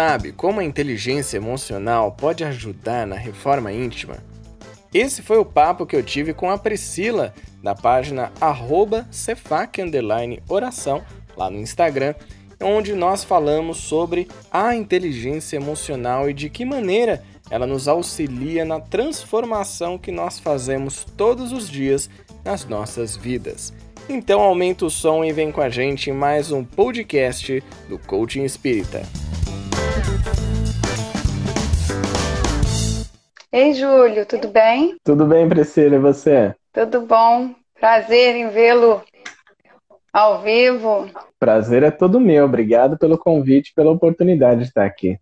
sabe 0.00 0.32
como 0.32 0.60
a 0.60 0.64
inteligência 0.64 1.36
emocional 1.36 2.12
pode 2.12 2.42
ajudar 2.42 3.06
na 3.06 3.16
reforma 3.16 3.70
íntima? 3.70 4.16
Esse 4.94 5.20
foi 5.20 5.36
o 5.36 5.44
papo 5.44 5.84
que 5.84 5.94
eu 5.94 6.02
tive 6.02 6.32
com 6.32 6.50
a 6.50 6.56
Priscila, 6.56 7.34
da 7.62 7.74
página 7.74 8.32
cefac_oração, 9.10 11.02
lá 11.36 11.50
no 11.50 11.58
Instagram, 11.58 12.14
onde 12.62 12.94
nós 12.94 13.24
falamos 13.24 13.76
sobre 13.76 14.26
a 14.50 14.74
inteligência 14.74 15.58
emocional 15.58 16.30
e 16.30 16.32
de 16.32 16.48
que 16.48 16.64
maneira 16.64 17.22
ela 17.50 17.66
nos 17.66 17.86
auxilia 17.86 18.64
na 18.64 18.80
transformação 18.80 19.98
que 19.98 20.10
nós 20.10 20.40
fazemos 20.40 21.04
todos 21.14 21.52
os 21.52 21.68
dias 21.68 22.08
nas 22.42 22.64
nossas 22.64 23.18
vidas. 23.18 23.70
Então 24.08 24.40
aumenta 24.40 24.86
o 24.86 24.90
som 24.90 25.22
e 25.22 25.30
vem 25.30 25.52
com 25.52 25.60
a 25.60 25.68
gente 25.68 26.08
em 26.08 26.14
mais 26.14 26.50
um 26.50 26.64
podcast 26.64 27.62
do 27.86 27.98
Coaching 27.98 28.44
Espírita. 28.44 29.02
Ei, 33.52 33.74
Júlio, 33.74 34.24
tudo 34.26 34.48
bem? 34.48 34.96
Tudo 35.04 35.26
bem, 35.26 35.48
Priscila, 35.48 35.96
e 35.96 35.98
você? 35.98 36.54
Tudo 36.72 37.00
bom. 37.00 37.54
Prazer 37.78 38.36
em 38.36 38.48
vê-lo 38.50 39.02
ao 40.12 40.42
vivo. 40.42 41.10
Prazer 41.38 41.82
é 41.82 41.90
todo 41.90 42.20
meu. 42.20 42.44
Obrigado 42.44 42.98
pelo 42.98 43.18
convite, 43.18 43.72
pela 43.74 43.90
oportunidade 43.90 44.60
de 44.60 44.68
estar 44.68 44.84
aqui. 44.84 45.18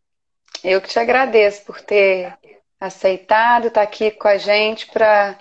Eu 0.62 0.80
que 0.80 0.88
te 0.88 0.98
agradeço 0.98 1.64
por 1.64 1.80
ter 1.80 2.34
aceitado 2.80 3.68
estar 3.68 3.82
aqui 3.82 4.10
com 4.10 4.28
a 4.28 4.36
gente 4.36 4.90
para 4.90 5.36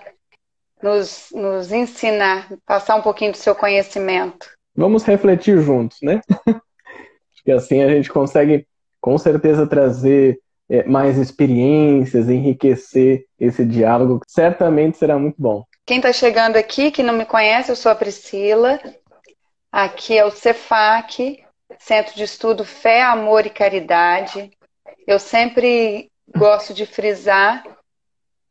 nos, 0.82 1.28
nos 1.34 1.72
ensinar, 1.72 2.48
passar 2.64 2.96
um 2.96 3.02
pouquinho 3.02 3.32
do 3.32 3.38
seu 3.38 3.54
conhecimento. 3.54 4.48
Vamos 4.74 5.02
refletir 5.02 5.60
juntos, 5.60 5.98
né? 6.02 6.20
Acho 6.46 7.44
que 7.44 7.52
assim 7.52 7.82
a 7.82 7.88
gente 7.88 8.10
consegue, 8.10 8.66
com 9.00 9.16
certeza, 9.18 9.66
trazer 9.66 10.40
é, 10.68 10.84
mais 10.84 11.16
experiências, 11.16 12.28
enriquecer 12.28 13.24
esse 13.38 13.64
diálogo. 13.64 14.20
Certamente 14.26 14.98
será 14.98 15.18
muito 15.18 15.36
bom. 15.38 15.64
Quem 15.86 15.98
está 15.98 16.12
chegando 16.12 16.56
aqui, 16.56 16.90
que 16.90 17.02
não 17.02 17.14
me 17.14 17.24
conhece, 17.24 17.70
eu 17.70 17.76
sou 17.76 17.90
a 17.90 17.94
Priscila. 17.94 18.78
Aqui 19.72 20.16
é 20.16 20.24
o 20.24 20.30
CEFAC, 20.30 21.42
Centro 21.78 22.14
de 22.14 22.24
Estudo 22.24 22.64
Fé, 22.64 23.02
Amor 23.02 23.46
e 23.46 23.50
Caridade. 23.50 24.50
Eu 25.06 25.18
sempre 25.18 26.10
gosto 26.36 26.74
de 26.74 26.84
frisar 26.84 27.62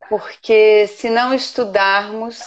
porque 0.10 0.88
se 0.88 1.10
não 1.10 1.34
estudarmos, 1.34 2.40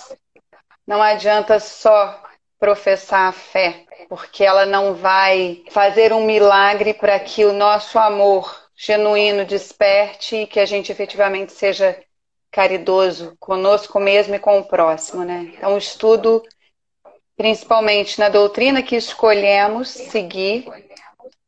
não 0.86 1.00
adianta 1.02 1.60
só 1.60 2.22
professar 2.58 3.28
a 3.28 3.32
fé, 3.32 3.84
porque 4.08 4.44
ela 4.44 4.66
não 4.66 4.94
vai 4.94 5.62
fazer 5.70 6.12
um 6.12 6.24
milagre 6.24 6.94
para 6.94 7.18
que 7.18 7.44
o 7.44 7.52
nosso 7.52 7.98
amor 7.98 8.54
genuíno 8.76 9.44
desperte 9.44 10.36
e 10.36 10.46
que 10.46 10.58
a 10.58 10.64
gente 10.64 10.90
efetivamente 10.90 11.52
seja 11.52 11.96
caridoso 12.50 13.36
conosco 13.38 14.00
mesmo 14.00 14.34
e 14.34 14.38
com 14.38 14.58
o 14.58 14.64
próximo, 14.64 15.24
né? 15.24 15.52
Então, 15.56 15.74
o 15.74 15.78
estudo, 15.78 16.42
principalmente 17.36 18.18
na 18.18 18.28
doutrina 18.28 18.82
que 18.82 18.96
escolhemos 18.96 19.88
seguir, 19.88 20.66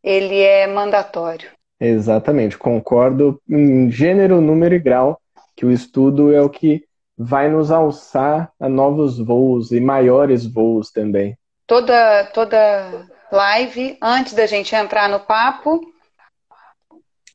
ele 0.03 0.41
é 0.41 0.67
mandatório. 0.67 1.51
Exatamente, 1.81 2.57
concordo 2.57 3.41
em 3.49 3.91
gênero, 3.91 4.41
número 4.41 4.75
e 4.75 4.79
grau 4.79 5.21
que 5.57 5.67
o 5.67 5.71
estudo 5.71 6.33
é 6.33 6.41
o 6.41 6.49
que 6.49 6.85
vai 7.17 7.49
nos 7.49 7.71
alçar 7.71 8.53
a 8.59 8.69
novos 8.69 9.19
voos 9.19 9.71
e 9.73 9.81
maiores 9.81 10.47
voos 10.47 10.91
também. 10.91 11.37
Toda, 11.67 12.25
toda 12.35 13.07
live, 13.31 13.97
antes 14.03 14.35
da 14.35 14.47
gente 14.47 14.75
entrar 14.75 15.09
no 15.09 15.21
papo, 15.21 15.81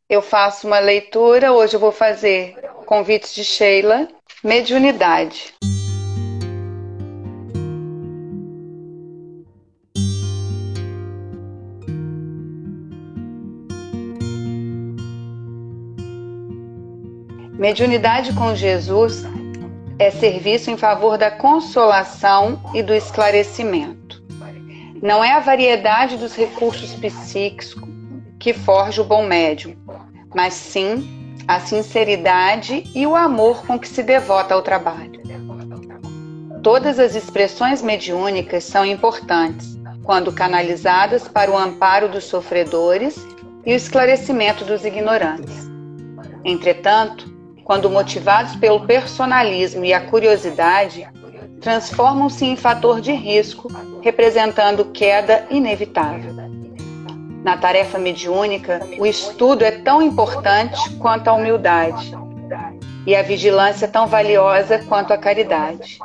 eu 0.09 0.21
faço 0.21 0.67
uma 0.67 0.79
leitura. 0.79 1.51
Hoje 1.51 1.75
eu 1.75 1.79
vou 1.79 1.91
fazer 1.91 2.55
convites 2.85 3.33
de 3.33 3.43
Sheila, 3.43 4.07
mediunidade. 4.43 5.53
Mediunidade 17.57 18.33
com 18.33 18.55
Jesus 18.55 19.23
é 19.97 20.11
serviço 20.11 20.69
em 20.69 20.77
favor 20.77 21.17
da 21.17 21.31
consolação 21.31 22.61
e 22.71 22.83
do 22.83 22.93
esclarecimento. 22.93 24.06
Não 25.01 25.23
é 25.23 25.33
a 25.33 25.39
variedade 25.39 26.17
dos 26.17 26.35
recursos 26.35 26.93
psíquicos 26.93 27.75
que 28.39 28.53
forja 28.53 29.01
o 29.01 29.05
bom 29.05 29.25
médium, 29.25 29.75
mas 30.33 30.53
sim 30.53 31.35
a 31.47 31.59
sinceridade 31.59 32.83
e 32.93 33.05
o 33.05 33.15
amor 33.15 33.65
com 33.65 33.79
que 33.79 33.87
se 33.87 34.03
devota 34.03 34.53
ao 34.53 34.61
trabalho. 34.61 35.21
Todas 36.61 36.99
as 36.99 37.15
expressões 37.15 37.81
mediúnicas 37.81 38.63
são 38.63 38.85
importantes 38.85 39.77
quando 40.03 40.31
canalizadas 40.31 41.27
para 41.27 41.51
o 41.51 41.57
amparo 41.57 42.09
dos 42.09 42.25
sofredores 42.25 43.15
e 43.65 43.73
o 43.73 43.75
esclarecimento 43.75 44.65
dos 44.65 44.83
ignorantes. 44.83 45.67
Entretanto, 46.43 47.29
quando 47.63 47.89
motivados 47.89 48.55
pelo 48.55 48.85
personalismo 48.85 49.83
e 49.83 49.93
a 49.93 50.01
curiosidade, 50.01 51.07
transformam-se 51.67 52.45
em 52.45 52.55
fator 52.55 53.01
de 53.01 53.11
risco, 53.11 53.69
representando 54.01 54.85
queda 54.85 55.45
inevitável. 55.49 56.33
Na 57.43 57.57
tarefa 57.57 57.99
mediúnica, 57.99 58.79
o 58.97 59.05
estudo 59.05 59.65
é 59.65 59.71
tão 59.71 60.01
importante 60.01 60.89
quanto 60.91 61.27
a 61.27 61.33
humildade, 61.33 62.15
e 63.05 63.13
a 63.13 63.21
vigilância 63.21 63.85
tão 63.85 64.07
valiosa 64.07 64.79
quanto 64.87 65.11
a 65.11 65.17
caridade. 65.17 65.99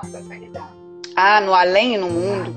Há 1.14 1.40
no 1.40 1.54
além 1.54 1.94
e 1.94 1.98
no 1.98 2.10
mundo 2.10 2.56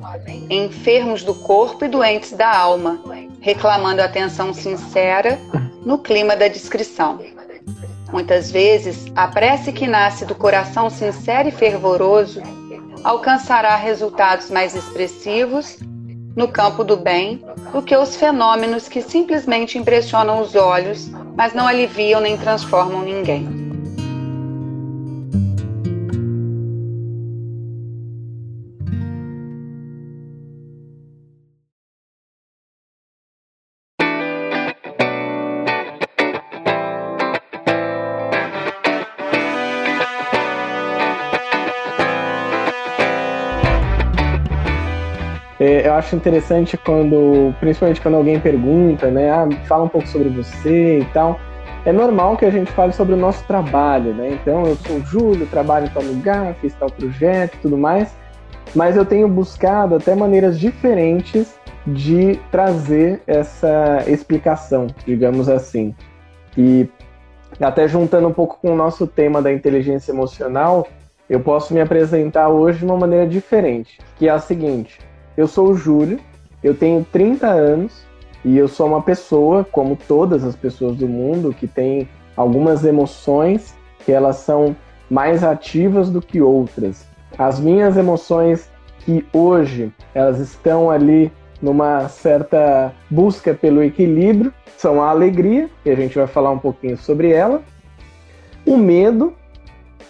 enfermos 0.49 1.23
do 1.23 1.35
corpo 1.35 1.85
e 1.85 1.87
doentes 1.87 2.31
da 2.31 2.57
alma, 2.57 2.99
reclamando 3.39 4.01
atenção 4.01 4.51
sincera 4.51 5.39
no 5.85 5.99
clima 5.99 6.35
da 6.35 6.47
discrição. 6.47 7.19
Muitas 8.11 8.49
vezes, 8.49 9.05
a 9.15 9.27
prece 9.27 9.71
que 9.71 9.85
nasce 9.85 10.25
do 10.25 10.33
coração 10.33 10.89
sincero 10.89 11.49
e 11.49 11.51
fervoroso 11.51 12.41
alcançará 13.05 13.75
resultados 13.75 14.49
mais 14.49 14.75
expressivos 14.75 15.77
no 16.35 16.47
campo 16.47 16.83
do 16.83 16.97
bem 16.97 17.45
do 17.71 17.83
que 17.83 17.95
os 17.95 18.15
fenômenos 18.15 18.89
que 18.89 18.99
simplesmente 18.99 19.77
impressionam 19.77 20.41
os 20.41 20.55
olhos, 20.55 21.07
mas 21.37 21.53
não 21.53 21.67
aliviam 21.67 22.19
nem 22.19 22.35
transformam 22.35 23.03
ninguém. 23.03 23.64
Acho 45.95 46.15
interessante 46.15 46.77
quando, 46.77 47.53
principalmente 47.59 48.01
quando 48.01 48.15
alguém 48.15 48.39
pergunta, 48.39 49.09
né? 49.09 49.29
Ah, 49.29 49.47
fala 49.65 49.83
um 49.83 49.89
pouco 49.89 50.07
sobre 50.07 50.29
você 50.29 50.99
e 50.99 51.05
tal. 51.05 51.39
É 51.85 51.91
normal 51.91 52.35
que 52.35 52.45
a 52.45 52.49
gente 52.49 52.71
fale 52.71 52.91
sobre 52.93 53.13
o 53.13 53.17
nosso 53.17 53.43
trabalho, 53.45 54.13
né? 54.13 54.37
Então, 54.41 54.65
eu 54.65 54.75
sou 54.75 54.97
o 54.97 55.05
Júlio, 55.05 55.45
trabalho 55.47 55.85
em 55.85 55.89
tal 55.89 56.03
lugar, 56.03 56.55
fiz 56.55 56.73
tal 56.73 56.89
projeto 56.89 57.55
e 57.55 57.59
tudo 57.59 57.77
mais. 57.77 58.15
Mas 58.73 58.97
eu 58.97 59.05
tenho 59.05 59.27
buscado 59.27 59.95
até 59.95 60.15
maneiras 60.15 60.59
diferentes 60.59 61.55
de 61.85 62.39
trazer 62.51 63.21
essa 63.27 64.03
explicação, 64.07 64.87
digamos 65.05 65.47
assim. 65.47 65.93
E 66.57 66.89
até 67.59 67.87
juntando 67.87 68.27
um 68.27 68.33
pouco 68.33 68.57
com 68.59 68.73
o 68.73 68.75
nosso 68.75 69.05
tema 69.05 69.41
da 69.41 69.53
inteligência 69.53 70.11
emocional, 70.11 70.87
eu 71.29 71.39
posso 71.39 71.73
me 71.73 71.81
apresentar 71.81 72.49
hoje 72.49 72.79
de 72.79 72.85
uma 72.85 72.97
maneira 72.97 73.27
diferente, 73.27 73.99
que 74.17 74.27
é 74.27 74.31
a 74.31 74.39
seguinte: 74.39 74.99
eu 75.37 75.47
sou 75.47 75.69
o 75.69 75.75
Júlio, 75.75 76.19
eu 76.63 76.75
tenho 76.75 77.05
30 77.11 77.47
anos 77.47 78.05
e 78.43 78.57
eu 78.57 78.67
sou 78.67 78.87
uma 78.87 79.01
pessoa, 79.01 79.63
como 79.63 79.95
todas 79.95 80.43
as 80.43 80.55
pessoas 80.55 80.95
do 80.95 81.07
mundo, 81.07 81.53
que 81.53 81.67
tem 81.67 82.07
algumas 82.35 82.83
emoções 82.85 83.75
que 84.05 84.11
elas 84.11 84.37
são 84.37 84.75
mais 85.09 85.43
ativas 85.43 86.09
do 86.09 86.21
que 86.21 86.41
outras. 86.41 87.05
As 87.37 87.59
minhas 87.59 87.97
emoções 87.97 88.69
que 88.99 89.25
hoje 89.33 89.91
elas 90.13 90.39
estão 90.39 90.89
ali 90.89 91.31
numa 91.61 92.07
certa 92.09 92.93
busca 93.09 93.53
pelo 93.53 93.83
equilíbrio 93.83 94.53
são 94.77 95.01
a 95.01 95.09
alegria, 95.09 95.69
que 95.83 95.89
a 95.89 95.95
gente 95.95 96.15
vai 96.15 96.27
falar 96.27 96.51
um 96.51 96.59
pouquinho 96.59 96.97
sobre 96.97 97.31
ela, 97.31 97.61
o 98.65 98.77
medo 98.77 99.33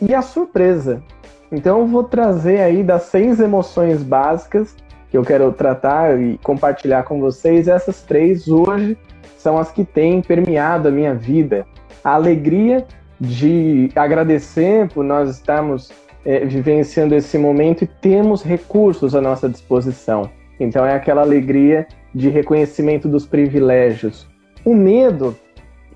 e 0.01 0.13
a 0.13 0.21
surpresa. 0.21 1.03
Então 1.51 1.79
eu 1.79 1.87
vou 1.87 2.03
trazer 2.03 2.59
aí 2.61 2.83
das 2.83 3.03
seis 3.03 3.39
emoções 3.39 4.01
básicas 4.01 4.75
que 5.15 5.17
eu 5.17 5.23
quero 5.23 5.49
tratar 5.53 6.19
e 6.19 6.37
compartilhar 6.39 7.03
com 7.03 7.21
vocês, 7.21 7.69
essas 7.69 8.01
três 8.01 8.49
hoje 8.49 8.97
são 9.37 9.57
as 9.57 9.71
que 9.71 9.85
têm 9.85 10.21
permeado 10.21 10.89
a 10.89 10.91
minha 10.91 11.15
vida. 11.15 11.65
A 12.03 12.15
alegria 12.15 12.85
de 13.17 13.89
agradecer 13.95 14.89
por 14.89 15.05
nós 15.05 15.29
estarmos 15.29 15.89
é, 16.25 16.43
vivenciando 16.43 17.15
esse 17.15 17.37
momento 17.37 17.85
e 17.85 17.87
temos 17.87 18.43
recursos 18.43 19.15
à 19.15 19.21
nossa 19.21 19.47
disposição. 19.47 20.29
Então 20.59 20.85
é 20.85 20.93
aquela 20.93 21.21
alegria 21.21 21.87
de 22.13 22.27
reconhecimento 22.27 23.07
dos 23.07 23.25
privilégios. 23.25 24.27
O 24.65 24.75
medo, 24.75 25.33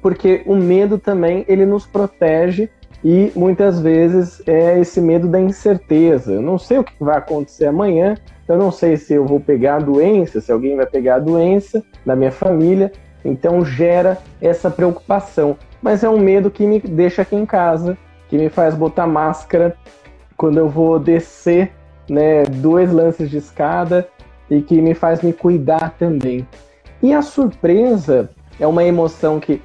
porque 0.01 0.43
o 0.45 0.55
medo 0.55 0.97
também 0.97 1.43
ele 1.49 1.65
nos 1.65 1.85
protege 1.85 2.69
e 3.03 3.33
muitas 3.35 3.81
vezes 3.81 4.41
é 4.47 4.79
esse 4.79 5.01
medo 5.01 5.27
da 5.27 5.41
incerteza. 5.41 6.31
Eu 6.31 6.41
não 6.41 6.57
sei 6.57 6.77
o 6.77 6.85
que 6.85 6.93
vai 7.01 7.17
acontecer 7.17 7.65
amanhã, 7.65 8.15
eu 8.49 8.57
não 8.57 8.71
sei 8.71 8.97
se 8.97 9.13
eu 9.13 9.25
vou 9.25 9.39
pegar 9.39 9.75
a 9.75 9.79
doença, 9.79 10.41
se 10.41 10.51
alguém 10.51 10.75
vai 10.75 10.85
pegar 10.85 11.15
a 11.15 11.19
doença 11.19 11.83
da 12.05 12.15
minha 12.15 12.31
família, 12.31 12.91
então 13.23 13.63
gera 13.63 14.17
essa 14.41 14.69
preocupação. 14.71 15.55
Mas 15.81 16.03
é 16.03 16.09
um 16.09 16.19
medo 16.19 16.49
que 16.49 16.65
me 16.65 16.79
deixa 16.79 17.21
aqui 17.21 17.35
em 17.35 17.45
casa, 17.45 17.97
que 18.27 18.37
me 18.37 18.49
faz 18.49 18.75
botar 18.75 19.07
máscara 19.07 19.75
quando 20.35 20.57
eu 20.57 20.67
vou 20.67 20.99
descer 20.99 21.71
né, 22.09 22.43
dois 22.43 22.91
lances 22.91 23.29
de 23.29 23.37
escada 23.37 24.07
e 24.49 24.61
que 24.61 24.81
me 24.81 24.93
faz 24.93 25.21
me 25.21 25.31
cuidar 25.31 25.95
também. 25.97 26.47
E 27.03 27.13
a 27.13 27.21
surpresa 27.21 28.29
é 28.59 28.65
uma 28.65 28.83
emoção 28.83 29.39
que 29.39 29.61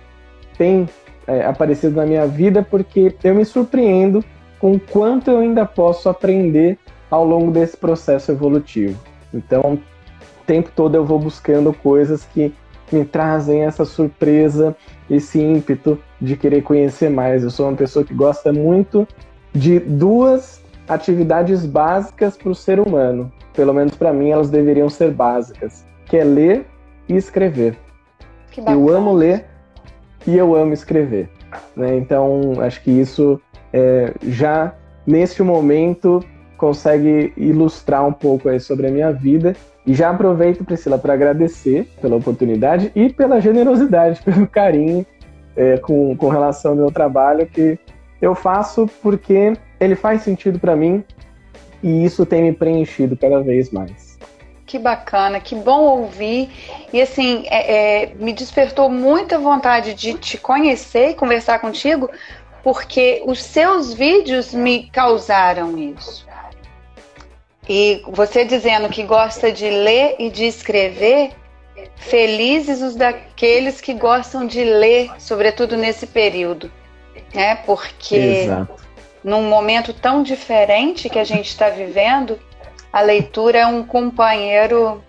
tem 0.59 0.89
é, 1.27 1.45
aparecido 1.45 1.97
na 1.97 2.07
minha 2.07 2.27
vida 2.27 2.63
porque 2.63 3.15
eu 3.25 3.35
me 3.35 3.45
surpreendo 3.45 4.23
com 4.59 4.79
quanto 4.79 5.31
eu 5.31 5.39
ainda 5.39 5.65
posso 5.65 6.09
aprender 6.09 6.79
ao 7.14 7.25
longo 7.25 7.50
desse 7.50 7.76
processo 7.76 8.32
evolutivo. 8.32 8.99
Então, 9.32 9.75
o 9.75 10.44
tempo 10.46 10.70
todo 10.75 10.94
eu 10.94 11.05
vou 11.05 11.19
buscando 11.19 11.72
coisas 11.72 12.25
que 12.25 12.52
me 12.93 13.05
trazem 13.05 13.62
essa 13.62 13.84
surpresa, 13.84 14.76
esse 15.11 15.40
ímpeto 15.40 15.99
de 16.20 16.37
querer 16.37 16.62
conhecer 16.62 17.08
mais. 17.11 17.43
Eu 17.43 17.50
sou 17.50 17.69
uma 17.69 17.76
pessoa 17.76 18.05
que 18.05 18.14
gosta 18.14 18.52
muito 18.52 19.06
de 19.52 19.78
duas 19.78 20.62
atividades 20.88 21.64
básicas 21.64 22.37
para 22.37 22.50
o 22.50 22.55
ser 22.55 22.78
humano. 22.78 23.32
Pelo 23.55 23.72
menos 23.72 23.94
para 23.94 24.12
mim, 24.12 24.31
elas 24.31 24.50
deveriam 24.50 24.88
ser 24.88 25.11
básicas, 25.11 25.84
que 26.06 26.16
é 26.16 26.25
ler 26.25 26.66
e 27.08 27.16
escrever. 27.16 27.76
eu 28.66 28.88
amo 28.88 29.12
ler 29.12 29.46
e 30.26 30.37
eu 30.37 30.55
amo 30.55 30.72
escrever. 30.72 31.31
Né? 31.76 31.96
Então, 31.96 32.55
acho 32.61 32.82
que 32.82 32.90
isso 32.90 33.40
é, 33.72 34.12
já 34.22 34.75
neste 35.06 35.43
momento 35.43 36.25
consegue 36.64 37.31
ilustrar 37.37 38.06
um 38.06 38.12
pouco 38.12 38.49
aí 38.49 38.58
sobre 38.58 38.87
a 38.87 38.90
minha 38.90 39.12
vida. 39.12 39.55
E 39.87 39.93
já 39.93 40.08
aproveito, 40.08 40.64
Priscila, 40.64 40.99
para 40.99 41.12
agradecer 41.12 41.87
pela 42.00 42.16
oportunidade 42.16 42.90
e 42.96 43.12
pela 43.12 43.38
generosidade, 43.38 44.22
pelo 44.25 44.46
carinho 44.46 45.05
é, 45.55 45.76
com, 45.76 46.16
com 46.16 46.28
relação 46.31 46.70
ao 46.70 46.76
meu 46.78 46.90
trabalho, 46.90 47.46
que 47.46 47.78
eu 48.20 48.34
faço 48.34 48.88
porque 49.02 49.52
ele 49.78 49.94
faz 49.94 50.22
sentido 50.22 50.58
para 50.58 50.75
mim 50.75 51.05
e 51.82 52.02
isso 52.02 52.25
tem 52.25 52.43
me 52.43 52.52
preenchido 52.55 53.14
cada 53.14 53.43
vez 53.43 53.70
mais. 53.70 54.19
Que 54.64 54.78
bacana, 54.78 55.40
que 55.40 55.55
bom 55.55 55.82
ouvir. 55.82 56.50
E 56.94 57.02
assim, 57.02 57.44
é, 57.49 58.05
é, 58.05 58.14
me 58.14 58.32
despertou 58.32 58.88
muita 58.88 59.38
vontade 59.38 59.93
de 59.93 60.14
te 60.14 60.38
conhecer 60.38 61.11
e 61.11 61.14
conversar 61.14 61.58
contigo, 61.58 62.08
porque 62.62 63.22
os 63.26 63.43
seus 63.43 63.93
vídeos 63.93 64.55
me 64.55 64.88
causaram 64.88 65.76
isso. 65.76 66.25
E 67.69 68.02
você 68.08 68.44
dizendo 68.44 68.88
que 68.88 69.02
gosta 69.02 69.50
de 69.50 69.69
ler 69.69 70.16
e 70.19 70.31
de 70.31 70.44
escrever, 70.44 71.32
felizes 71.96 72.82
os 72.82 72.94
daqueles 72.94 73.81
que 73.81 73.94
gostam 73.94 74.46
de 74.46 74.62
ler, 74.62 75.11
sobretudo 75.19 75.76
nesse 75.76 76.06
período, 76.06 76.70
né? 77.34 77.56
Porque 77.56 78.16
Exato. 78.16 78.75
num 79.22 79.49
momento 79.49 79.93
tão 79.94 80.22
diferente 80.22 81.08
que 81.08 81.19
a 81.19 81.25
gente 81.25 81.49
está 81.49 81.70
vivendo, 81.70 82.38
a 82.93 83.00
leitura 83.00 83.58
é 83.58 83.66
um 83.66 83.84
companheiro. 83.84 85.02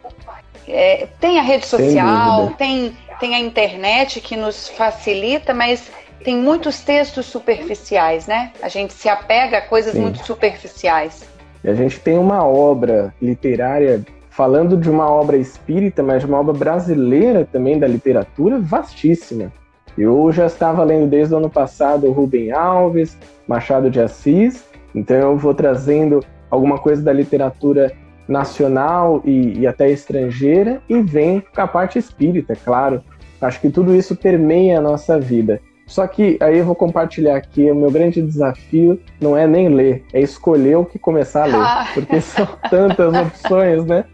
É, 0.68 1.08
tem 1.20 1.38
a 1.38 1.44
rede 1.44 1.68
social, 1.68 2.52
tem, 2.58 2.98
tem 3.20 3.36
a 3.36 3.40
internet 3.40 4.20
que 4.20 4.36
nos 4.36 4.70
facilita, 4.70 5.54
mas 5.54 5.92
tem 6.24 6.36
muitos 6.36 6.80
textos 6.80 7.28
superficiais, 7.28 8.26
né? 8.26 8.52
A 8.64 8.70
gente 8.70 8.94
se 8.94 9.08
apega 9.08 9.60
a 9.60 9.62
coisas 9.62 9.94
Sim. 9.94 10.02
muito 10.02 10.26
superficiais. 10.26 11.24
E 11.66 11.70
a 11.70 11.74
gente 11.74 12.00
tem 12.00 12.16
uma 12.16 12.46
obra 12.46 13.12
literária, 13.20 14.06
falando 14.30 14.78
de 14.78 14.88
uma 14.88 15.10
obra 15.10 15.36
espírita, 15.36 16.04
mas 16.04 16.22
de 16.22 16.28
uma 16.28 16.40
obra 16.40 16.54
brasileira 16.54 17.44
também 17.52 17.80
da 17.80 17.88
literatura 17.88 18.60
vastíssima. 18.60 19.52
Eu 19.98 20.32
já 20.32 20.46
estava 20.46 20.84
lendo 20.84 21.10
desde 21.10 21.34
o 21.34 21.38
ano 21.38 21.50
passado 21.50 22.12
Rubem 22.12 22.52
Alves, 22.52 23.18
Machado 23.48 23.90
de 23.90 24.00
Assis, 24.00 24.64
então 24.94 25.18
eu 25.18 25.38
vou 25.38 25.56
trazendo 25.56 26.24
alguma 26.52 26.78
coisa 26.78 27.02
da 27.02 27.12
literatura 27.12 27.92
nacional 28.28 29.24
e, 29.26 29.62
e 29.62 29.66
até 29.66 29.90
estrangeira 29.90 30.84
e 30.88 31.02
vem 31.02 31.42
com 31.42 31.62
a 31.62 31.68
parte 31.68 31.98
espírita, 31.98 32.56
claro. 32.64 33.02
Acho 33.42 33.60
que 33.60 33.72
tudo 33.72 33.96
isso 33.96 34.16
permeia 34.16 34.78
a 34.78 34.82
nossa 34.82 35.20
vida. 35.20 35.60
Só 35.86 36.08
que 36.08 36.38
aí 36.42 36.58
eu 36.58 36.66
vou 36.66 36.76
compartilhar 36.76 37.36
aqui, 37.36 37.70
o 37.70 37.76
meu 37.76 37.92
grande 37.92 38.22
desafio 38.22 39.00
não 39.22 39.38
é 39.38 39.46
nem 39.46 39.70
ler, 39.70 40.04
é 40.12 40.20
escolher 40.20 40.78
o 40.78 40.86
que 40.86 40.98
começar 40.98 41.44
a 41.44 41.46
ler. 41.46 41.56
Ah. 41.56 41.88
Porque 41.94 42.20
são 42.22 42.48
tantas 42.70 43.14
opções, 43.14 43.86
né? 43.86 44.06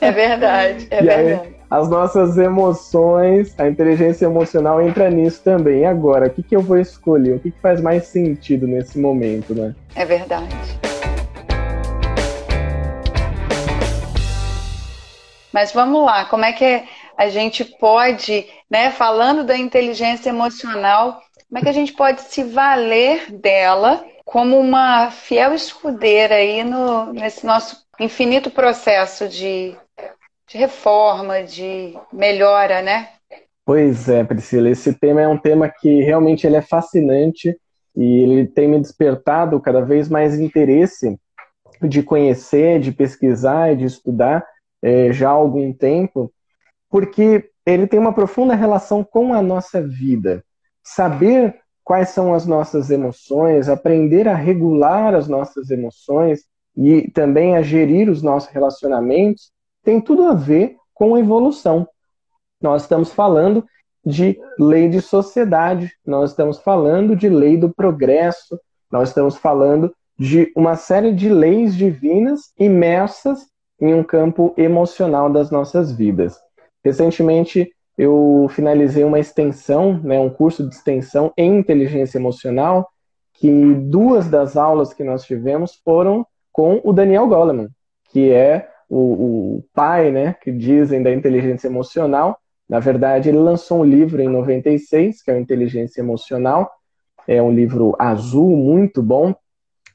É 0.00 0.10
verdade, 0.10 0.86
é 0.90 1.02
e 1.02 1.06
verdade. 1.06 1.48
Aí, 1.48 1.52
as 1.70 1.88
nossas 1.88 2.36
emoções, 2.36 3.58
a 3.58 3.66
inteligência 3.66 4.26
emocional 4.26 4.82
entra 4.82 5.08
nisso 5.08 5.40
também. 5.42 5.80
E 5.80 5.84
agora, 5.86 6.26
o 6.26 6.30
que, 6.30 6.42
que 6.42 6.54
eu 6.54 6.60
vou 6.60 6.76
escolher? 6.76 7.36
O 7.36 7.40
que, 7.40 7.50
que 7.50 7.60
faz 7.60 7.80
mais 7.80 8.04
sentido 8.08 8.66
nesse 8.66 8.98
momento, 8.98 9.54
né? 9.54 9.74
É 9.94 10.04
verdade. 10.04 10.54
Mas 15.52 15.72
vamos 15.72 16.04
lá, 16.04 16.24
como 16.26 16.44
é 16.44 16.52
que 16.52 16.82
a 17.16 17.28
gente 17.28 17.64
pode, 17.64 18.46
né, 18.70 18.90
falando 18.90 19.44
da 19.44 19.56
inteligência 19.56 20.30
emocional, 20.30 21.22
como 21.48 21.58
é 21.58 21.62
que 21.62 21.68
a 21.68 21.72
gente 21.72 21.92
pode 21.92 22.22
se 22.22 22.42
valer 22.42 23.30
dela 23.30 24.04
como 24.24 24.58
uma 24.58 25.10
fiel 25.10 25.54
escudeira 25.54 26.36
aí 26.36 26.64
no, 26.64 27.12
nesse 27.12 27.44
nosso 27.44 27.84
infinito 28.00 28.50
processo 28.50 29.28
de, 29.28 29.76
de 30.48 30.58
reforma, 30.58 31.42
de 31.42 31.94
melhora, 32.12 32.80
né? 32.80 33.08
Pois 33.64 34.08
é, 34.08 34.24
Priscila, 34.24 34.70
esse 34.70 34.92
tema 34.94 35.20
é 35.20 35.28
um 35.28 35.38
tema 35.38 35.68
que 35.68 36.02
realmente 36.02 36.46
ele 36.46 36.56
é 36.56 36.62
fascinante 36.62 37.56
e 37.94 38.22
ele 38.22 38.46
tem 38.46 38.68
me 38.68 38.80
despertado 38.80 39.60
cada 39.60 39.82
vez 39.82 40.08
mais 40.08 40.38
interesse 40.38 41.18
de 41.80 42.02
conhecer, 42.02 42.80
de 42.80 42.92
pesquisar 42.92 43.72
e 43.72 43.76
de 43.76 43.84
estudar 43.84 44.44
é, 44.82 45.12
já 45.12 45.28
há 45.28 45.32
algum 45.32 45.72
tempo, 45.72 46.32
porque 46.92 47.48
ele 47.64 47.86
tem 47.86 47.98
uma 47.98 48.12
profunda 48.12 48.54
relação 48.54 49.02
com 49.02 49.32
a 49.32 49.40
nossa 49.40 49.80
vida. 49.80 50.44
Saber 50.84 51.58
quais 51.82 52.10
são 52.10 52.34
as 52.34 52.44
nossas 52.44 52.90
emoções, 52.90 53.66
aprender 53.66 54.28
a 54.28 54.34
regular 54.34 55.14
as 55.14 55.26
nossas 55.26 55.70
emoções 55.70 56.44
e 56.76 57.10
também 57.10 57.56
a 57.56 57.62
gerir 57.62 58.10
os 58.10 58.22
nossos 58.22 58.50
relacionamentos, 58.50 59.50
tem 59.82 60.02
tudo 60.02 60.26
a 60.26 60.34
ver 60.34 60.76
com 60.92 61.16
evolução. 61.16 61.88
Nós 62.60 62.82
estamos 62.82 63.10
falando 63.10 63.64
de 64.04 64.38
lei 64.58 64.86
de 64.86 65.00
sociedade, 65.00 65.90
nós 66.06 66.30
estamos 66.30 66.58
falando 66.58 67.16
de 67.16 67.28
lei 67.30 67.56
do 67.56 67.72
progresso, 67.72 68.60
nós 68.90 69.08
estamos 69.08 69.36
falando 69.36 69.94
de 70.18 70.52
uma 70.54 70.76
série 70.76 71.14
de 71.14 71.30
leis 71.30 71.74
divinas 71.74 72.52
imersas 72.58 73.46
em 73.80 73.94
um 73.94 74.04
campo 74.04 74.52
emocional 74.58 75.32
das 75.32 75.50
nossas 75.50 75.90
vidas. 75.90 76.38
Recentemente, 76.84 77.70
eu 77.96 78.46
finalizei 78.50 79.04
uma 79.04 79.18
extensão, 79.18 80.00
né, 80.02 80.18
um 80.18 80.30
curso 80.30 80.66
de 80.68 80.74
extensão 80.74 81.32
em 81.36 81.58
inteligência 81.58 82.18
emocional, 82.18 82.88
que 83.34 83.74
duas 83.74 84.28
das 84.28 84.56
aulas 84.56 84.92
que 84.92 85.04
nós 85.04 85.24
tivemos 85.24 85.80
foram 85.84 86.26
com 86.52 86.80
o 86.84 86.92
Daniel 86.92 87.26
Goleman, 87.26 87.68
que 88.10 88.30
é 88.30 88.68
o, 88.88 89.56
o 89.56 89.64
pai, 89.72 90.10
né, 90.10 90.34
que 90.40 90.50
dizem 90.50 91.02
da 91.02 91.12
inteligência 91.12 91.66
emocional. 91.66 92.38
Na 92.68 92.78
verdade, 92.78 93.28
ele 93.28 93.38
lançou 93.38 93.80
um 93.80 93.84
livro 93.84 94.20
em 94.20 94.28
96, 94.28 95.22
que 95.22 95.30
é 95.30 95.34
o 95.34 95.38
Inteligência 95.38 96.00
Emocional. 96.00 96.70
É 97.26 97.42
um 97.42 97.50
livro 97.50 97.94
azul, 97.98 98.56
muito 98.56 99.02
bom. 99.02 99.34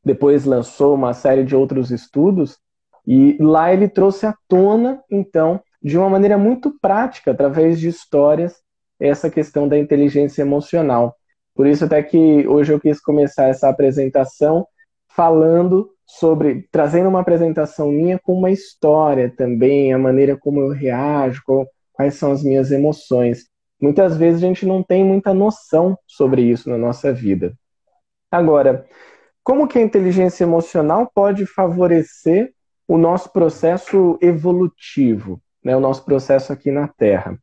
Depois 0.03 0.45
lançou 0.45 0.95
uma 0.95 1.13
série 1.13 1.43
de 1.43 1.55
outros 1.55 1.91
estudos 1.91 2.57
e 3.05 3.37
lá 3.39 3.73
ele 3.73 3.87
trouxe 3.87 4.25
à 4.25 4.35
tona, 4.47 5.01
então, 5.09 5.61
de 5.81 5.97
uma 5.97 6.09
maneira 6.09 6.37
muito 6.37 6.77
prática, 6.79 7.31
através 7.31 7.79
de 7.79 7.87
histórias, 7.87 8.55
essa 8.99 9.29
questão 9.29 9.67
da 9.67 9.77
inteligência 9.77 10.41
emocional. 10.41 11.15
Por 11.55 11.67
isso 11.67 11.85
até 11.85 12.01
que 12.03 12.47
hoje 12.47 12.73
eu 12.73 12.79
quis 12.79 12.99
começar 12.99 13.45
essa 13.45 13.69
apresentação 13.69 14.67
falando 15.07 15.89
sobre, 16.05 16.67
trazendo 16.71 17.09
uma 17.09 17.19
apresentação 17.19 17.91
minha 17.91 18.19
com 18.19 18.33
uma 18.33 18.51
história 18.51 19.33
também, 19.35 19.93
a 19.93 19.97
maneira 19.97 20.37
como 20.37 20.59
eu 20.61 20.69
reajo, 20.69 21.41
quais 21.93 22.15
são 22.15 22.31
as 22.31 22.43
minhas 22.43 22.71
emoções. 22.71 23.45
Muitas 23.81 24.17
vezes 24.17 24.41
a 24.41 24.47
gente 24.47 24.65
não 24.65 24.81
tem 24.81 25.03
muita 25.03 25.33
noção 25.33 25.97
sobre 26.07 26.43
isso 26.43 26.69
na 26.69 26.77
nossa 26.77 27.13
vida. 27.13 27.53
Agora, 28.31 28.85
como 29.43 29.67
que 29.67 29.77
a 29.79 29.81
inteligência 29.81 30.43
emocional 30.43 31.09
pode 31.13 31.45
favorecer 31.45 32.53
o 32.87 32.97
nosso 32.97 33.31
processo 33.31 34.17
evolutivo, 34.21 35.41
né, 35.67 35.75
o 35.75 35.81
nosso 35.81 36.05
processo 36.05 36.53
aqui 36.53 36.71
na 36.71 36.87
Terra? 36.87 37.37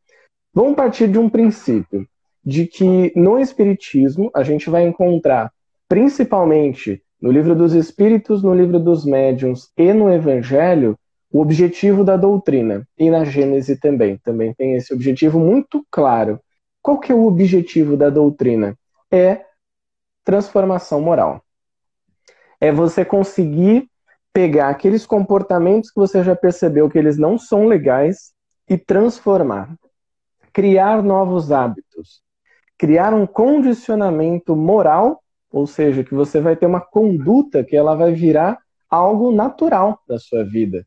Vamos 0.53 0.75
partir 0.75 1.09
de 1.09 1.19
um 1.19 1.29
princípio, 1.29 2.09
de 2.43 2.67
que 2.67 3.13
no 3.15 3.39
Espiritismo 3.39 4.31
a 4.35 4.43
gente 4.43 4.71
vai 4.71 4.83
encontrar, 4.87 5.53
principalmente 5.87 7.03
no 7.21 7.31
Livro 7.31 7.55
dos 7.55 7.75
Espíritos, 7.75 8.43
no 8.43 8.55
Livro 8.55 8.81
dos 8.81 9.05
Médiuns 9.05 9.71
e 9.77 9.93
no 9.93 10.11
Evangelho, 10.11 10.99
o 11.31 11.41
objetivo 11.41 12.03
da 12.03 12.17
doutrina. 12.17 12.89
E 12.99 13.11
na 13.11 13.25
Gênese 13.25 13.77
também, 13.77 14.17
também 14.17 14.55
tem 14.55 14.75
esse 14.75 14.95
objetivo 14.95 15.39
muito 15.39 15.85
claro. 15.91 16.41
Qual 16.81 16.99
que 16.99 17.13
é 17.13 17.15
o 17.15 17.27
objetivo 17.27 17.95
da 17.95 18.09
doutrina? 18.09 18.75
É 19.11 19.43
transformação 20.25 21.03
moral. 21.03 21.43
É 22.59 22.73
você 22.73 23.05
conseguir 23.05 23.87
pegar 24.35 24.69
aqueles 24.69 25.07
comportamentos 25.07 25.91
que 25.91 26.01
você 26.01 26.25
já 26.25 26.35
percebeu 26.35 26.91
que 26.91 26.99
eles 26.99 27.17
não 27.17 27.39
são 27.39 27.67
legais 27.67 28.33
e 28.69 28.77
transformar. 28.77 29.73
Criar 30.53 31.05
novos 31.05 31.53
hábitos. 31.53 32.21
Criar 32.77 33.15
um 33.15 33.27
condicionamento 33.27 34.57
moral, 34.57 35.23
ou 35.53 35.69
seja, 35.69 36.03
que 36.03 36.13
você 36.13 36.41
vai 36.41 36.57
ter 36.57 36.67
uma 36.67 36.81
conduta 36.81 37.63
que 37.63 37.77
ela 37.77 37.95
vai 37.95 38.13
virar 38.13 38.59
algo 38.91 39.31
natural 39.31 40.01
da 40.09 40.19
sua 40.19 40.45
vida. 40.45 40.85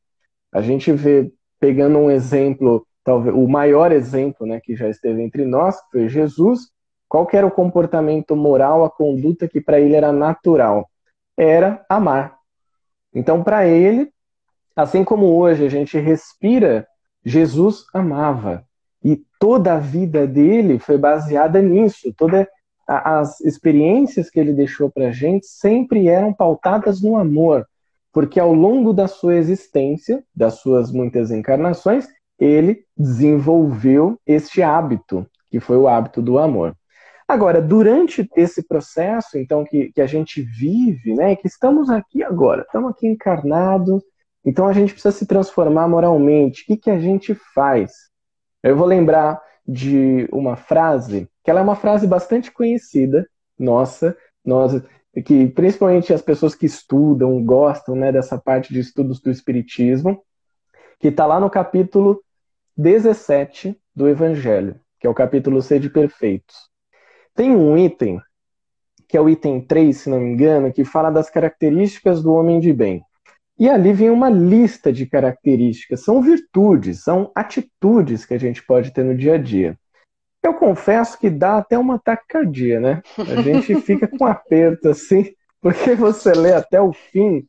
A 0.51 0.61
gente 0.61 0.91
vê, 0.91 1.31
pegando 1.57 1.97
um 1.99 2.11
exemplo, 2.11 2.85
talvez 3.01 3.33
o 3.33 3.47
maior 3.47 3.93
exemplo 3.93 4.45
né, 4.45 4.59
que 4.61 4.75
já 4.75 4.89
esteve 4.89 5.21
entre 5.21 5.45
nós, 5.45 5.79
que 5.83 5.91
foi 5.91 6.09
Jesus, 6.09 6.69
qual 7.07 7.25
era 7.31 7.47
o 7.47 7.51
comportamento 7.51 8.35
moral, 8.35 8.83
a 8.83 8.89
conduta 8.89 9.47
que 9.47 9.61
para 9.61 9.79
ele 9.79 9.95
era 9.95 10.11
natural? 10.11 10.89
Era 11.37 11.85
amar. 11.87 12.36
Então, 13.13 13.43
para 13.43 13.67
ele, 13.67 14.11
assim 14.75 15.03
como 15.03 15.37
hoje 15.37 15.65
a 15.65 15.69
gente 15.69 15.97
respira, 15.97 16.87
Jesus 17.23 17.85
amava. 17.93 18.65
E 19.03 19.21
toda 19.39 19.73
a 19.73 19.79
vida 19.79 20.27
dele 20.27 20.79
foi 20.79 20.97
baseada 20.97 21.61
nisso. 21.61 22.13
Todas 22.17 22.47
as 22.87 23.41
experiências 23.41 24.29
que 24.29 24.39
ele 24.39 24.53
deixou 24.53 24.89
para 24.89 25.07
a 25.07 25.11
gente 25.11 25.45
sempre 25.45 26.07
eram 26.07 26.33
pautadas 26.33 27.01
no 27.01 27.17
amor 27.17 27.65
porque 28.17 28.39
ao 28.39 28.51
longo 28.51 28.93
da 28.93 29.07
sua 29.07 29.35
existência, 29.35 30.23
das 30.35 30.55
suas 30.55 30.91
muitas 30.91 31.29
encarnações, 31.29 32.07
ele 32.39 32.83
desenvolveu 32.97 34.19
este 34.25 34.63
hábito, 34.63 35.23
que 35.51 35.59
foi 35.59 35.77
o 35.77 35.87
hábito 35.87 36.19
do 36.19 36.39
amor. 36.39 36.75
Agora, 37.27 37.61
durante 37.61 38.29
esse 38.37 38.65
processo, 38.65 39.37
então, 39.37 39.65
que, 39.65 39.91
que 39.91 40.01
a 40.01 40.07
gente 40.07 40.41
vive, 40.41 41.13
né, 41.13 41.35
que 41.35 41.47
estamos 41.47 41.89
aqui 41.89 42.23
agora, 42.23 42.61
estamos 42.61 42.91
aqui 42.91 43.05
encarnados, 43.05 44.01
então 44.45 44.65
a 44.65 44.71
gente 44.71 44.93
precisa 44.93 45.11
se 45.11 45.25
transformar 45.25 45.89
moralmente. 45.89 46.63
O 46.63 46.65
que, 46.67 46.77
que 46.77 46.89
a 46.89 46.99
gente 46.99 47.35
faz? 47.53 47.91
Eu 48.63 48.77
vou 48.77 48.87
lembrar 48.87 49.41
de 49.67 50.29
uma 50.31 50.55
frase, 50.55 51.29
que 51.43 51.51
ela 51.51 51.59
é 51.59 51.63
uma 51.63 51.75
frase 51.75 52.07
bastante 52.07 52.49
conhecida, 52.49 53.27
nossa, 53.59 54.15
nós 54.45 54.81
que 55.25 55.47
principalmente 55.47 56.13
as 56.13 56.21
pessoas 56.21 56.53
que 56.53 56.65
estudam, 56.65 57.43
gostam 57.43 57.95
né, 57.95 58.11
dessa 58.11 58.37
parte 58.37 58.71
de 58.71 58.79
estudos 58.79 59.19
do 59.19 59.31
Espiritismo, 59.31 60.23
que 60.99 61.07
está 61.07 61.25
lá 61.25 61.39
no 61.39 61.49
capítulo 61.49 62.23
17 62.77 63.75
do 63.95 64.07
Evangelho, 64.07 64.79
que 64.99 65.07
é 65.07 65.09
o 65.09 65.15
capítulo 65.15 65.61
Sede 65.61 65.89
Perfeitos. 65.89 66.55
Tem 67.37 67.55
um 67.55 67.77
item, 67.77 68.19
que 69.07 69.15
é 69.15 69.21
o 69.21 69.29
item 69.29 69.61
3, 69.61 69.95
se 69.95 70.09
não 70.09 70.19
me 70.19 70.31
engano, 70.31 70.73
que 70.73 70.83
fala 70.83 71.11
das 71.11 71.29
características 71.29 72.23
do 72.23 72.33
homem 72.33 72.59
de 72.59 72.73
bem. 72.73 73.03
E 73.59 73.69
ali 73.69 73.93
vem 73.93 74.09
uma 74.09 74.27
lista 74.27 74.91
de 74.91 75.05
características, 75.05 76.03
são 76.03 76.19
virtudes, 76.19 77.03
são 77.03 77.31
atitudes 77.35 78.25
que 78.25 78.33
a 78.33 78.39
gente 78.39 78.65
pode 78.65 78.91
ter 78.91 79.03
no 79.03 79.15
dia 79.15 79.35
a 79.35 79.37
dia. 79.37 79.77
Eu 80.41 80.55
confesso 80.55 81.19
que 81.19 81.29
dá 81.29 81.59
até 81.59 81.77
uma 81.77 81.99
taquicardia, 81.99 82.79
né? 82.79 83.03
A 83.19 83.39
gente 83.43 83.75
fica 83.81 84.07
com 84.07 84.25
aperto 84.25 84.89
assim, 84.89 85.31
porque 85.61 85.93
você 85.93 86.31
lê 86.31 86.53
até 86.53 86.81
o 86.81 86.91
fim, 86.91 87.45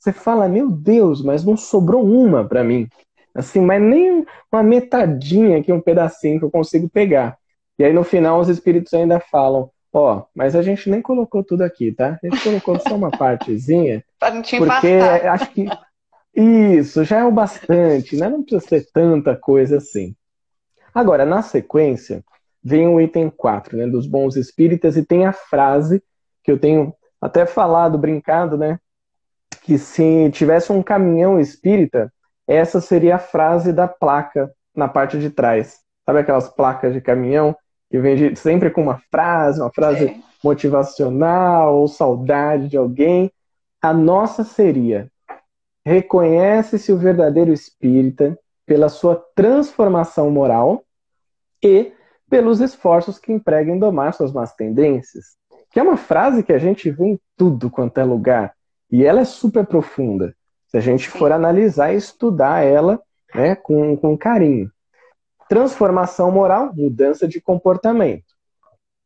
você 0.00 0.12
fala, 0.12 0.48
meu 0.48 0.68
Deus, 0.68 1.22
mas 1.22 1.44
não 1.44 1.56
sobrou 1.56 2.04
uma 2.04 2.44
para 2.44 2.64
mim. 2.64 2.88
Assim, 3.32 3.60
mas 3.60 3.80
nem 3.80 4.26
uma 4.50 4.64
metadinha 4.64 5.58
aqui, 5.58 5.72
um 5.72 5.80
pedacinho 5.80 6.40
que 6.40 6.44
eu 6.44 6.50
consigo 6.50 6.88
pegar. 6.88 7.37
E 7.78 7.84
aí 7.84 7.92
no 7.92 8.04
final 8.04 8.40
os 8.40 8.48
espíritos 8.48 8.92
ainda 8.92 9.20
falam, 9.20 9.70
ó, 9.92 10.16
oh, 10.16 10.26
mas 10.34 10.56
a 10.56 10.62
gente 10.62 10.90
nem 10.90 11.00
colocou 11.00 11.44
tudo 11.44 11.62
aqui, 11.62 11.92
tá? 11.92 12.18
A 12.22 12.26
gente 12.26 12.42
colocou 12.42 12.78
só 12.80 12.94
uma 12.94 13.10
partezinha. 13.10 14.04
Pra 14.18 14.30
não 14.32 14.42
te 14.42 14.58
porque 14.58 14.98
acho 15.24 15.50
que 15.52 15.68
isso 16.34 17.04
já 17.04 17.18
é 17.18 17.24
o 17.24 17.32
bastante, 17.32 18.16
né? 18.16 18.28
Não 18.28 18.42
precisa 18.42 18.66
ser 18.66 18.88
tanta 18.92 19.36
coisa 19.36 19.76
assim. 19.78 20.14
Agora, 20.94 21.24
na 21.24 21.42
sequência, 21.42 22.24
vem 22.62 22.88
o 22.88 23.00
item 23.00 23.30
4, 23.30 23.76
né, 23.76 23.86
dos 23.86 24.06
bons 24.06 24.36
espíritas, 24.36 24.96
e 24.96 25.04
tem 25.04 25.26
a 25.26 25.32
frase 25.32 26.02
que 26.42 26.50
eu 26.50 26.58
tenho 26.58 26.94
até 27.20 27.46
falado, 27.46 27.98
brincado, 27.98 28.56
né, 28.56 28.78
que 29.62 29.78
se 29.78 30.30
tivesse 30.30 30.72
um 30.72 30.82
caminhão 30.82 31.38
espírita, 31.38 32.12
essa 32.46 32.80
seria 32.80 33.16
a 33.16 33.20
frase 33.20 33.72
da 33.72 33.86
placa 33.86 34.50
na 34.74 34.88
parte 34.88 35.18
de 35.18 35.30
trás. 35.30 35.80
Sabe 36.06 36.20
aquelas 36.20 36.48
placas 36.48 36.94
de 36.94 37.00
caminhão 37.00 37.54
que 37.90 37.98
vem 37.98 38.34
sempre 38.34 38.70
com 38.70 38.82
uma 38.82 39.00
frase, 39.10 39.60
uma 39.60 39.72
frase 39.72 40.08
Sim. 40.08 40.22
motivacional 40.42 41.76
ou 41.76 41.88
saudade 41.88 42.68
de 42.68 42.76
alguém? 42.76 43.30
A 43.80 43.92
nossa 43.92 44.44
seria: 44.44 45.10
reconhece-se 45.84 46.92
o 46.92 46.98
verdadeiro 46.98 47.52
espírita 47.52 48.38
pela 48.66 48.88
sua 48.88 49.16
transformação 49.34 50.30
moral 50.30 50.84
e 51.62 51.92
pelos 52.28 52.60
esforços 52.60 53.18
que 53.18 53.32
emprega 53.32 53.70
em 53.70 53.78
domar 53.78 54.12
suas 54.12 54.32
más 54.32 54.52
tendências. 54.54 55.36
Que 55.70 55.80
é 55.80 55.82
uma 55.82 55.96
frase 55.96 56.42
que 56.42 56.52
a 56.52 56.58
gente 56.58 56.90
vê 56.90 57.06
em 57.06 57.20
tudo 57.36 57.70
quanto 57.70 57.98
é 57.98 58.04
lugar. 58.04 58.54
E 58.90 59.04
ela 59.04 59.20
é 59.20 59.24
super 59.24 59.66
profunda. 59.66 60.34
Se 60.66 60.76
a 60.76 60.80
gente 60.80 61.08
for 61.08 61.32
analisar 61.32 61.92
e 61.92 61.96
estudar 61.96 62.62
ela 62.62 63.00
né, 63.34 63.56
com, 63.56 63.96
com 63.96 64.16
carinho. 64.16 64.70
Transformação 65.48 66.30
moral, 66.30 66.72
mudança 66.74 67.26
de 67.26 67.40
comportamento. 67.40 68.34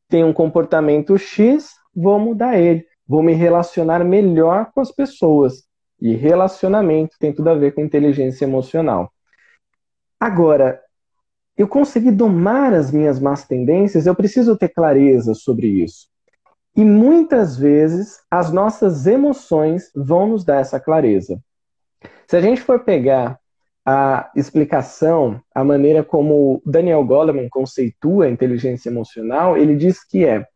Tem 0.08 0.24
um 0.24 0.32
comportamento 0.32 1.16
X, 1.16 1.70
vou 1.94 2.18
mudar 2.18 2.58
ele. 2.58 2.86
Vou 3.06 3.22
me 3.22 3.32
relacionar 3.32 4.04
melhor 4.04 4.70
com 4.74 4.80
as 4.80 4.90
pessoas. 4.90 5.64
E 6.00 6.14
relacionamento 6.14 7.16
tem 7.18 7.32
tudo 7.32 7.50
a 7.50 7.54
ver 7.54 7.74
com 7.74 7.80
inteligência 7.80 8.44
emocional. 8.44 9.12
Agora, 10.18 10.80
eu 11.56 11.68
consegui 11.68 12.10
domar 12.10 12.72
as 12.74 12.90
minhas 12.90 13.20
más 13.20 13.46
tendências, 13.46 14.06
eu 14.06 14.14
preciso 14.14 14.56
ter 14.56 14.68
clareza 14.68 15.34
sobre 15.34 15.66
isso. 15.66 16.08
E 16.74 16.84
muitas 16.84 17.56
vezes 17.56 18.20
as 18.30 18.50
nossas 18.50 19.06
emoções 19.06 19.90
vão 19.94 20.28
nos 20.28 20.44
dar 20.44 20.60
essa 20.60 20.80
clareza. 20.80 21.38
Se 22.26 22.36
a 22.36 22.40
gente 22.40 22.62
for 22.62 22.80
pegar 22.80 23.38
a 23.84 24.30
explicação, 24.36 25.40
a 25.54 25.64
maneira 25.64 26.04
como 26.04 26.62
Daniel 26.64 27.04
Goleman 27.04 27.48
conceitua 27.48 28.26
a 28.26 28.30
inteligência 28.30 28.88
emocional, 28.88 29.56
ele 29.56 29.74
diz 29.74 30.04
que 30.04 30.24
é 30.24 30.46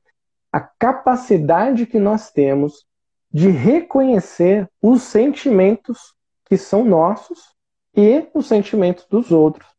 a 0.52 0.60
capacidade 0.60 1.86
que 1.86 1.98
nós 1.98 2.30
temos 2.30 2.86
de 3.32 3.48
reconhecer 3.48 4.68
os 4.80 5.02
sentimentos 5.02 6.14
que 6.44 6.56
são 6.56 6.84
nossos 6.84 7.54
e 7.94 8.26
os 8.32 8.46
sentimentos 8.46 9.06
dos 9.10 9.32
outros 9.32 9.76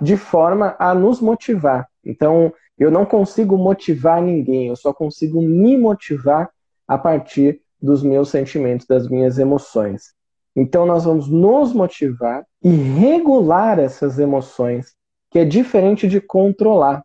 de 0.00 0.16
forma 0.16 0.76
a 0.78 0.94
nos 0.94 1.20
motivar. 1.20 1.88
Então, 2.04 2.52
eu 2.78 2.90
não 2.90 3.04
consigo 3.04 3.56
motivar 3.56 4.22
ninguém, 4.22 4.68
eu 4.68 4.76
só 4.76 4.92
consigo 4.92 5.42
me 5.42 5.76
motivar 5.76 6.50
a 6.86 6.96
partir 6.96 7.60
dos 7.80 8.02
meus 8.02 8.30
sentimentos, 8.30 8.86
das 8.86 9.08
minhas 9.08 9.38
emoções. 9.38 10.14
Então, 10.60 10.84
nós 10.84 11.04
vamos 11.04 11.28
nos 11.28 11.72
motivar 11.72 12.44
e 12.60 12.68
regular 12.68 13.78
essas 13.78 14.18
emoções, 14.18 14.92
que 15.30 15.38
é 15.38 15.44
diferente 15.44 16.08
de 16.08 16.20
controlar. 16.20 17.04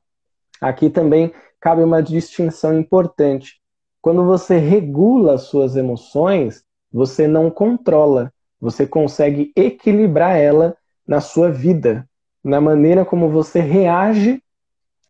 Aqui 0.60 0.90
também 0.90 1.32
cabe 1.62 1.84
uma 1.84 2.02
distinção 2.02 2.80
importante. 2.80 3.62
Quando 4.02 4.26
você 4.26 4.58
regula 4.58 5.36
as 5.36 5.44
suas 5.44 5.76
emoções, 5.76 6.64
você 6.92 7.28
não 7.28 7.52
controla, 7.52 8.34
você 8.60 8.88
consegue 8.88 9.54
equilibrar 9.56 10.36
ela 10.36 10.76
na 11.08 11.22
sua 11.22 11.52
vida, 11.52 12.10
na 12.44 12.60
maneira 12.60 13.06
como 13.06 13.30
você 13.30 13.60
reage 13.60 14.42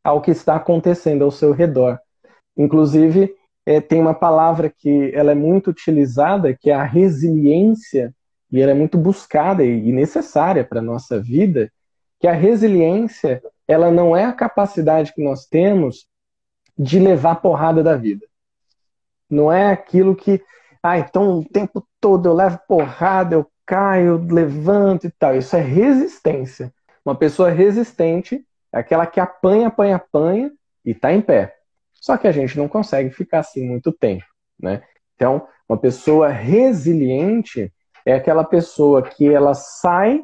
ao 0.03 0.21
que 0.21 0.31
está 0.31 0.57
acontecendo 0.57 1.23
ao 1.23 1.31
seu 1.31 1.53
redor. 1.53 1.97
Inclusive, 2.57 3.33
é, 3.65 3.79
tem 3.79 4.01
uma 4.01 4.13
palavra 4.13 4.69
que 4.69 5.11
ela 5.15 5.31
é 5.31 5.35
muito 5.35 5.69
utilizada, 5.69 6.53
que 6.53 6.69
é 6.69 6.73
a 6.73 6.83
resiliência, 6.83 8.13
e 8.53 8.61
ela 8.61 8.71
é 8.71 8.75
muito 8.75 8.99
buscada 8.99 9.65
e 9.65 9.91
necessária 9.91 10.63
para 10.63 10.77
a 10.77 10.83
nossa 10.83 11.19
vida, 11.19 11.73
que 12.19 12.27
a 12.27 12.33
resiliência 12.33 13.41
ela 13.67 13.89
não 13.89 14.15
é 14.15 14.25
a 14.25 14.31
capacidade 14.31 15.11
que 15.11 15.23
nós 15.23 15.47
temos 15.47 16.07
de 16.77 16.99
levar 16.99 17.37
porrada 17.37 17.81
da 17.81 17.97
vida. 17.97 18.27
Não 19.27 19.51
é 19.51 19.71
aquilo 19.71 20.15
que, 20.15 20.39
ah, 20.83 20.99
então 20.99 21.39
o 21.39 21.43
tempo 21.43 21.83
todo 21.99 22.29
eu 22.29 22.33
levo 22.35 22.59
porrada, 22.67 23.33
eu 23.33 23.51
caio, 23.65 24.05
eu 24.05 24.17
levanto 24.23 25.07
e 25.07 25.11
tal. 25.11 25.35
Isso 25.35 25.55
é 25.55 25.61
resistência. 25.61 26.71
Uma 27.03 27.15
pessoa 27.15 27.49
resistente 27.49 28.45
é 28.71 28.77
aquela 28.77 29.07
que 29.07 29.19
apanha, 29.19 29.67
apanha, 29.67 29.95
apanha 29.95 30.51
e 30.85 30.91
está 30.91 31.11
em 31.11 31.21
pé. 31.21 31.55
Só 31.95 32.17
que 32.17 32.27
a 32.27 32.31
gente 32.31 32.55
não 32.55 32.67
consegue 32.67 33.09
ficar 33.09 33.39
assim 33.39 33.67
muito 33.67 33.91
tempo, 33.91 34.25
né? 34.59 34.83
Então, 35.15 35.47
uma 35.67 35.77
pessoa 35.77 36.27
resiliente 36.27 37.73
é 38.05 38.13
aquela 38.13 38.43
pessoa 38.43 39.01
que 39.01 39.27
ela 39.27 39.53
sai 39.53 40.23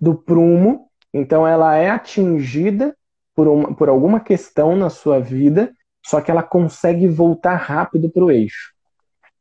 do 0.00 0.14
prumo, 0.14 0.88
então 1.12 1.46
ela 1.46 1.76
é 1.76 1.90
atingida 1.90 2.96
por, 3.34 3.48
uma, 3.48 3.74
por 3.74 3.88
alguma 3.88 4.20
questão 4.20 4.76
na 4.76 4.90
sua 4.90 5.18
vida, 5.20 5.72
só 6.04 6.20
que 6.20 6.30
ela 6.30 6.42
consegue 6.42 7.06
voltar 7.06 7.56
rápido 7.56 8.10
para 8.10 8.24
o 8.24 8.30
eixo. 8.30 8.72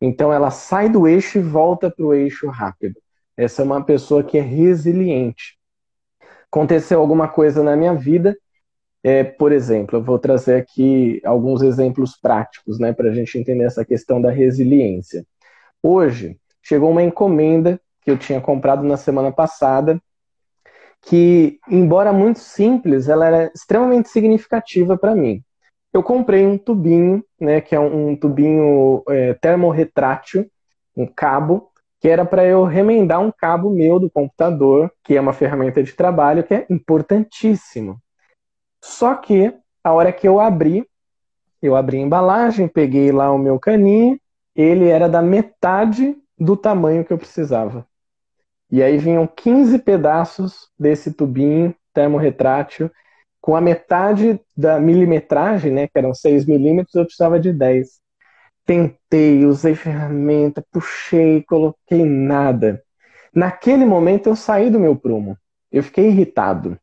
Então 0.01 0.31
ela 0.31 0.51
sai 0.51 0.89
do 0.89 1.07
eixo 1.07 1.37
e 1.37 1.41
volta 1.41 1.89
para 1.89 2.05
o 2.05 2.13
eixo 2.13 2.47
rápido. 2.47 2.99
Essa 3.35 3.61
é 3.61 3.65
uma 3.65 3.83
pessoa 3.83 4.23
que 4.23 4.37
é 4.37 4.41
resiliente. 4.41 5.57
Aconteceu 6.51 6.99
alguma 6.99 7.27
coisa 7.27 7.63
na 7.63 7.75
minha 7.75 7.93
vida, 7.93 8.37
é, 9.03 9.23
por 9.23 9.51
exemplo, 9.51 9.97
eu 9.97 10.03
vou 10.03 10.17
trazer 10.17 10.55
aqui 10.55 11.21
alguns 11.23 11.61
exemplos 11.61 12.17
práticos, 12.17 12.79
né, 12.79 12.91
para 12.91 13.09
a 13.09 13.13
gente 13.13 13.37
entender 13.37 13.63
essa 13.63 13.85
questão 13.85 14.19
da 14.19 14.31
resiliência. 14.31 15.25
Hoje 15.81 16.37
chegou 16.67 16.91
uma 16.91 17.01
encomenda 17.01 17.79
que 18.01 18.11
eu 18.11 18.17
tinha 18.17 18.41
comprado 18.41 18.83
na 18.83 18.97
semana 18.97 19.31
passada, 19.31 20.01
que, 21.01 21.59
embora 21.69 22.11
muito 22.11 22.39
simples, 22.39 23.07
ela 23.07 23.25
era 23.25 23.51
extremamente 23.55 24.09
significativa 24.09 24.97
para 24.97 25.15
mim. 25.15 25.41
Eu 25.93 26.03
comprei 26.03 26.45
um 26.45 26.57
tubinho, 26.57 27.23
né, 27.39 27.61
que 27.61 27.73
é 27.73 27.79
um, 27.79 28.17
tubinho 28.17 29.01
é, 29.07 29.33
termorretrátil, 29.35 30.45
um 30.95 31.07
cabo, 31.07 31.71
que 32.01 32.09
era 32.09 32.25
para 32.25 32.45
eu 32.45 32.65
remendar 32.65 33.21
um 33.21 33.31
cabo 33.31 33.69
meu 33.69 33.97
do 33.97 34.09
computador, 34.09 34.91
que 35.05 35.15
é 35.15 35.21
uma 35.21 35.31
ferramenta 35.31 35.81
de 35.81 35.93
trabalho 35.93 36.43
que 36.43 36.53
é 36.53 36.65
importantíssimo. 36.69 37.97
Só 38.83 39.15
que 39.15 39.53
a 39.81 39.93
hora 39.93 40.11
que 40.11 40.27
eu 40.27 40.41
abri, 40.41 40.85
eu 41.61 41.77
abri 41.77 41.97
a 41.97 42.01
embalagem, 42.01 42.67
peguei 42.67 43.09
lá 43.09 43.31
o 43.31 43.37
meu 43.37 43.57
caninho, 43.57 44.19
ele 44.53 44.89
era 44.89 45.07
da 45.07 45.21
metade 45.21 46.15
do 46.37 46.55
tamanho 46.55 47.03
que 47.03 47.11
eu 47.11 47.17
precisava. 47.17 47.87
E 48.69 48.83
aí 48.83 48.97
vinham 48.97 49.25
15 49.25 49.79
pedaços 49.79 50.69
desse 50.77 51.13
tubinho 51.13 51.73
termorretrátil, 51.93 52.91
com 53.39 53.55
a 53.55 53.61
metade 53.61 54.39
da 54.55 54.79
milimetragem, 54.79 55.71
né, 55.71 55.87
que 55.87 55.97
eram 55.97 56.13
6 56.13 56.45
milímetros, 56.45 56.95
eu 56.95 57.05
precisava 57.05 57.39
de 57.39 57.53
10. 57.53 57.99
Tentei, 58.65 59.45
usei 59.45 59.73
ferramenta, 59.73 60.63
puxei, 60.71 61.41
coloquei 61.43 62.03
nada. 62.03 62.83
Naquele 63.33 63.85
momento 63.85 64.27
eu 64.27 64.35
saí 64.35 64.69
do 64.69 64.79
meu 64.79 64.95
prumo. 64.95 65.37
Eu 65.71 65.81
fiquei 65.81 66.07
irritado. 66.07 66.77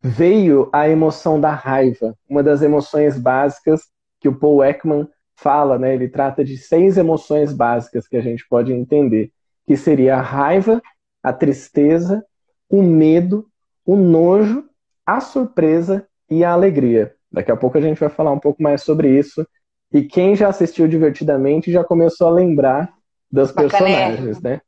Veio 0.00 0.70
a 0.72 0.88
emoção 0.88 1.40
da 1.40 1.52
raiva, 1.52 2.16
uma 2.28 2.42
das 2.42 2.62
emoções 2.62 3.18
básicas 3.18 3.82
que 4.20 4.28
o 4.28 4.38
Paul 4.38 4.64
Ekman 4.64 5.08
fala, 5.36 5.78
né? 5.78 5.94
Ele 5.94 6.08
trata 6.08 6.44
de 6.44 6.56
seis 6.56 6.96
emoções 6.96 7.52
básicas 7.52 8.06
que 8.08 8.16
a 8.16 8.20
gente 8.20 8.46
pode 8.48 8.72
entender, 8.72 9.30
que 9.66 9.76
seria 9.76 10.16
a 10.16 10.22
raiva, 10.22 10.82
a 11.22 11.32
tristeza, 11.32 12.24
o 12.68 12.82
medo, 12.82 13.46
o 13.84 13.96
nojo, 13.96 14.64
a 15.06 15.20
surpresa 15.20 16.06
e 16.30 16.44
a 16.44 16.52
alegria. 16.52 17.14
Daqui 17.30 17.50
a 17.50 17.56
pouco 17.56 17.76
a 17.76 17.80
gente 17.80 17.98
vai 17.98 18.08
falar 18.08 18.32
um 18.32 18.38
pouco 18.38 18.62
mais 18.62 18.82
sobre 18.82 19.08
isso 19.08 19.46
e 19.92 20.02
quem 20.02 20.34
já 20.34 20.48
assistiu 20.48 20.88
divertidamente 20.88 21.70
já 21.70 21.84
começou 21.84 22.28
a 22.28 22.32
lembrar 22.32 22.92
das 23.30 23.52
personagens, 23.52 24.40
né? 24.40 24.60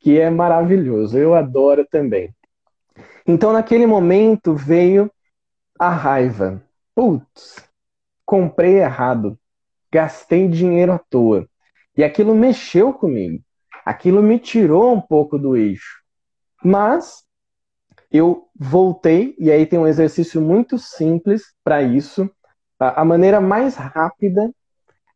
Que 0.00 0.18
é 0.18 0.30
maravilhoso. 0.30 1.18
Eu 1.18 1.34
adoro 1.34 1.84
também. 1.84 2.34
Então, 3.26 3.52
naquele 3.52 3.86
momento 3.86 4.54
veio 4.54 5.10
a 5.78 5.90
raiva. 5.90 6.62
Putz, 6.94 7.64
comprei 8.24 8.78
errado. 8.80 9.38
Gastei 9.92 10.48
dinheiro 10.48 10.92
à 10.92 10.98
toa. 10.98 11.48
E 11.96 12.04
aquilo 12.04 12.34
mexeu 12.34 12.92
comigo. 12.92 13.42
Aquilo 13.84 14.22
me 14.22 14.38
tirou 14.38 14.92
um 14.94 15.00
pouco 15.00 15.38
do 15.38 15.56
eixo. 15.56 16.02
Mas 16.62 17.24
eu 18.10 18.48
voltei, 18.58 19.34
e 19.38 19.50
aí 19.50 19.66
tem 19.66 19.78
um 19.78 19.86
exercício 19.86 20.40
muito 20.40 20.78
simples 20.78 21.54
para 21.62 21.82
isso, 21.82 22.30
a 22.78 23.04
maneira 23.04 23.40
mais 23.40 23.76
rápida, 23.76 24.52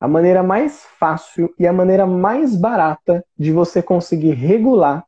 a 0.01 0.09
maneira 0.09 0.43
mais 0.43 0.85
fácil 0.99 1.55
e 1.59 1.67
a 1.67 1.73
maneira 1.73 2.05
mais 2.07 2.57
barata 2.57 3.25
de 3.39 3.53
você 3.53 3.83
conseguir 3.83 4.33
regular 4.33 5.07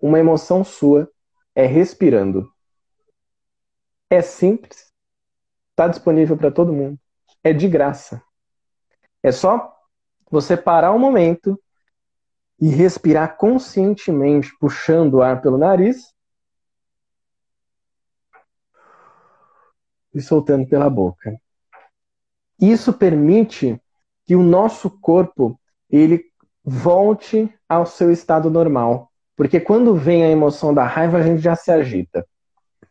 uma 0.00 0.18
emoção 0.18 0.62
sua 0.62 1.10
é 1.54 1.66
respirando. 1.66 2.48
É 4.08 4.22
simples, 4.22 4.92
está 5.70 5.88
disponível 5.88 6.36
para 6.36 6.50
todo 6.50 6.72
mundo, 6.72 6.98
é 7.42 7.52
de 7.52 7.66
graça. 7.66 8.22
É 9.26 9.32
só 9.32 9.76
você 10.30 10.56
parar 10.56 10.92
um 10.92 11.00
momento 11.00 11.60
e 12.60 12.68
respirar 12.68 13.36
conscientemente, 13.36 14.56
puxando 14.60 15.14
o 15.14 15.22
ar 15.22 15.42
pelo 15.42 15.58
nariz 15.58 16.14
e 20.14 20.22
soltando 20.22 20.68
pela 20.68 20.88
boca. 20.88 21.36
Isso 22.60 22.92
permite 22.92 23.82
que 24.24 24.36
o 24.36 24.44
nosso 24.44 24.88
corpo 24.88 25.58
ele 25.90 26.24
volte 26.62 27.52
ao 27.68 27.84
seu 27.84 28.12
estado 28.12 28.48
normal. 28.48 29.10
Porque 29.34 29.58
quando 29.58 29.96
vem 29.96 30.22
a 30.22 30.30
emoção 30.30 30.72
da 30.72 30.84
raiva, 30.84 31.18
a 31.18 31.22
gente 31.22 31.42
já 31.42 31.56
se 31.56 31.72
agita. 31.72 32.24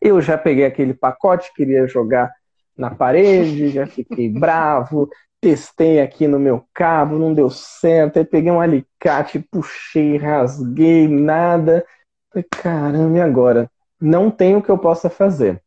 Eu 0.02 0.22
já 0.22 0.38
peguei 0.38 0.66
aquele 0.66 0.94
pacote, 0.94 1.54
queria 1.54 1.88
jogar 1.88 2.30
na 2.78 2.94
parede, 2.94 3.70
já 3.70 3.88
fiquei 3.88 4.30
bravo, 4.30 5.10
testei 5.42 6.00
aqui 6.02 6.28
no 6.28 6.40
meu 6.40 6.68
cabo, 6.74 7.18
não 7.18 7.34
deu 7.34 7.50
certo, 7.50 8.18
aí 8.18 8.26
peguei 8.26 8.52
um 8.52 8.62
alicate, 8.62 9.40
puxei, 9.40 10.18
rasguei, 10.18 11.08
nada. 11.08 11.86
Falei, 12.32 12.48
caramba, 12.50 13.18
e 13.18 13.22
agora? 13.22 13.72
Não 14.00 14.32
tem 14.32 14.56
o 14.56 14.62
que 14.62 14.70
eu 14.70 14.78
possa 14.78 15.10
fazer. 15.10 15.62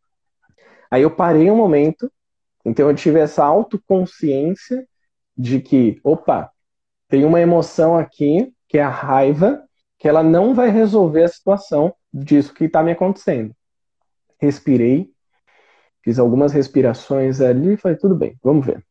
Aí 0.90 1.02
eu 1.02 1.10
parei 1.10 1.50
um 1.50 1.56
momento, 1.56 2.10
então 2.64 2.88
eu 2.88 2.94
tive 2.94 3.18
essa 3.20 3.44
autoconsciência 3.44 4.86
de 5.36 5.60
que, 5.60 6.00
opa, 6.02 6.50
tem 7.08 7.24
uma 7.24 7.40
emoção 7.40 7.96
aqui, 7.96 8.52
que 8.68 8.78
é 8.78 8.82
a 8.82 8.88
raiva, 8.88 9.62
que 9.98 10.08
ela 10.08 10.22
não 10.22 10.54
vai 10.54 10.70
resolver 10.70 11.24
a 11.24 11.28
situação 11.28 11.94
disso 12.12 12.54
que 12.54 12.64
está 12.64 12.82
me 12.82 12.92
acontecendo. 12.92 13.54
Respirei, 14.40 15.10
fiz 16.02 16.18
algumas 16.18 16.52
respirações 16.52 17.40
ali 17.40 17.76
falei, 17.76 17.96
tudo 17.96 18.14
bem, 18.14 18.36
vamos 18.42 18.64
ver. 18.64 18.84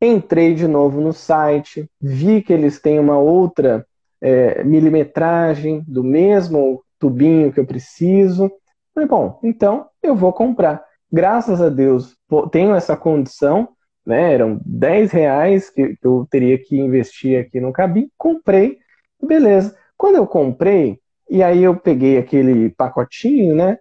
Entrei 0.00 0.54
de 0.54 0.66
novo 0.66 1.00
no 1.00 1.12
site, 1.12 1.90
vi 2.00 2.42
que 2.42 2.52
eles 2.52 2.80
têm 2.80 2.98
uma 2.98 3.18
outra 3.18 3.86
é, 4.20 4.64
milimetragem 4.64 5.84
do 5.86 6.02
mesmo 6.02 6.82
tubinho 6.98 7.52
que 7.52 7.60
eu 7.60 7.66
preciso. 7.66 8.50
Falei, 8.94 9.08
bom, 9.08 9.38
então 9.42 9.88
eu 10.02 10.14
vou 10.14 10.32
comprar 10.32 10.84
graças 11.10 11.60
a 11.60 11.68
Deus, 11.68 12.16
tenho 12.52 12.74
essa 12.74 12.96
condição, 12.96 13.70
né? 14.06 14.34
Eram 14.34 14.60
10 14.64 15.10
reais 15.10 15.70
que 15.70 15.96
eu 16.02 16.26
teria 16.30 16.58
que 16.58 16.78
investir 16.78 17.40
aqui 17.40 17.60
no 17.60 17.72
cabine, 17.72 18.10
comprei, 18.16 18.78
beleza. 19.22 19.76
Quando 19.96 20.16
eu 20.16 20.26
comprei, 20.26 21.00
e 21.28 21.42
aí 21.42 21.62
eu 21.62 21.76
peguei 21.76 22.18
aquele 22.18 22.70
pacotinho, 22.70 23.54
né? 23.54 23.78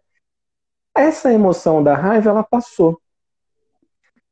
Essa 0.96 1.32
emoção 1.32 1.84
da 1.84 1.96
raiva, 1.96 2.30
ela 2.30 2.44
passou. 2.44 3.00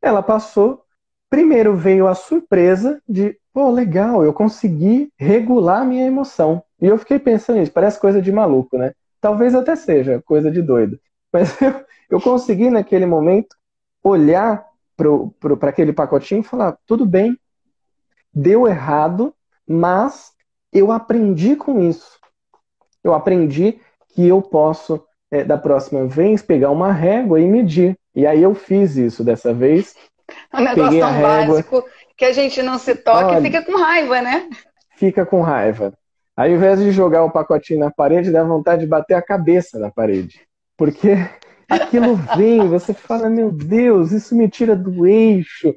Ela 0.02 0.22
passou. 0.22 0.84
Primeiro 1.30 1.76
veio 1.76 2.08
a 2.08 2.16
surpresa 2.16 3.02
de, 3.08 3.38
pô, 3.54 3.70
legal, 3.70 4.24
eu 4.24 4.34
consegui 4.34 5.12
regular 5.18 5.86
minha 5.86 6.06
emoção. 6.06 6.64
E 6.82 6.86
eu 6.86 6.98
fiquei 6.98 7.20
pensando 7.20 7.60
nisso, 7.60 7.72
parece 7.72 8.00
coisa 8.00 8.22
de 8.22 8.32
maluco, 8.32 8.78
né? 8.78 8.94
Talvez 9.20 9.54
até 9.54 9.76
seja 9.76 10.22
coisa 10.26 10.50
de 10.50 10.62
doido. 10.62 11.00
Mas 11.34 11.62
eu, 11.62 11.86
eu 12.10 12.22
consegui, 12.22 12.70
naquele 12.70 13.06
momento, 13.06 13.56
olhar 14.04 14.66
para 14.96 15.70
aquele 15.70 15.92
pacotinho 15.92 16.42
e 16.42 16.44
falar: 16.44 16.78
tudo 16.88 17.06
bem, 17.06 17.38
deu 18.34 18.68
errado, 18.68 19.34
mas 19.68 20.32
eu 20.72 20.92
aprendi 20.92 21.56
com 21.56 21.80
isso. 21.80 22.18
Eu 23.04 23.14
aprendi 23.14 23.80
que 24.10 24.28
eu 24.28 24.42
posso, 24.42 25.04
é, 25.30 25.44
da 25.44 25.58
próxima 25.58 26.06
vez, 26.06 26.42
pegar 26.42 26.72
uma 26.72 26.92
régua 26.92 27.40
e 27.40 27.48
medir. 27.48 27.98
E 28.16 28.26
aí 28.26 28.42
eu 28.42 28.56
fiz 28.56 28.96
isso 28.96 29.24
dessa 29.24 29.54
vez. 29.54 29.96
Um 30.54 30.62
negócio 30.62 31.00
tão 31.00 31.22
básico 31.22 31.86
que 32.16 32.26
a 32.26 32.32
gente 32.32 32.62
não 32.62 32.78
se 32.78 32.96
toca 32.96 33.28
Olha, 33.28 33.40
e 33.40 33.42
fica 33.44 33.64
com 33.64 33.78
raiva, 33.78 34.22
né? 34.22 34.50
Fica 34.96 35.26
com 35.26 35.42
raiva. 35.42 35.94
Aí, 36.36 36.52
ao 36.52 36.58
invés 36.58 36.80
de 36.80 36.92
jogar 36.92 37.24
o 37.24 37.32
pacotinho 37.32 37.80
na 37.80 37.92
parede, 37.92 38.32
dá 38.32 38.44
vontade 38.44 38.82
de 38.82 38.88
bater 38.88 39.14
a 39.14 39.22
cabeça 39.22 39.80
na 39.80 39.92
parede. 39.92 40.42
Porque 40.78 41.14
aquilo 41.70 42.16
vem, 42.36 42.68
você 42.68 42.94
fala, 42.94 43.30
meu 43.30 43.52
Deus, 43.52 44.12
isso 44.12 44.36
me 44.36 44.50
tira 44.50 44.76
do 44.76 45.06
eixo. 45.06 45.76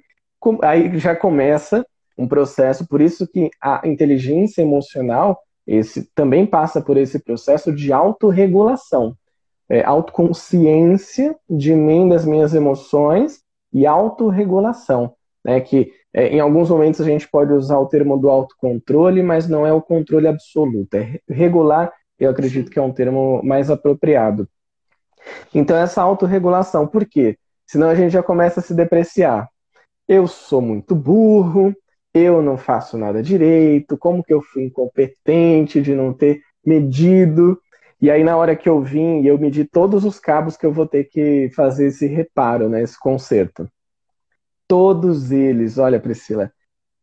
Aí 0.63 0.99
já 0.99 1.15
começa 1.15 1.87
um 2.17 2.27
processo, 2.27 2.87
por 2.87 3.01
isso 3.01 3.27
que 3.27 3.51
a 3.61 3.81
inteligência 3.87 4.63
emocional 4.63 5.41
esse 5.67 6.11
também 6.15 6.47
passa 6.47 6.81
por 6.81 6.97
esse 6.97 7.19
processo 7.19 7.73
de 7.73 7.93
autorregulação, 7.93 9.15
é, 9.69 9.85
autoconsciência 9.85 11.37
de 11.49 11.75
mim, 11.75 12.09
das 12.09 12.25
minhas 12.25 12.55
emoções 12.55 13.41
e 13.73 13.87
autorregulação, 13.87 15.15
né, 15.45 15.61
que 15.61 15.93
é, 16.13 16.29
em 16.29 16.41
alguns 16.41 16.69
momentos 16.71 17.01
a 17.01 17.05
gente 17.05 17.29
pode 17.29 17.53
usar 17.53 17.79
o 17.79 17.87
termo 17.87 18.17
do 18.17 18.29
autocontrole, 18.29 19.23
mas 19.23 19.49
não 19.49 19.67
é 19.67 19.73
o 19.73 19.83
controle 19.83 20.27
absoluto, 20.27 20.95
é 20.95 21.21
regular, 21.29 21.93
eu 22.19 22.31
acredito 22.31 22.71
que 22.71 22.79
é 22.79 22.83
um 22.83 22.93
termo 22.93 23.41
mais 23.43 23.71
apropriado. 23.71 24.49
Então 25.55 25.77
essa 25.77 26.03
autorregulação, 26.03 26.87
por 26.87 27.07
quê? 27.07 27.39
Senão 27.67 27.89
a 27.89 27.95
gente 27.95 28.13
já 28.13 28.23
começa 28.23 28.61
a 28.61 28.63
se 28.63 28.75
depreciar. 28.75 29.49
Eu 30.09 30.27
sou 30.27 30.61
muito 30.61 30.95
burro, 30.95 31.75
eu 32.13 32.43
não 32.43 32.59
faço 32.59 32.99
nada 32.99 33.23
direito, 33.23 33.97
como 33.97 34.25
que 34.25 34.35
eu 34.35 34.43
fui 34.43 34.65
incompetente 34.65 35.81
de 35.81 35.95
não 35.95 36.13
ter 36.13 36.41
medido. 36.65 37.61
E 38.01 38.11
aí, 38.11 38.25
na 38.25 38.37
hora 38.37 38.57
que 38.57 38.69
eu 38.69 38.81
vim, 38.81 39.27
eu 39.27 39.39
medi 39.39 39.65
todos 39.65 40.05
os 40.05 40.19
cabos 40.19 40.57
que 40.57 40.65
eu 40.65 40.73
vou 40.73 40.87
ter 40.87 41.05
que 41.05 41.51
fazer 41.55 41.87
esse 41.87 42.07
reparo, 42.07 42.69
né, 42.69 42.83
esse 42.83 42.99
conserto. 42.99 43.69
Todos 44.67 45.31
eles, 45.31 45.77
olha, 45.77 46.01
Priscila, 46.01 46.51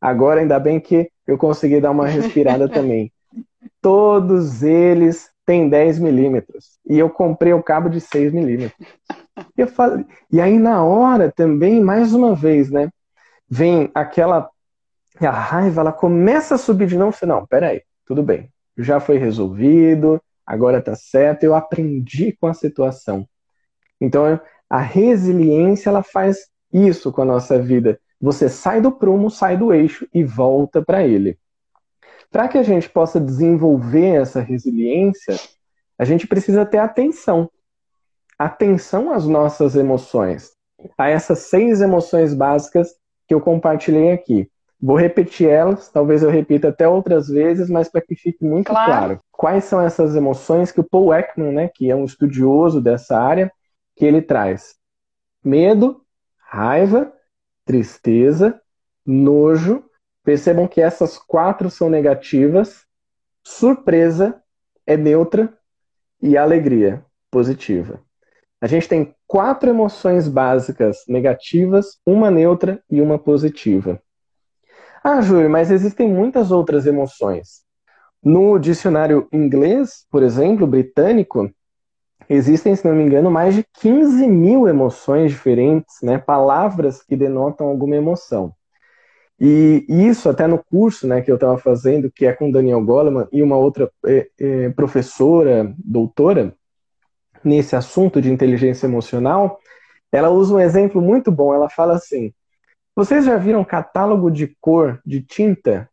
agora 0.02 0.42
ainda 0.42 0.60
bem 0.60 0.80
que 0.80 1.12
eu 1.28 1.38
consegui 1.38 1.80
dar 1.80 1.92
uma 1.92 2.08
respirada 2.08 2.68
também. 2.70 3.12
Todos 3.82 4.64
eles 4.64 5.30
têm 5.46 5.70
10 5.70 6.00
milímetros. 6.00 6.80
E 6.90 6.98
eu 6.98 7.10
comprei 7.10 7.54
o 7.54 7.62
cabo 7.62 7.90
de 7.90 8.02
6 8.02 8.34
milímetros. 8.34 8.88
Eu 9.56 9.68
falei, 9.68 10.06
e 10.32 10.42
aí, 10.42 10.58
na 10.58 10.84
hora 10.84 11.32
também, 11.32 11.80
mais 11.80 12.14
uma 12.14 12.34
vez, 12.36 12.72
né? 12.72 12.90
Vem 13.50 13.92
aquela 13.94 14.50
a 15.20 15.32
raiva, 15.32 15.82
ela 15.82 15.92
começa 15.92 16.56
a 16.56 16.58
subir 16.58 16.88
de 16.88 16.98
novo. 16.98 17.16
Você, 17.16 17.26
não, 17.26 17.46
peraí, 17.46 17.82
tudo 18.06 18.22
bem. 18.22 18.50
Já 18.78 19.00
foi 19.00 19.18
resolvido, 19.18 20.22
agora 20.48 20.82
tá 20.82 20.96
certo, 20.96 21.44
eu 21.44 21.54
aprendi 21.54 22.32
com 22.32 22.48
a 22.48 22.54
situação. 22.54 23.28
Então, 24.00 24.40
a 24.70 24.80
resiliência, 24.80 25.90
ela 25.90 26.02
faz 26.02 26.48
isso 26.72 27.12
com 27.12 27.22
a 27.22 27.26
nossa 27.26 27.62
vida. 27.62 28.00
Você 28.20 28.48
sai 28.48 28.82
do 28.82 28.92
prumo, 28.92 29.30
sai 29.30 29.58
do 29.58 29.74
eixo 29.74 30.08
e 30.14 30.24
volta 30.24 30.82
para 30.82 31.06
ele. 31.06 31.38
Para 32.32 32.48
que 32.48 32.58
a 32.58 32.64
gente 32.64 32.90
possa 32.90 33.20
desenvolver 33.20 34.22
essa 34.22 34.40
resiliência, 34.40 35.36
a 35.98 36.06
gente 36.06 36.28
precisa 36.28 36.66
ter 36.66 36.78
atenção. 36.78 37.50
Atenção 38.38 39.12
às 39.12 39.28
nossas 39.28 39.76
emoções, 39.76 40.52
a 40.98 41.10
essas 41.10 41.40
seis 41.40 41.82
emoções 41.82 42.34
básicas 42.34 42.90
que 43.28 43.34
eu 43.34 43.42
compartilhei 43.42 44.12
aqui. 44.12 44.50
Vou 44.80 44.96
repetir 44.96 45.50
elas, 45.50 45.90
talvez 45.90 46.22
eu 46.22 46.30
repita 46.30 46.70
até 46.70 46.88
outras 46.88 47.28
vezes, 47.28 47.70
mas 47.70 47.90
para 47.90 48.02
que 48.02 48.16
fique 48.16 48.46
muito 48.46 48.68
claro. 48.68 48.92
claro. 48.92 49.22
Quais 49.32 49.64
são 49.64 49.82
essas 49.82 50.16
emoções 50.16 50.72
que 50.72 50.80
o 50.80 50.84
Paul 50.84 51.14
Ekman, 51.14 51.52
né, 51.52 51.70
que 51.74 51.90
é 51.90 51.96
um 51.96 52.06
estudioso 52.06 52.80
dessa 52.80 53.20
área, 53.20 53.52
que 53.96 54.06
ele 54.06 54.22
traz? 54.22 54.76
Medo, 55.44 56.02
raiva, 56.38 57.12
tristeza, 57.66 58.62
nojo. 59.06 59.84
Percebam 60.24 60.68
que 60.68 60.82
essas 60.82 61.18
quatro 61.18 61.70
são 61.70 61.90
negativas. 61.90 62.86
Surpresa 63.44 64.42
é 64.86 64.96
neutra 64.96 65.58
e 66.22 66.38
alegria 66.38 67.04
positiva. 67.32 68.02
A 68.60 68.68
gente 68.68 68.88
tem 68.88 69.16
quatro 69.26 69.70
emoções 69.70 70.28
básicas 70.28 71.04
negativas, 71.08 72.00
uma 72.06 72.30
neutra 72.30 72.84
e 72.90 73.02
uma 73.02 73.20
positiva. 73.20 74.02
Ah, 75.10 75.22
Júlio, 75.22 75.50
mas 75.50 75.72
existem 75.72 76.10
muitas 76.10 76.52
outras 76.52 76.86
emoções. 76.86 77.62
No 78.22 78.60
dicionário 78.60 79.26
inglês, 79.32 80.06
por 80.12 80.22
exemplo, 80.22 80.68
britânico, 80.68 81.50
existem, 82.28 82.76
se 82.76 82.86
não 82.86 82.94
me 82.94 83.06
engano, 83.06 83.32
mais 83.32 83.56
de 83.56 83.66
15 83.80 84.28
mil 84.28 84.68
emoções 84.68 85.32
diferentes, 85.32 85.96
né? 86.04 86.18
palavras 86.18 87.02
que 87.02 87.16
denotam 87.16 87.68
alguma 87.68 87.96
emoção. 87.96 88.54
E 89.40 89.86
isso 89.88 90.28
até 90.28 90.46
no 90.46 90.62
curso 90.62 91.08
né, 91.08 91.22
que 91.22 91.32
eu 91.32 91.36
estava 91.36 91.58
fazendo, 91.58 92.12
que 92.12 92.26
é 92.26 92.34
com 92.34 92.52
Daniel 92.52 92.84
Goleman 92.84 93.30
e 93.32 93.42
uma 93.42 93.56
outra 93.56 93.90
é, 94.06 94.28
é, 94.38 94.70
professora, 94.72 95.74
doutora, 95.78 96.54
nesse 97.46 97.78
assunto 97.78 98.22
de 98.22 98.30
inteligência 98.30 98.88
emocional, 98.88 99.58
ela 100.12 100.30
usa 100.30 100.54
um 100.54 100.60
exemplo 100.60 101.02
muito 101.02 101.32
bom. 101.32 101.54
Ela 101.54 101.70
fala 101.70 101.96
assim: 101.96 102.34
vocês 102.98 103.26
já 103.26 103.38
viram 103.38 103.64
catálogo 103.64 104.32
de 104.32 104.48
cor 104.60 105.00
de 105.06 105.22
tinta? 105.22 105.88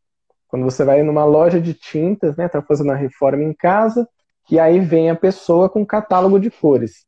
Quando 0.48 0.64
você 0.64 0.82
vai 0.84 1.02
numa 1.02 1.26
loja 1.26 1.60
de 1.60 1.74
tintas, 1.74 2.34
né, 2.34 2.48
tá 2.48 2.62
fazendo 2.62 2.86
uma 2.86 2.96
reforma 2.96 3.42
em 3.42 3.52
casa, 3.52 4.08
e 4.50 4.58
aí 4.58 4.80
vem 4.80 5.10
a 5.10 5.14
pessoa 5.14 5.68
com 5.68 5.84
catálogo 5.84 6.40
de 6.40 6.50
cores. 6.50 7.04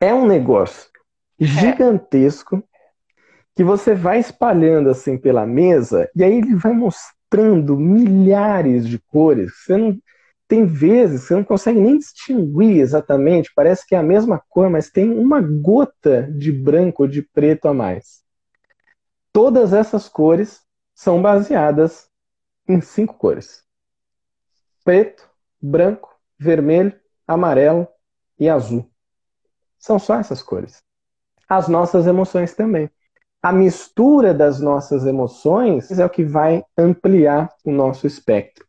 É 0.00 0.12
um 0.12 0.26
negócio 0.26 0.90
gigantesco 1.38 2.56
é. 2.56 2.62
que 3.54 3.62
você 3.62 3.94
vai 3.94 4.18
espalhando 4.18 4.90
assim 4.90 5.16
pela 5.16 5.46
mesa 5.46 6.10
e 6.16 6.24
aí 6.24 6.38
ele 6.38 6.56
vai 6.56 6.72
mostrando 6.72 7.76
milhares 7.76 8.88
de 8.88 8.98
cores. 8.98 9.52
Você 9.54 9.76
não 9.76 9.96
tem 10.48 10.66
vezes 10.66 11.22
você 11.22 11.36
não 11.36 11.44
consegue 11.44 11.78
nem 11.78 11.96
distinguir 11.96 12.80
exatamente, 12.80 13.52
parece 13.54 13.86
que 13.86 13.94
é 13.94 13.98
a 13.98 14.02
mesma 14.02 14.42
cor, 14.48 14.68
mas 14.68 14.90
tem 14.90 15.08
uma 15.12 15.40
gota 15.40 16.28
de 16.28 16.50
branco 16.50 17.04
ou 17.04 17.08
de 17.08 17.22
preto 17.22 17.68
a 17.68 17.72
mais. 17.72 18.21
Todas 19.32 19.72
essas 19.72 20.08
cores 20.08 20.60
são 20.94 21.22
baseadas 21.22 22.08
em 22.68 22.80
cinco 22.80 23.14
cores: 23.14 23.64
preto, 24.84 25.28
branco, 25.60 26.14
vermelho, 26.38 26.94
amarelo 27.26 27.88
e 28.38 28.48
azul. 28.48 28.90
São 29.78 29.98
só 29.98 30.16
essas 30.16 30.42
cores. 30.42 30.82
As 31.48 31.66
nossas 31.68 32.06
emoções 32.06 32.54
também. 32.54 32.90
A 33.42 33.52
mistura 33.52 34.32
das 34.32 34.60
nossas 34.60 35.04
emoções 35.04 35.90
é 35.98 36.04
o 36.04 36.10
que 36.10 36.24
vai 36.24 36.64
ampliar 36.78 37.52
o 37.64 37.72
nosso 37.72 38.06
espectro. 38.06 38.64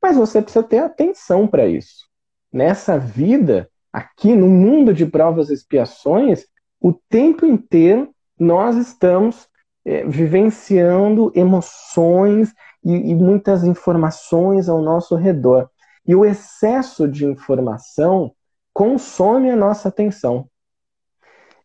Mas 0.00 0.16
você 0.16 0.40
precisa 0.40 0.64
ter 0.64 0.78
atenção 0.78 1.48
para 1.48 1.66
isso. 1.66 2.06
Nessa 2.52 2.98
vida, 2.98 3.68
aqui 3.92 4.36
no 4.36 4.46
mundo 4.46 4.94
de 4.94 5.06
provas 5.06 5.50
e 5.50 5.54
expiações, 5.54 6.46
o 6.80 6.92
tempo 6.92 7.44
inteiro 7.44 8.14
nós 8.38 8.76
estamos 8.76 9.48
é, 9.84 10.04
vivenciando 10.04 11.32
emoções 11.34 12.52
e, 12.84 12.92
e 13.10 13.14
muitas 13.14 13.64
informações 13.64 14.68
ao 14.68 14.80
nosso 14.80 15.14
redor. 15.16 15.68
E 16.06 16.14
o 16.14 16.24
excesso 16.24 17.08
de 17.08 17.24
informação 17.24 18.32
consome 18.72 19.50
a 19.50 19.56
nossa 19.56 19.88
atenção. 19.88 20.48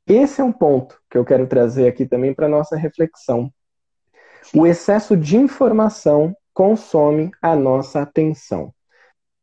Esse 0.06 0.42
é 0.42 0.44
um 0.44 0.52
ponto 0.52 1.00
que 1.10 1.18
eu 1.18 1.26
quero 1.26 1.48
trazer 1.48 1.88
aqui 1.88 2.06
também 2.06 2.34
para 2.34 2.48
nossa 2.48 2.76
reflexão. 2.78 3.52
O 4.56 4.66
excesso 4.66 5.18
de 5.18 5.36
informação 5.36 6.36
consome 6.54 7.32
a 7.42 7.56
nossa 7.56 8.02
atenção. 8.02 8.74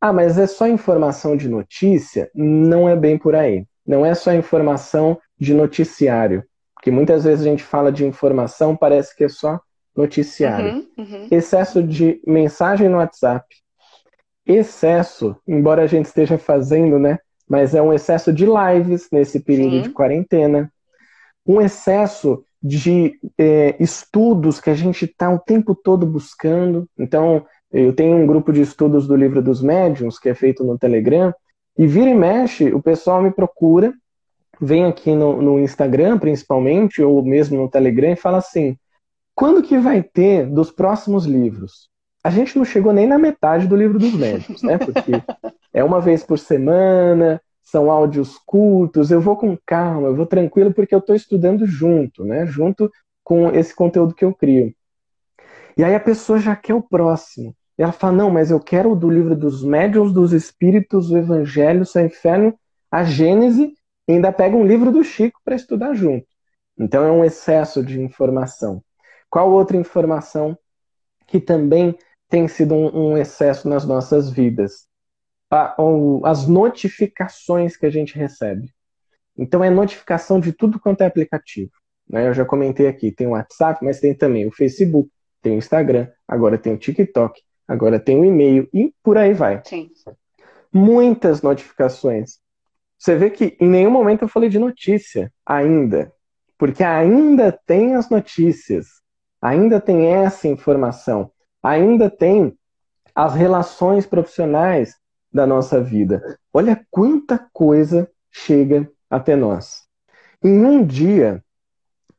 Ah, 0.01 0.11
mas 0.11 0.37
é 0.37 0.47
só 0.47 0.67
informação 0.67 1.37
de 1.37 1.47
notícia? 1.47 2.29
Não 2.33 2.89
é 2.89 2.95
bem 2.95 3.17
por 3.17 3.35
aí. 3.35 3.65
Não 3.85 4.05
é 4.05 4.13
só 4.15 4.33
informação 4.33 5.19
de 5.39 5.53
noticiário. 5.53 6.43
Que 6.85 6.91
muitas 6.91 7.23
vezes 7.23 7.43
a 7.43 7.49
gente 7.49 7.63
fala 7.63 7.91
de 7.91 8.05
informação, 8.05 8.75
parece 8.75 9.15
que 9.15 9.23
é 9.23 9.27
só 9.27 9.59
noticiário. 9.97 10.85
Uhum, 10.95 11.03
uhum. 11.03 11.27
Excesso 11.31 11.81
de 11.81 12.21
mensagem 12.27 12.87
no 12.87 12.97
WhatsApp. 12.97 13.43
Excesso, 14.45 15.35
embora 15.47 15.81
a 15.81 15.87
gente 15.87 16.05
esteja 16.05 16.37
fazendo, 16.37 16.99
né? 16.99 17.17
Mas 17.49 17.73
é 17.73 17.81
um 17.81 17.91
excesso 17.91 18.31
de 18.31 18.45
lives 18.45 19.07
nesse 19.11 19.39
período 19.39 19.77
Sim. 19.77 19.81
de 19.81 19.89
quarentena. 19.89 20.71
Um 21.43 21.59
excesso 21.59 22.45
de 22.61 23.19
é, 23.35 23.75
estudos 23.79 24.59
que 24.59 24.69
a 24.69 24.75
gente 24.75 25.05
está 25.05 25.31
o 25.31 25.39
tempo 25.39 25.73
todo 25.73 26.05
buscando. 26.05 26.87
Então, 26.99 27.47
eu 27.71 27.93
tenho 27.93 28.15
um 28.15 28.27
grupo 28.27 28.53
de 28.53 28.61
estudos 28.61 29.07
do 29.07 29.15
livro 29.15 29.41
dos 29.41 29.59
médiuns, 29.59 30.19
que 30.19 30.29
é 30.29 30.35
feito 30.35 30.63
no 30.63 30.77
Telegram, 30.77 31.33
e 31.75 31.87
vira 31.87 32.11
e 32.11 32.15
mexe, 32.15 32.71
o 32.71 32.79
pessoal 32.79 33.23
me 33.23 33.31
procura 33.31 33.91
vem 34.59 34.85
aqui 34.85 35.13
no, 35.13 35.41
no 35.41 35.59
Instagram, 35.59 36.17
principalmente, 36.17 37.01
ou 37.01 37.23
mesmo 37.23 37.57
no 37.57 37.69
Telegram, 37.69 38.11
e 38.11 38.15
fala 38.15 38.37
assim: 38.37 38.77
quando 39.33 39.63
que 39.63 39.77
vai 39.77 40.01
ter 40.01 40.45
dos 40.47 40.71
próximos 40.71 41.25
livros? 41.25 41.89
A 42.23 42.29
gente 42.29 42.57
não 42.57 42.65
chegou 42.65 42.91
nem 42.91 43.05
na 43.05 43.19
metade 43.19 43.67
do 43.67 43.75
livro 43.75 43.99
dos 43.99 44.13
médicos, 44.13 44.63
né? 44.63 44.77
Porque 44.77 45.11
é 45.73 45.83
uma 45.83 46.01
vez 46.01 46.23
por 46.23 46.39
semana, 46.39 47.39
são 47.61 47.91
áudios 47.91 48.37
curtos, 48.45 49.11
eu 49.11 49.21
vou 49.21 49.35
com 49.35 49.57
calma, 49.65 50.07
eu 50.07 50.15
vou 50.15 50.25
tranquilo, 50.25 50.73
porque 50.73 50.95
eu 50.95 50.99
estou 50.99 51.15
estudando 51.15 51.65
junto, 51.65 52.23
né? 52.23 52.45
Junto 52.45 52.91
com 53.23 53.49
esse 53.49 53.75
conteúdo 53.75 54.15
que 54.15 54.25
eu 54.25 54.33
crio. 54.33 54.73
E 55.77 55.83
aí 55.83 55.93
a 55.93 55.99
pessoa 55.99 56.39
já 56.39 56.55
quer 56.55 56.73
o 56.73 56.81
próximo. 56.81 57.55
E 57.77 57.83
ela 57.83 57.91
fala: 57.91 58.13
não, 58.13 58.29
mas 58.31 58.51
eu 58.51 58.59
quero 58.59 58.91
o 58.91 58.95
do 58.95 59.09
livro 59.09 59.35
dos 59.35 59.63
médiuns, 59.63 60.13
dos 60.13 60.31
espíritos, 60.31 61.11
o 61.11 61.17
evangelho, 61.17 61.83
o 61.83 61.99
inferno, 61.99 62.57
a 62.89 63.03
Gênese 63.03 63.73
e 64.07 64.13
ainda 64.13 64.31
pega 64.31 64.55
um 64.55 64.65
livro 64.65 64.91
do 64.91 65.03
Chico 65.03 65.39
para 65.43 65.55
estudar 65.55 65.93
junto. 65.93 66.27
Então 66.77 67.03
é 67.03 67.11
um 67.11 67.23
excesso 67.23 67.83
de 67.83 68.01
informação. 68.01 68.83
Qual 69.29 69.51
outra 69.51 69.77
informação 69.77 70.57
que 71.27 71.39
também 71.39 71.97
tem 72.29 72.47
sido 72.47 72.73
um, 72.73 73.11
um 73.11 73.17
excesso 73.17 73.67
nas 73.67 73.85
nossas 73.85 74.29
vidas? 74.29 74.87
A, 75.49 75.75
as 76.25 76.47
notificações 76.47 77.77
que 77.77 77.85
a 77.85 77.89
gente 77.89 78.17
recebe. 78.17 78.73
Então 79.37 79.63
é 79.63 79.69
notificação 79.69 80.39
de 80.39 80.51
tudo 80.51 80.79
quanto 80.79 81.01
é 81.01 81.05
aplicativo. 81.05 81.71
Né? 82.09 82.27
Eu 82.27 82.33
já 82.33 82.45
comentei 82.45 82.87
aqui, 82.87 83.11
tem 83.11 83.27
o 83.27 83.31
WhatsApp, 83.31 83.83
mas 83.83 83.99
tem 83.99 84.13
também 84.13 84.47
o 84.47 84.51
Facebook, 84.51 85.09
tem 85.41 85.55
o 85.55 85.57
Instagram, 85.57 86.07
agora 86.27 86.57
tem 86.57 86.73
o 86.73 86.77
TikTok, 86.77 87.41
agora 87.67 87.99
tem 87.99 88.19
o 88.19 88.25
e-mail 88.25 88.69
e 88.73 88.93
por 89.03 89.17
aí 89.17 89.33
vai. 89.33 89.61
Sim. 89.65 89.89
Muitas 90.71 91.41
notificações. 91.41 92.39
Você 92.97 93.15
vê 93.15 93.29
que 93.29 93.57
em 93.59 93.67
nenhum 93.67 93.91
momento 93.91 94.23
eu 94.23 94.27
falei 94.27 94.49
de 94.49 94.59
notícia 94.59 95.31
ainda, 95.45 96.11
porque 96.57 96.83
ainda 96.83 97.51
tem 97.51 97.95
as 97.95 98.09
notícias, 98.09 98.87
ainda 99.41 99.79
tem 99.79 100.07
essa 100.07 100.47
informação, 100.47 101.31
ainda 101.61 102.09
tem 102.09 102.57
as 103.13 103.33
relações 103.33 104.05
profissionais 104.05 104.95
da 105.31 105.45
nossa 105.45 105.81
vida. 105.81 106.37
Olha 106.53 106.85
quanta 106.89 107.47
coisa 107.51 108.09
chega 108.31 108.89
até 109.09 109.35
nós. 109.35 109.83
Em 110.43 110.65
um 110.65 110.85
dia, 110.85 111.43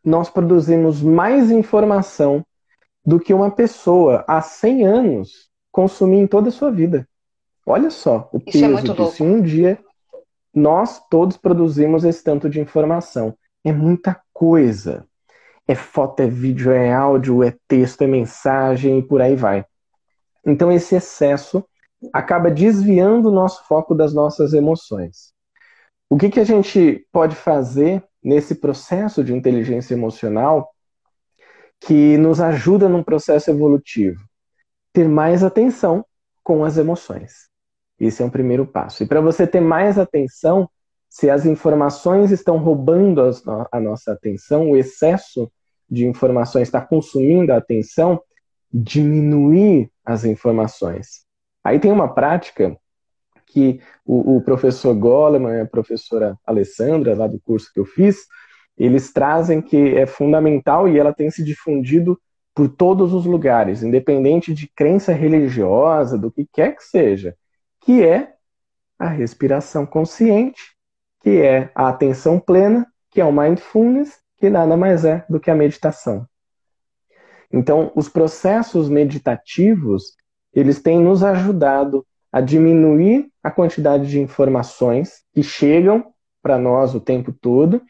nós 0.04 0.30
produzimos 0.30 1.02
mais 1.02 1.50
informação 1.50 2.44
do 3.04 3.20
que 3.20 3.34
uma 3.34 3.50
pessoa 3.50 4.24
há 4.26 4.40
100 4.40 4.86
anos 4.86 5.50
consumia 5.70 6.20
em 6.20 6.26
toda 6.26 6.48
a 6.48 6.52
sua 6.52 6.70
vida. 6.70 7.08
Olha 7.64 7.90
só 7.90 8.28
o 8.32 8.38
Isso 8.38 8.64
é 8.64 8.68
peso 8.68 8.92
é 8.92 8.94
disso. 8.94 9.24
Em 9.24 9.26
um 9.26 9.42
dia, 9.42 9.78
nós 10.56 11.06
todos 11.10 11.36
produzimos 11.36 12.02
esse 12.02 12.24
tanto 12.24 12.48
de 12.48 12.58
informação. 12.58 13.36
É 13.62 13.70
muita 13.70 14.18
coisa. 14.32 15.06
É 15.68 15.74
foto, 15.74 16.20
é 16.20 16.26
vídeo, 16.26 16.72
é 16.72 16.94
áudio, 16.94 17.42
é 17.42 17.54
texto, 17.68 18.00
é 18.00 18.06
mensagem 18.06 18.98
e 18.98 19.02
por 19.02 19.20
aí 19.20 19.36
vai. 19.36 19.66
Então, 20.46 20.72
esse 20.72 20.94
excesso 20.94 21.62
acaba 22.10 22.50
desviando 22.50 23.28
o 23.28 23.32
nosso 23.32 23.66
foco 23.66 23.94
das 23.94 24.14
nossas 24.14 24.54
emoções. 24.54 25.34
O 26.08 26.16
que, 26.16 26.30
que 26.30 26.40
a 26.40 26.44
gente 26.44 27.06
pode 27.12 27.36
fazer 27.36 28.02
nesse 28.22 28.54
processo 28.54 29.22
de 29.22 29.34
inteligência 29.34 29.92
emocional 29.92 30.70
que 31.80 32.16
nos 32.16 32.40
ajuda 32.40 32.88
num 32.88 33.02
processo 33.02 33.50
evolutivo? 33.50 34.20
Ter 34.90 35.06
mais 35.06 35.44
atenção 35.44 36.02
com 36.42 36.64
as 36.64 36.78
emoções. 36.78 37.50
Esse 37.98 38.22
é 38.22 38.24
um 38.24 38.30
primeiro 38.30 38.66
passo. 38.66 39.02
E 39.02 39.06
para 39.06 39.20
você 39.20 39.46
ter 39.46 39.60
mais 39.60 39.98
atenção, 39.98 40.68
se 41.08 41.30
as 41.30 41.46
informações 41.46 42.30
estão 42.30 42.58
roubando 42.58 43.22
a 43.72 43.80
nossa 43.80 44.12
atenção, 44.12 44.70
o 44.70 44.76
excesso 44.76 45.50
de 45.88 46.06
informações 46.06 46.68
está 46.68 46.80
consumindo 46.80 47.52
a 47.52 47.56
atenção, 47.56 48.20
diminuir 48.72 49.90
as 50.04 50.24
informações. 50.24 51.24
Aí 51.64 51.78
tem 51.78 51.90
uma 51.90 52.12
prática 52.12 52.76
que 53.46 53.80
o, 54.04 54.36
o 54.36 54.40
professor 54.42 54.94
Goleman 54.94 55.56
e 55.56 55.60
a 55.60 55.66
professora 55.66 56.36
Alessandra, 56.44 57.14
lá 57.14 57.26
do 57.26 57.40
curso 57.40 57.72
que 57.72 57.80
eu 57.80 57.86
fiz, 57.86 58.26
eles 58.76 59.12
trazem 59.12 59.62
que 59.62 59.96
é 59.96 60.04
fundamental 60.04 60.88
e 60.88 60.98
ela 60.98 61.14
tem 61.14 61.30
se 61.30 61.42
difundido 61.42 62.20
por 62.54 62.68
todos 62.68 63.12
os 63.14 63.24
lugares, 63.24 63.82
independente 63.82 64.52
de 64.52 64.68
crença 64.68 65.12
religiosa, 65.12 66.18
do 66.18 66.30
que 66.30 66.46
quer 66.52 66.76
que 66.76 66.84
seja, 66.84 67.34
que 67.86 68.02
é 68.02 68.34
a 68.98 69.06
respiração 69.06 69.86
consciente, 69.86 70.60
que 71.22 71.40
é 71.40 71.70
a 71.72 71.88
atenção 71.88 72.40
plena, 72.40 72.84
que 73.12 73.20
é 73.20 73.24
o 73.24 73.32
mindfulness, 73.32 74.18
que 74.36 74.50
nada 74.50 74.76
mais 74.76 75.04
é 75.04 75.24
do 75.30 75.38
que 75.38 75.52
a 75.52 75.54
meditação. 75.54 76.26
Então, 77.48 77.92
os 77.94 78.08
processos 78.08 78.88
meditativos, 78.88 80.16
eles 80.52 80.82
têm 80.82 80.98
nos 80.98 81.22
ajudado 81.22 82.04
a 82.32 82.40
diminuir 82.40 83.30
a 83.40 83.52
quantidade 83.52 84.08
de 84.08 84.18
informações 84.18 85.22
que 85.32 85.44
chegam 85.44 86.12
para 86.42 86.58
nós 86.58 86.92
o 86.92 87.00
tempo 87.00 87.32
todo 87.32 87.80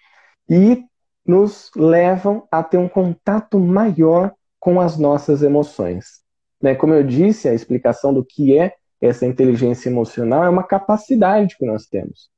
e 0.46 0.84
nos 1.24 1.70
levam 1.74 2.46
a 2.52 2.62
ter 2.62 2.76
um 2.76 2.88
contato 2.88 3.58
maior 3.58 4.34
com 4.60 4.78
as 4.78 4.98
nossas 4.98 5.42
emoções. 5.42 6.20
Né? 6.60 6.74
Como 6.74 6.92
eu 6.92 7.02
disse, 7.02 7.48
a 7.48 7.54
explicação 7.54 8.12
do 8.12 8.22
que 8.22 8.58
é 8.58 8.74
essa 9.00 9.26
inteligência 9.26 9.88
emocional 9.88 10.44
é 10.44 10.48
uma 10.48 10.64
capacidade 10.64 11.56
que 11.56 11.66
nós 11.66 11.86
temos 11.86 12.30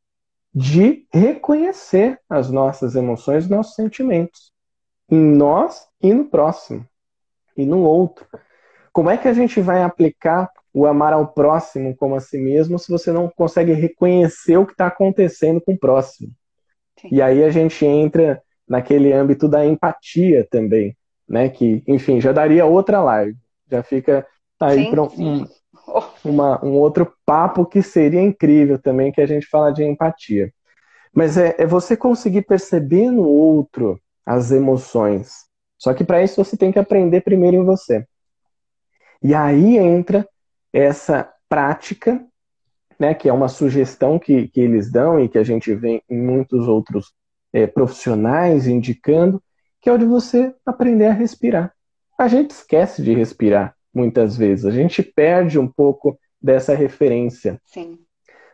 de 0.54 1.06
reconhecer 1.12 2.18
as 2.28 2.50
nossas 2.50 2.96
emoções, 2.96 3.48
nossos 3.48 3.74
sentimentos, 3.74 4.52
em 5.10 5.20
nós 5.20 5.86
e 6.02 6.12
no 6.12 6.24
próximo, 6.24 6.84
e 7.56 7.64
no 7.64 7.82
outro. 7.82 8.26
Como 8.92 9.10
é 9.10 9.16
que 9.16 9.28
a 9.28 9.32
gente 9.32 9.60
vai 9.60 9.82
aplicar 9.82 10.50
o 10.72 10.86
amar 10.86 11.12
ao 11.12 11.26
próximo 11.26 11.96
como 11.96 12.14
a 12.14 12.20
si 12.20 12.38
mesmo 12.38 12.78
se 12.78 12.90
você 12.90 13.10
não 13.10 13.28
consegue 13.28 13.72
reconhecer 13.72 14.56
o 14.56 14.66
que 14.66 14.72
está 14.72 14.86
acontecendo 14.86 15.60
com 15.60 15.72
o 15.72 15.78
próximo. 15.78 16.30
Sim. 17.00 17.08
E 17.12 17.22
aí 17.22 17.42
a 17.42 17.50
gente 17.50 17.84
entra 17.84 18.40
naquele 18.68 19.12
âmbito 19.12 19.48
da 19.48 19.66
empatia 19.66 20.46
também, 20.48 20.96
né? 21.28 21.48
Que, 21.48 21.82
enfim, 21.86 22.20
já 22.20 22.32
daria 22.32 22.66
outra 22.66 23.02
live. 23.02 23.36
Já 23.70 23.82
fica 23.82 24.26
aí 24.60 24.90
para 24.90 25.02
um, 25.02 25.46
uma, 26.24 26.64
um 26.64 26.72
outro 26.72 27.12
papo 27.24 27.64
que 27.64 27.82
seria 27.82 28.22
incrível 28.22 28.78
também, 28.78 29.12
que 29.12 29.20
a 29.20 29.26
gente 29.26 29.46
fala 29.46 29.72
de 29.72 29.84
empatia. 29.84 30.52
Mas 31.12 31.36
é, 31.36 31.54
é 31.58 31.66
você 31.66 31.96
conseguir 31.96 32.42
perceber 32.42 33.10
no 33.10 33.24
outro 33.24 34.00
as 34.24 34.50
emoções. 34.50 35.46
Só 35.78 35.94
que 35.94 36.04
para 36.04 36.22
isso 36.22 36.42
você 36.42 36.56
tem 36.56 36.70
que 36.70 36.78
aprender 36.78 37.22
primeiro 37.22 37.56
em 37.56 37.64
você. 37.64 38.06
E 39.22 39.34
aí 39.34 39.78
entra 39.78 40.28
essa 40.72 41.32
prática, 41.48 42.24
né, 42.98 43.14
que 43.14 43.28
é 43.28 43.32
uma 43.32 43.48
sugestão 43.48 44.18
que, 44.18 44.48
que 44.48 44.60
eles 44.60 44.90
dão 44.90 45.18
e 45.18 45.28
que 45.28 45.38
a 45.38 45.44
gente 45.44 45.74
vê 45.74 46.02
em 46.08 46.20
muitos 46.20 46.68
outros 46.68 47.12
é, 47.52 47.66
profissionais 47.66 48.66
indicando, 48.66 49.42
que 49.80 49.88
é 49.88 49.92
o 49.92 49.98
de 49.98 50.04
você 50.04 50.54
aprender 50.66 51.06
a 51.06 51.12
respirar. 51.12 51.72
A 52.18 52.28
gente 52.28 52.50
esquece 52.50 53.02
de 53.02 53.14
respirar 53.14 53.77
muitas 53.94 54.36
vezes, 54.36 54.64
a 54.64 54.70
gente 54.70 55.02
perde 55.02 55.58
um 55.58 55.66
pouco 55.66 56.18
dessa 56.40 56.74
referência. 56.74 57.60
Sim. 57.64 57.98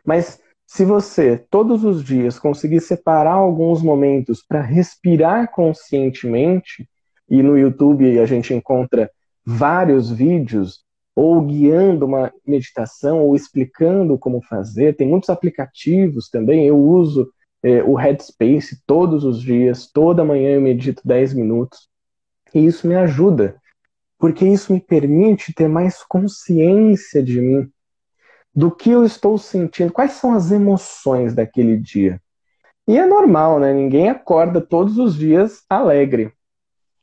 Mas 0.04 0.40
se 0.66 0.84
você 0.84 1.36
todos 1.50 1.84
os 1.84 2.02
dias 2.02 2.38
conseguir 2.38 2.80
separar 2.80 3.34
alguns 3.34 3.82
momentos 3.82 4.42
para 4.46 4.60
respirar 4.60 5.50
conscientemente, 5.50 6.88
e 7.28 7.42
no 7.42 7.58
YouTube 7.58 8.18
a 8.18 8.26
gente 8.26 8.52
encontra 8.52 9.10
vários 9.44 10.10
vídeos 10.10 10.84
ou 11.16 11.40
guiando 11.42 12.06
uma 12.06 12.32
meditação, 12.44 13.20
ou 13.20 13.36
explicando 13.36 14.18
como 14.18 14.42
fazer. 14.42 14.96
Tem 14.96 15.06
muitos 15.06 15.30
aplicativos 15.30 16.28
também. 16.28 16.66
Eu 16.66 16.78
uso 16.78 17.30
é, 17.62 17.82
o 17.84 17.94
Headspace 17.94 18.82
todos 18.84 19.24
os 19.24 19.40
dias, 19.40 19.90
toda 19.90 20.24
manhã 20.24 20.50
eu 20.50 20.60
medito 20.60 21.02
10 21.04 21.34
minutos. 21.34 21.88
E 22.52 22.66
isso 22.66 22.86
me 22.86 22.96
ajuda, 22.96 23.56
porque 24.18 24.44
isso 24.46 24.72
me 24.72 24.80
permite 24.80 25.52
ter 25.52 25.68
mais 25.68 26.02
consciência 26.02 27.22
de 27.22 27.40
mim, 27.40 27.70
do 28.54 28.70
que 28.70 28.90
eu 28.90 29.04
estou 29.04 29.36
sentindo, 29.36 29.92
quais 29.92 30.12
são 30.12 30.32
as 30.32 30.50
emoções 30.50 31.34
daquele 31.34 31.76
dia. 31.76 32.20
E 32.86 32.98
é 32.98 33.06
normal, 33.06 33.58
né? 33.58 33.72
Ninguém 33.72 34.08
acorda 34.08 34.60
todos 34.60 34.98
os 34.98 35.16
dias 35.16 35.64
alegre. 35.68 36.32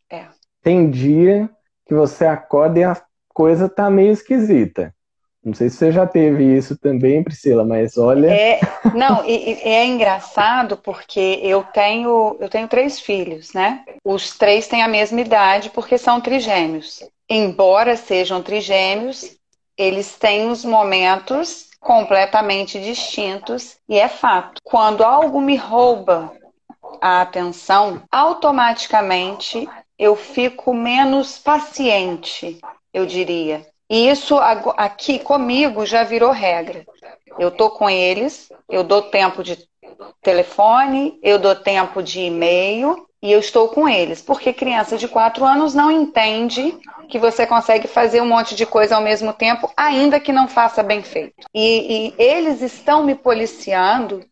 É. 0.09 0.27
Tem 0.61 0.89
dia 0.89 1.49
que 1.85 1.93
você 1.93 2.25
acorda 2.25 2.79
e 2.79 2.83
a 2.83 3.01
coisa 3.29 3.67
tá 3.67 3.89
meio 3.89 4.11
esquisita. 4.11 4.95
Não 5.43 5.53
sei 5.55 5.69
se 5.69 5.77
você 5.77 5.91
já 5.91 6.05
teve 6.05 6.43
isso 6.55 6.77
também, 6.77 7.23
Priscila, 7.23 7.65
mas 7.65 7.97
olha. 7.97 8.31
É, 8.31 8.59
não, 8.95 9.25
e, 9.25 9.53
e 9.53 9.69
é 9.69 9.85
engraçado 9.85 10.77
porque 10.77 11.39
eu 11.41 11.63
tenho, 11.63 12.37
eu 12.39 12.47
tenho 12.47 12.67
três 12.67 12.99
filhos, 12.99 13.51
né? 13.53 13.83
Os 14.05 14.37
três 14.37 14.67
têm 14.67 14.83
a 14.83 14.87
mesma 14.87 15.19
idade 15.19 15.71
porque 15.71 15.97
são 15.97 16.21
trigêmeos. 16.21 17.03
Embora 17.27 17.95
sejam 17.95 18.43
trigêmeos, 18.43 19.35
eles 19.75 20.15
têm 20.15 20.49
os 20.49 20.63
momentos 20.63 21.69
completamente 21.79 22.79
distintos 22.79 23.77
e 23.89 23.97
é 23.97 24.07
fato. 24.07 24.61
Quando 24.63 25.03
algo 25.03 25.41
me 25.41 25.55
rouba 25.55 26.31
a 27.01 27.21
atenção, 27.21 28.03
automaticamente 28.11 29.67
eu 29.97 30.15
fico 30.15 30.71
menos 30.71 31.39
paciente 31.39 32.59
eu 32.93 33.05
diria. 33.05 33.65
E 33.91 34.09
isso 34.09 34.37
aqui 34.77 35.19
comigo 35.19 35.85
já 35.85 36.03
virou 36.03 36.31
regra. 36.31 36.85
Eu 37.37 37.51
tô 37.51 37.69
com 37.69 37.89
eles, 37.89 38.49
eu 38.69 38.85
dou 38.85 39.01
tempo 39.01 39.43
de 39.43 39.57
telefone, 40.21 41.19
eu 41.21 41.37
dou 41.37 41.55
tempo 41.55 42.01
de 42.01 42.21
e-mail 42.21 43.05
e 43.21 43.31
eu 43.31 43.39
estou 43.39 43.67
com 43.69 43.89
eles. 43.89 44.21
Porque 44.21 44.53
criança 44.53 44.97
de 44.97 45.09
4 45.09 45.43
anos 45.45 45.73
não 45.75 45.91
entende 45.91 46.79
que 47.09 47.19
você 47.19 47.45
consegue 47.45 47.87
fazer 47.87 48.21
um 48.21 48.27
monte 48.27 48.55
de 48.55 48.65
coisa 48.65 48.95
ao 48.95 49.01
mesmo 49.01 49.33
tempo, 49.33 49.69
ainda 49.75 50.21
que 50.21 50.31
não 50.31 50.47
faça 50.47 50.81
bem 50.81 51.03
feito. 51.03 51.45
E, 51.53 52.13
e 52.17 52.23
eles 52.23 52.61
estão 52.61 53.03
me 53.03 53.15
policiando 53.15 54.25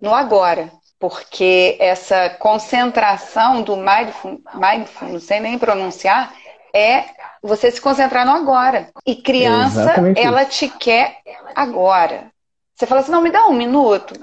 no 0.00 0.14
agora. 0.14 0.70
porque 0.98 1.76
essa 1.78 2.30
concentração 2.30 3.62
do 3.62 3.76
mindfulness, 3.76 4.42
mindful, 4.54 5.08
não 5.08 5.20
sei 5.20 5.40
nem 5.40 5.58
pronunciar, 5.58 6.34
é 6.74 7.04
você 7.42 7.70
se 7.70 7.80
concentrar 7.80 8.26
no 8.26 8.32
agora. 8.32 8.88
E 9.06 9.16
criança, 9.16 9.94
é 10.16 10.22
ela 10.22 10.44
te 10.44 10.68
quer 10.68 11.18
agora. 11.54 12.30
Você 12.74 12.86
fala 12.86 13.00
assim, 13.00 13.12
não, 13.12 13.22
me 13.22 13.30
dá 13.30 13.46
um 13.46 13.54
minuto. 13.54 14.14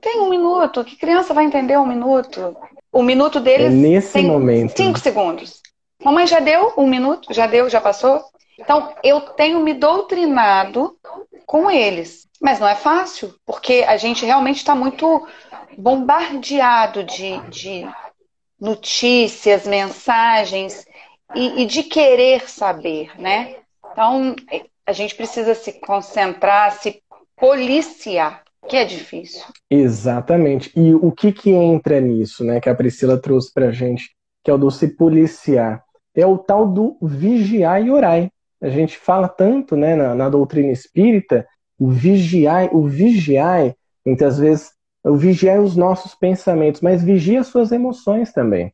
Tem 0.00 0.20
um 0.20 0.28
minuto. 0.28 0.84
Que 0.84 0.96
criança 0.96 1.32
vai 1.32 1.44
entender 1.44 1.78
um 1.78 1.86
minuto? 1.86 2.56
O 2.92 3.02
minuto 3.02 3.40
deles 3.40 3.68
é 3.68 3.70
nesse 3.70 4.12
tem 4.12 4.26
momento. 4.26 4.76
cinco 4.76 4.98
segundos. 4.98 5.62
Mamãe 6.04 6.26
já 6.26 6.40
deu 6.40 6.74
um 6.76 6.86
minuto? 6.86 7.32
Já 7.32 7.46
deu? 7.46 7.70
Já 7.70 7.80
passou? 7.80 8.22
Então, 8.58 8.92
eu 9.02 9.20
tenho 9.20 9.60
me 9.60 9.72
doutrinado 9.72 10.96
com 11.46 11.70
eles. 11.70 12.28
Mas 12.40 12.58
não 12.58 12.68
é 12.68 12.74
fácil, 12.74 13.34
porque 13.46 13.84
a 13.86 13.96
gente 13.96 14.26
realmente 14.26 14.58
está 14.58 14.74
muito 14.74 15.26
bombardeado 15.78 17.04
de, 17.04 17.38
de 17.48 17.88
notícias, 18.60 19.66
mensagens 19.66 20.84
e, 21.34 21.62
e 21.62 21.66
de 21.66 21.82
querer 21.82 22.48
saber, 22.48 23.10
né? 23.20 23.56
Então, 23.92 24.34
a 24.86 24.92
gente 24.92 25.14
precisa 25.14 25.54
se 25.54 25.72
concentrar, 25.80 26.72
se 26.72 27.02
policiar, 27.36 28.42
que 28.68 28.76
é 28.76 28.84
difícil. 28.84 29.44
Exatamente. 29.70 30.72
E 30.78 30.94
o 30.94 31.10
que 31.10 31.32
que 31.32 31.50
entra 31.50 32.00
nisso, 32.00 32.44
né, 32.44 32.60
que 32.60 32.68
a 32.68 32.74
Priscila 32.74 33.20
trouxe 33.20 33.52
pra 33.52 33.70
gente, 33.70 34.10
que 34.42 34.50
é 34.50 34.54
o 34.54 34.58
do 34.58 34.70
se 34.70 34.88
policiar? 34.88 35.82
É 36.14 36.26
o 36.26 36.38
tal 36.38 36.68
do 36.68 36.96
vigiar 37.02 37.82
e 37.82 37.90
orar. 37.90 38.30
A 38.60 38.68
gente 38.68 38.96
fala 38.96 39.28
tanto, 39.28 39.76
né, 39.76 39.96
na, 39.96 40.14
na 40.14 40.28
doutrina 40.28 40.70
espírita, 40.70 41.46
o 41.78 41.88
vigiar, 41.90 42.74
o 42.74 42.86
vigiar, 42.86 43.74
muitas 44.06 44.38
vezes, 44.38 44.72
o 45.04 45.16
vigiar 45.16 45.60
os 45.60 45.76
nossos 45.76 46.14
pensamentos, 46.14 46.80
mas 46.80 47.02
vigia 47.02 47.40
as 47.40 47.48
suas 47.48 47.72
emoções 47.72 48.32
também. 48.32 48.72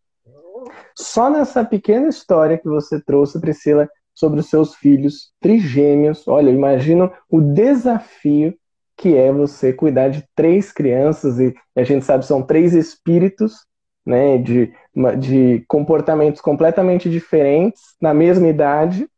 Só 0.97 1.31
nessa 1.31 1.65
pequena 1.65 2.09
história 2.09 2.59
que 2.59 2.69
você 2.69 3.01
trouxe, 3.01 3.41
Priscila, 3.41 3.89
sobre 4.15 4.41
os 4.41 4.51
seus 4.51 4.75
filhos 4.75 5.33
trigêmeos, 5.41 6.27
olha, 6.27 6.51
eu 6.51 6.55
imagino 6.55 7.13
o 7.31 7.41
desafio 7.41 8.55
que 8.97 9.17
é 9.17 9.33
você 9.33 9.73
cuidar 9.73 10.09
de 10.09 10.29
três 10.35 10.73
crianças, 10.73 11.39
e 11.39 11.55
a 11.77 11.85
gente 11.85 12.05
sabe 12.05 12.27
são 12.27 12.43
três 12.43 12.75
espíritos, 12.75 13.65
né, 14.05 14.39
de, 14.39 14.75
de 15.21 15.65
comportamentos 15.69 16.41
completamente 16.41 17.09
diferentes, 17.09 17.81
na 18.03 18.13
mesma 18.13 18.49
idade, 18.49 19.09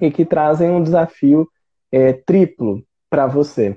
e 0.00 0.08
que 0.10 0.24
trazem 0.24 0.70
um 0.70 0.82
desafio 0.82 1.48
é, 1.90 2.12
triplo 2.12 2.84
para 3.10 3.26
você. 3.26 3.76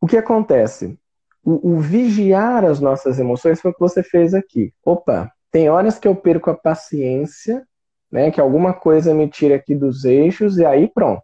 O 0.00 0.06
que 0.08 0.16
acontece? 0.16 0.98
O, 1.44 1.74
o, 1.74 1.80
vigiar 1.80 2.64
as 2.64 2.80
nossas 2.80 3.20
emoções 3.20 3.60
foi 3.60 3.70
o 3.70 3.74
que 3.74 3.80
você 3.80 4.02
fez 4.02 4.34
aqui. 4.34 4.72
Opa, 4.84 5.32
tem 5.50 5.68
horas 5.68 5.98
que 5.98 6.06
eu 6.06 6.14
perco 6.14 6.50
a 6.50 6.54
paciência, 6.54 7.66
né? 8.10 8.30
Que 8.30 8.40
alguma 8.40 8.72
coisa 8.72 9.14
me 9.14 9.28
tira 9.28 9.56
aqui 9.56 9.74
dos 9.74 10.04
eixos 10.04 10.58
e 10.58 10.64
aí 10.64 10.88
pronto. 10.88 11.22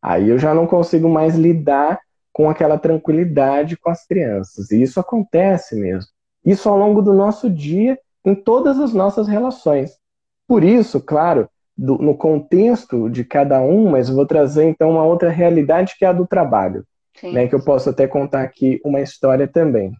Aí 0.00 0.28
eu 0.28 0.38
já 0.38 0.52
não 0.52 0.66
consigo 0.66 1.08
mais 1.08 1.36
lidar 1.36 2.00
com 2.32 2.48
aquela 2.48 2.78
tranquilidade 2.78 3.76
com 3.76 3.90
as 3.90 4.06
crianças. 4.06 4.70
E 4.70 4.82
isso 4.82 4.98
acontece 4.98 5.76
mesmo. 5.76 6.10
Isso 6.44 6.68
ao 6.68 6.76
longo 6.76 7.02
do 7.02 7.12
nosso 7.12 7.48
dia, 7.48 7.98
em 8.24 8.34
todas 8.34 8.80
as 8.80 8.92
nossas 8.92 9.28
relações. 9.28 9.96
Por 10.48 10.64
isso, 10.64 11.00
claro, 11.00 11.48
do, 11.76 11.98
no 11.98 12.16
contexto 12.16 13.08
de 13.08 13.24
cada 13.24 13.60
um, 13.60 13.90
mas 13.90 14.08
vou 14.08 14.26
trazer 14.26 14.64
então 14.64 14.90
uma 14.90 15.04
outra 15.04 15.30
realidade 15.30 15.94
que 15.98 16.04
é 16.04 16.08
a 16.08 16.12
do 16.12 16.26
trabalho, 16.26 16.84
né, 17.22 17.46
que 17.46 17.54
eu 17.54 17.64
posso 17.64 17.90
até 17.90 18.06
contar 18.06 18.42
aqui 18.42 18.80
uma 18.84 19.00
história 19.00 19.46
também. 19.46 19.92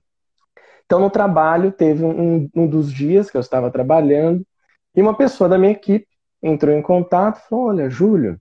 Então, 0.84 1.00
no 1.00 1.10
trabalho, 1.10 1.72
teve 1.72 2.04
um, 2.04 2.48
um 2.54 2.66
dos 2.66 2.92
dias 2.92 3.30
que 3.30 3.36
eu 3.36 3.40
estava 3.40 3.70
trabalhando 3.70 4.44
e 4.94 5.00
uma 5.00 5.16
pessoa 5.16 5.48
da 5.48 5.58
minha 5.58 5.72
equipe 5.72 6.06
entrou 6.42 6.74
em 6.74 6.82
contato 6.82 7.38
e 7.38 7.48
falou: 7.48 7.66
Olha, 7.66 7.88
Júlio, 7.88 8.38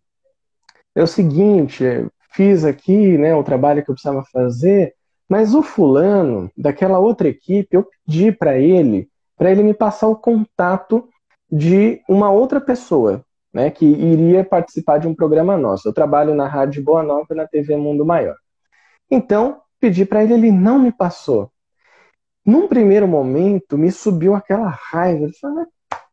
é 0.95 1.01
o 1.01 1.07
seguinte, 1.07 1.83
fiz 2.31 2.65
aqui 2.65 3.17
né, 3.17 3.33
o 3.35 3.43
trabalho 3.43 3.83
que 3.83 3.89
eu 3.89 3.95
precisava 3.95 4.23
fazer, 4.31 4.93
mas 5.29 5.53
o 5.53 5.63
fulano 5.63 6.51
daquela 6.57 6.99
outra 6.99 7.27
equipe, 7.29 7.69
eu 7.71 7.87
pedi 8.05 8.31
para 8.31 8.57
ele, 8.57 9.09
para 9.37 9.51
ele 9.51 9.63
me 9.63 9.73
passar 9.73 10.07
o 10.07 10.15
contato 10.15 11.07
de 11.49 12.01
uma 12.07 12.29
outra 12.31 12.59
pessoa, 12.59 13.23
né, 13.53 13.69
que 13.69 13.85
iria 13.85 14.43
participar 14.43 14.97
de 14.97 15.07
um 15.07 15.15
programa 15.15 15.57
nosso. 15.57 15.87
Eu 15.87 15.93
trabalho 15.93 16.33
na 16.35 16.47
Rádio 16.47 16.83
Boa 16.83 17.03
Nova 17.03 17.27
e 17.31 17.35
na 17.35 17.47
TV 17.47 17.75
Mundo 17.77 18.05
Maior. 18.05 18.35
Então, 19.09 19.61
pedi 19.79 20.05
para 20.05 20.23
ele, 20.23 20.33
ele 20.33 20.51
não 20.51 20.79
me 20.79 20.91
passou. 20.91 21.51
Num 22.45 22.67
primeiro 22.67 23.07
momento, 23.07 23.77
me 23.77 23.91
subiu 23.91 24.35
aquela 24.35 24.69
raiva. 24.69 25.25
Eu 25.25 25.31
falei, 25.39 25.65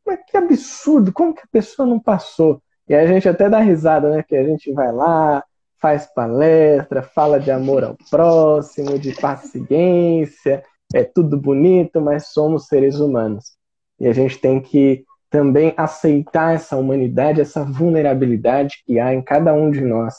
mas 0.06 0.18
que 0.26 0.36
absurdo, 0.36 1.12
como 1.12 1.34
que 1.34 1.42
a 1.42 1.48
pessoa 1.50 1.86
não 1.86 1.98
passou? 1.98 2.62
E 2.88 2.94
a 2.94 3.06
gente 3.06 3.28
até 3.28 3.48
dá 3.48 3.60
risada, 3.60 4.10
né? 4.10 4.22
Que 4.22 4.36
a 4.36 4.44
gente 4.44 4.72
vai 4.72 4.92
lá, 4.92 5.42
faz 5.80 6.06
palestra, 6.06 7.02
fala 7.02 7.38
de 7.38 7.50
amor 7.50 7.84
ao 7.84 7.96
próximo, 8.10 8.98
de 8.98 9.14
paciência, 9.14 10.62
é 10.94 11.04
tudo 11.04 11.36
bonito, 11.36 12.00
mas 12.00 12.28
somos 12.28 12.66
seres 12.66 12.98
humanos. 12.98 13.56
E 14.00 14.06
a 14.06 14.12
gente 14.12 14.38
tem 14.38 14.60
que 14.60 15.04
também 15.30 15.74
aceitar 15.76 16.54
essa 16.54 16.76
humanidade, 16.76 17.40
essa 17.40 17.62
vulnerabilidade 17.62 18.82
que 18.86 18.98
há 18.98 19.12
em 19.12 19.22
cada 19.22 19.52
um 19.52 19.70
de 19.70 19.82
nós. 19.82 20.14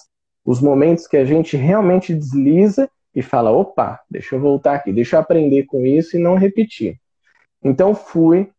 Os 0.46 0.62
momentos 0.62 1.08
que 1.08 1.18
a 1.18 1.26
gente 1.26 1.58
realmente 1.58 2.14
desliza 2.14 2.90
e 3.14 3.22
fala: 3.22 3.52
opa, 3.52 4.00
deixa 4.10 4.36
eu 4.36 4.40
voltar 4.40 4.76
aqui, 4.76 4.92
deixa 4.94 5.16
eu 5.16 5.20
aprender 5.20 5.66
com 5.66 5.86
isso 5.86 6.18
e 6.18 6.20
não 6.20 6.36
repetir. 6.36 7.00
Então 7.64 7.94
fui 7.94 8.50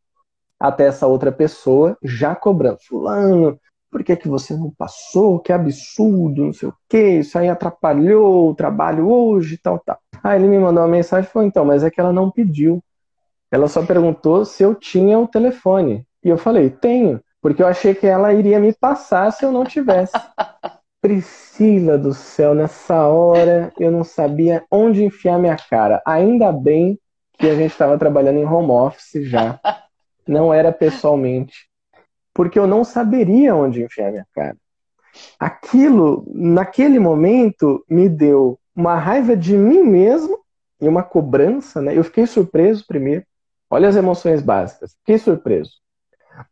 até 0.58 0.86
essa 0.86 1.06
outra 1.06 1.32
pessoa, 1.32 1.96
já 2.02 2.34
cobrando: 2.34 2.78
Fulano, 2.86 3.58
por 3.90 4.04
que, 4.04 4.16
que 4.16 4.28
você 4.28 4.54
não 4.54 4.70
passou? 4.70 5.40
Que 5.40 5.52
absurdo, 5.52 6.44
não 6.44 6.52
sei 6.52 6.68
o 6.68 6.74
que, 6.88 7.18
isso 7.18 7.38
aí 7.38 7.48
atrapalhou 7.48 8.50
o 8.50 8.54
trabalho 8.54 9.08
hoje, 9.08 9.58
tal, 9.58 9.78
tal. 9.78 9.98
Aí 10.22 10.38
ele 10.38 10.48
me 10.48 10.58
mandou 10.58 10.82
uma 10.82 10.88
mensagem 10.88 11.28
e 11.28 11.32
falou: 11.32 11.48
então, 11.48 11.64
mas 11.64 11.82
é 11.82 11.90
que 11.90 12.00
ela 12.00 12.12
não 12.12 12.30
pediu. 12.30 12.82
Ela 13.50 13.66
só 13.66 13.84
perguntou 13.84 14.44
se 14.44 14.62
eu 14.62 14.74
tinha 14.74 15.18
o 15.18 15.26
telefone. 15.26 16.06
E 16.22 16.28
eu 16.28 16.38
falei: 16.38 16.70
tenho, 16.70 17.20
porque 17.40 17.62
eu 17.62 17.66
achei 17.66 17.94
que 17.94 18.06
ela 18.06 18.32
iria 18.32 18.60
me 18.60 18.72
passar 18.72 19.32
se 19.32 19.44
eu 19.44 19.50
não 19.50 19.64
tivesse. 19.64 20.12
Priscila 21.00 21.96
do 21.96 22.12
céu, 22.12 22.54
nessa 22.54 23.06
hora 23.06 23.72
eu 23.80 23.90
não 23.90 24.04
sabia 24.04 24.64
onde 24.70 25.02
enfiar 25.02 25.38
minha 25.38 25.56
cara. 25.56 26.02
Ainda 26.06 26.52
bem 26.52 26.98
que 27.38 27.46
a 27.46 27.54
gente 27.54 27.70
estava 27.70 27.96
trabalhando 27.96 28.38
em 28.38 28.44
home 28.44 28.70
office 28.70 29.26
já. 29.26 29.58
Não 30.28 30.52
era 30.52 30.70
pessoalmente. 30.70 31.68
Porque 32.34 32.58
eu 32.58 32.66
não 32.66 32.84
saberia 32.84 33.56
onde 33.56 33.82
enfiar 33.82 34.10
minha 34.10 34.26
cara. 34.34 34.56
Aquilo, 35.38 36.24
naquele 36.28 36.98
momento, 36.98 37.82
me 37.88 38.08
deu 38.08 38.58
uma 38.76 38.94
raiva 38.96 39.34
de 39.34 39.56
mim 39.56 39.82
mesmo 39.82 40.38
e 40.80 40.86
uma 40.86 41.02
cobrança, 41.02 41.80
né? 41.80 41.96
Eu 41.96 42.04
fiquei 42.04 42.26
surpreso 42.26 42.86
primeiro. 42.86 43.24
Olha 43.70 43.88
as 43.88 43.96
emoções 43.96 44.42
básicas. 44.42 44.94
Fiquei 45.00 45.18
surpreso. 45.18 45.72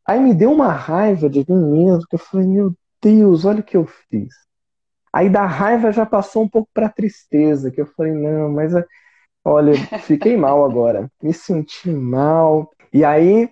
Aí 0.07 0.19
me 0.19 0.35
deu 0.35 0.51
uma 0.51 0.73
raiva 0.73 1.29
de 1.29 1.45
mim 1.49 1.71
mesmo, 1.71 2.07
que 2.09 2.17
eu 2.17 2.19
falei, 2.19 2.47
meu 2.47 2.73
Deus, 3.03 3.45
olha 3.45 3.61
o 3.61 3.63
que 3.63 3.77
eu 3.77 3.87
fiz. 3.87 4.35
Aí 5.13 5.29
da 5.31 5.47
raiva 5.47 5.93
já 5.93 6.07
passou 6.07 6.45
um 6.45 6.49
pouco 6.49 6.71
para 6.75 6.89
tristeza, 6.89 7.71
que 7.71 7.81
eu 7.81 7.87
falei, 7.87 8.13
não, 8.13 8.51
mas 8.53 8.75
é, 8.75 8.85
olha, 9.45 9.75
fiquei 10.03 10.37
mal 10.37 10.65
agora, 10.65 11.11
me 11.23 11.33
senti 11.35 11.91
mal. 11.91 12.71
E 12.93 13.05
aí 13.05 13.51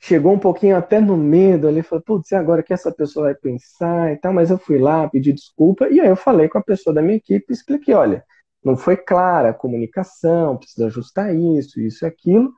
chegou 0.00 0.32
um 0.32 0.38
pouquinho 0.38 0.76
até 0.76 1.00
no 1.00 1.16
medo 1.16 1.68
ali, 1.68 1.82
falei, 1.82 2.04
putz, 2.04 2.30
e 2.32 2.36
agora 2.36 2.62
que 2.62 2.72
essa 2.72 2.92
pessoa 2.92 3.26
vai 3.26 3.34
pensar 3.34 4.12
e 4.12 4.16
tal, 4.18 4.32
mas 4.32 4.50
eu 4.50 4.58
fui 4.58 4.78
lá, 4.78 5.08
pedi 5.08 5.32
desculpa, 5.32 5.88
e 5.88 6.00
aí 6.00 6.08
eu 6.08 6.16
falei 6.16 6.48
com 6.48 6.58
a 6.58 6.62
pessoa 6.62 6.94
da 6.94 7.02
minha 7.02 7.16
equipe 7.16 7.52
expliquei, 7.52 7.94
olha, 7.94 8.24
não 8.64 8.76
foi 8.76 8.96
clara 8.96 9.50
a 9.50 9.54
comunicação, 9.54 10.56
precisa 10.56 10.86
ajustar 10.86 11.34
isso, 11.34 11.80
isso 11.80 12.04
e 12.04 12.08
aquilo. 12.08 12.52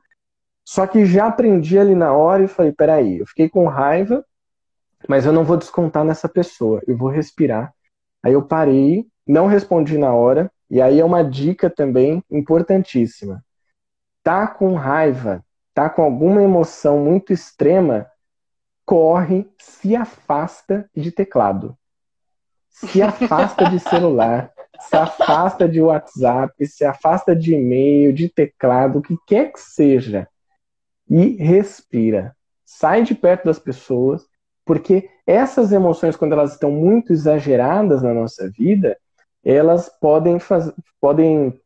Só 0.65 0.87
que 0.87 1.05
já 1.05 1.27
aprendi 1.27 1.77
ali 1.79 1.95
na 1.95 2.13
hora 2.13 2.43
e 2.43 2.47
falei, 2.47 2.71
peraí, 2.71 3.19
eu 3.19 3.27
fiquei 3.27 3.49
com 3.49 3.67
raiva, 3.67 4.25
mas 5.07 5.25
eu 5.25 5.33
não 5.33 5.43
vou 5.43 5.57
descontar 5.57 6.03
nessa 6.03 6.29
pessoa, 6.29 6.81
eu 6.87 6.97
vou 6.97 7.09
respirar. 7.09 7.73
Aí 8.23 8.33
eu 8.33 8.43
parei, 8.43 9.07
não 9.27 9.47
respondi 9.47 9.97
na 9.97 10.13
hora, 10.13 10.51
e 10.69 10.81
aí 10.81 10.99
é 10.99 11.05
uma 11.05 11.23
dica 11.23 11.69
também 11.69 12.23
importantíssima. 12.29 13.43
Tá 14.23 14.47
com 14.47 14.75
raiva, 14.75 15.43
tá 15.73 15.89
com 15.89 16.03
alguma 16.03 16.41
emoção 16.41 16.99
muito 16.99 17.33
extrema, 17.33 18.07
corre, 18.85 19.49
se 19.57 19.95
afasta 19.95 20.89
de 20.95 21.11
teclado. 21.11 21.77
Se 22.69 23.01
afasta 23.01 23.69
de 23.69 23.79
celular, 23.79 24.51
se 24.79 24.95
afasta 24.95 25.67
de 25.67 25.81
WhatsApp, 25.81 26.65
se 26.65 26.85
afasta 26.85 27.35
de 27.35 27.53
e-mail, 27.53 28.13
de 28.13 28.29
teclado, 28.29 28.99
o 28.99 29.01
que 29.01 29.17
quer 29.27 29.51
que 29.51 29.59
seja. 29.59 30.27
E 31.09 31.35
respira. 31.35 32.35
Sai 32.65 33.03
de 33.03 33.13
perto 33.13 33.45
das 33.45 33.59
pessoas 33.59 34.30
porque 34.71 35.09
essas 35.27 35.73
emoções, 35.73 36.15
quando 36.15 36.31
elas 36.31 36.53
estão 36.53 36.71
muito 36.71 37.11
exageradas 37.11 38.01
na 38.01 38.13
nossa 38.13 38.49
vida, 38.49 38.97
elas 39.43 39.89
podem, 39.99 40.39
faz... 40.39 40.71
podem 41.01 41.59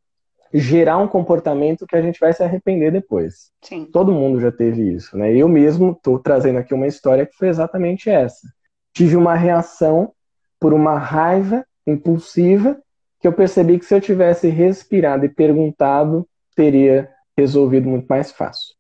gerar 0.52 0.98
um 0.98 1.08
comportamento 1.08 1.86
que 1.86 1.96
a 1.96 2.02
gente 2.02 2.20
vai 2.20 2.34
se 2.34 2.42
arrepender 2.42 2.92
depois. 2.92 3.52
Sim. 3.62 3.86
Todo 3.94 4.12
mundo 4.12 4.40
já 4.40 4.52
teve 4.52 4.92
isso, 4.92 5.16
né? 5.16 5.32
Eu 5.32 5.48
mesmo 5.48 5.92
estou 5.92 6.18
trazendo 6.18 6.58
aqui 6.58 6.74
uma 6.74 6.88
história 6.88 7.28
que 7.28 7.36
foi 7.36 7.48
exatamente 7.48 8.10
essa. 8.10 8.48
Tive 8.92 9.16
uma 9.16 9.36
reação 9.36 10.12
por 10.60 10.74
uma 10.74 10.98
raiva 10.98 11.64
impulsiva 11.86 12.76
que 13.20 13.28
eu 13.28 13.34
percebi 13.34 13.78
que 13.78 13.86
se 13.86 13.94
eu 13.94 14.02
tivesse 14.02 14.50
respirado 14.50 15.26
e 15.26 15.30
perguntado, 15.30 16.28
teria 16.56 17.08
resolvido 17.38 17.88
muito 17.88 18.08
mais 18.08 18.32
fácil. 18.32 18.74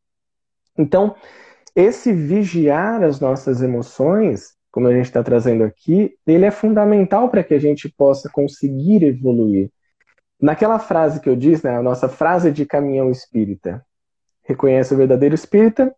Então, 0.75 1.15
esse 1.75 2.13
vigiar 2.13 3.03
as 3.03 3.19
nossas 3.19 3.61
emoções, 3.61 4.55
como 4.71 4.87
a 4.87 4.93
gente 4.93 5.05
está 5.05 5.21
trazendo 5.21 5.63
aqui, 5.63 6.17
ele 6.25 6.45
é 6.45 6.51
fundamental 6.51 7.29
para 7.29 7.43
que 7.43 7.53
a 7.53 7.59
gente 7.59 7.89
possa 7.89 8.29
conseguir 8.29 9.03
evoluir. 9.03 9.69
Naquela 10.39 10.79
frase 10.79 11.19
que 11.19 11.29
eu 11.29 11.35
disse, 11.35 11.65
né, 11.65 11.77
a 11.77 11.81
nossa 11.81 12.07
frase 12.07 12.51
de 12.51 12.65
caminhão 12.65 13.11
espírita, 13.11 13.85
reconhece 14.43 14.93
o 14.93 14.97
verdadeiro 14.97 15.35
espírita 15.35 15.93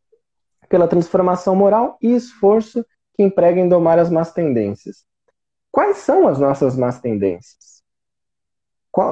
pela 0.70 0.88
transformação 0.88 1.56
moral 1.56 1.98
e 2.02 2.16
esforço 2.16 2.86
que 3.16 3.24
emprega 3.24 3.60
em 3.60 3.70
domar 3.70 4.00
as 4.00 4.10
más 4.10 4.32
tendências. 4.32 5.06
Quais 5.72 5.98
são 5.98 6.28
as 6.28 6.40
nossas 6.40 6.76
más 6.76 7.00
tendências? 7.00 7.84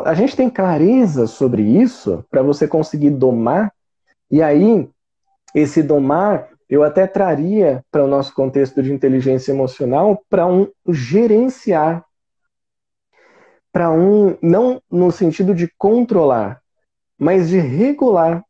A 0.03 0.15
gente 0.15 0.35
tem 0.35 0.49
clareza 0.49 1.27
sobre 1.27 1.61
isso 1.61 2.25
para 2.29 2.41
você 2.41 2.67
conseguir 2.67 3.11
domar, 3.11 3.71
e 4.31 4.41
aí 4.41 4.89
esse 5.53 5.83
domar 5.83 6.49
eu 6.75 6.83
até 6.83 7.07
traria 7.07 7.83
para 7.89 8.03
o 8.03 8.07
nosso 8.07 8.33
contexto 8.33 8.83
de 8.83 8.91
inteligência 8.91 9.51
emocional 9.51 10.21
para 10.29 10.45
um 10.45 10.69
gerenciar, 10.89 12.05
para 13.71 13.89
um 13.89 14.37
não 14.41 14.81
no 14.91 15.09
sentido 15.09 15.55
de 15.55 15.71
controlar, 15.77 16.61
mas 17.17 17.47
de 17.47 17.59
regular. 17.59 18.43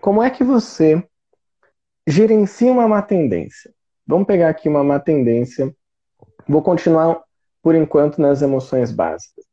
Como 0.00 0.22
é 0.22 0.30
que 0.30 0.44
você 0.44 1.02
gerencia 2.06 2.70
uma 2.70 2.86
má 2.86 3.02
tendência? 3.02 3.74
Vamos 4.06 4.28
pegar 4.28 4.48
aqui 4.48 4.68
uma 4.68 4.84
má 4.84 5.00
tendência. 5.00 5.74
Vou 6.48 6.62
continuar 6.62 7.20
por 7.60 7.74
enquanto 7.74 8.20
nas 8.20 8.40
emoções 8.40 8.92
básicas. 8.92 9.44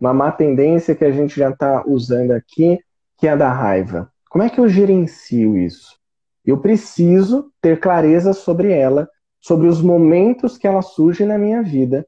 Uma 0.00 0.14
má 0.14 0.32
tendência 0.32 0.94
que 0.94 1.04
a 1.04 1.12
gente 1.12 1.38
já 1.38 1.50
está 1.50 1.84
usando 1.86 2.30
aqui, 2.30 2.80
que 3.18 3.28
é 3.28 3.32
a 3.32 3.36
da 3.36 3.52
raiva. 3.52 4.10
Como 4.30 4.42
é 4.42 4.48
que 4.48 4.58
eu 4.58 4.70
gerencio 4.70 5.54
isso? 5.58 6.01
Eu 6.44 6.58
preciso 6.58 7.50
ter 7.60 7.78
clareza 7.78 8.32
sobre 8.32 8.72
ela, 8.72 9.08
sobre 9.40 9.68
os 9.68 9.80
momentos 9.80 10.58
que 10.58 10.66
ela 10.66 10.82
surge 10.82 11.24
na 11.24 11.38
minha 11.38 11.62
vida. 11.62 12.06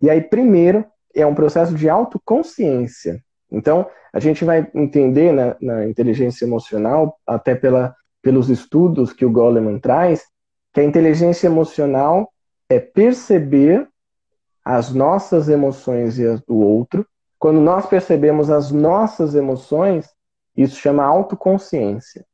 E 0.00 0.08
aí, 0.10 0.20
primeiro, 0.20 0.84
é 1.14 1.26
um 1.26 1.34
processo 1.34 1.74
de 1.74 1.88
autoconsciência. 1.88 3.22
Então, 3.50 3.86
a 4.12 4.20
gente 4.20 4.44
vai 4.44 4.68
entender 4.74 5.32
na, 5.32 5.56
na 5.60 5.86
inteligência 5.86 6.44
emocional, 6.44 7.18
até 7.26 7.54
pela, 7.54 7.94
pelos 8.22 8.48
estudos 8.48 9.12
que 9.12 9.24
o 9.24 9.30
Goleman 9.30 9.78
traz, 9.78 10.24
que 10.72 10.80
a 10.80 10.84
inteligência 10.84 11.46
emocional 11.46 12.30
é 12.68 12.80
perceber 12.80 13.88
as 14.64 14.92
nossas 14.92 15.48
emoções 15.48 16.18
e 16.18 16.26
as 16.26 16.40
do 16.40 16.56
outro. 16.56 17.06
Quando 17.38 17.60
nós 17.60 17.86
percebemos 17.86 18.50
as 18.50 18.70
nossas 18.70 19.34
emoções, 19.34 20.08
isso 20.56 20.76
chama 20.76 21.04
autoconsciência. 21.04 22.24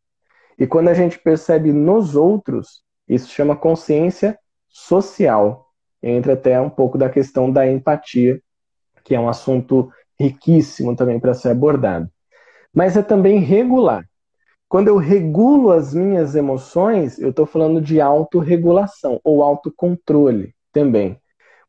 E 0.61 0.67
quando 0.67 0.89
a 0.89 0.95
gente 0.95 1.19
percebe 1.19 1.73
nos 1.73 2.15
outros, 2.15 2.83
isso 3.09 3.31
chama 3.31 3.57
consciência 3.57 4.39
social. 4.69 5.67
Entra 6.03 6.35
até 6.35 6.61
um 6.61 6.69
pouco 6.69 6.99
da 6.99 7.09
questão 7.09 7.51
da 7.51 7.67
empatia, 7.67 8.39
que 9.03 9.15
é 9.15 9.19
um 9.19 9.29
assunto 9.29 9.91
riquíssimo 10.19 10.95
também 10.95 11.19
para 11.19 11.33
ser 11.33 11.49
abordado. 11.49 12.11
Mas 12.75 12.95
é 12.95 13.03
também 13.03 13.39
regular. 13.41 14.07
Quando 14.69 14.89
eu 14.89 14.99
regulo 14.99 15.71
as 15.71 15.95
minhas 15.95 16.35
emoções, 16.35 17.19
eu 17.19 17.31
estou 17.31 17.47
falando 17.47 17.81
de 17.81 17.99
autorregulação 17.99 19.19
ou 19.25 19.43
autocontrole 19.43 20.55
também. 20.73 21.19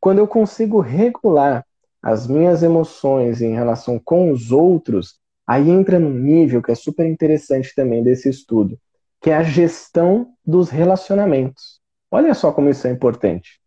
Quando 0.02 0.20
eu 0.20 0.28
consigo 0.28 0.82
regular 0.82 1.66
as 2.04 2.28
minhas 2.28 2.62
emoções 2.62 3.42
em 3.42 3.54
relação 3.54 3.98
com 3.98 4.32
os 4.32 4.52
outros, 4.52 5.21
Aí 5.52 5.70
entra 5.70 6.00
num 6.00 6.14
nível 6.14 6.64
que 6.64 6.72
é 6.72 6.76
super 6.76 7.06
interessante 7.06 7.76
também 7.76 8.02
desse 8.02 8.30
estudo, 8.30 8.80
que 9.20 9.30
é 9.30 9.36
a 9.36 9.44
gestão 9.44 10.30
dos 10.46 10.70
relacionamentos. 10.70 11.82
Olha 12.10 12.34
só 12.34 12.54
como 12.54 12.70
isso 12.70 12.88
é 12.88 12.90
importante. 12.90 13.60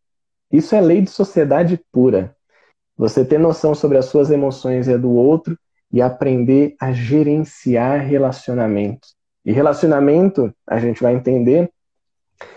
Isso 0.51 0.75
é 0.75 0.81
lei 0.81 1.03
de 1.03 1.11
sociedade 1.11 1.79
pura. 1.93 2.35
Você 2.97 3.23
ter 3.23 3.37
noção 3.39 3.75
sobre 3.75 3.99
as 3.99 4.07
suas 4.07 4.31
emoções 4.31 4.89
e 4.89 4.95
a 4.95 4.97
do 4.97 5.11
outro 5.11 5.59
e 5.93 6.01
aprender 6.01 6.75
a 6.81 6.91
gerenciar 6.91 8.01
relacionamentos. 8.01 9.15
E 9.45 9.53
relacionamento, 9.53 10.55
a 10.67 10.81
gente 10.81 11.03
vai 11.03 11.15
entender 11.15 11.71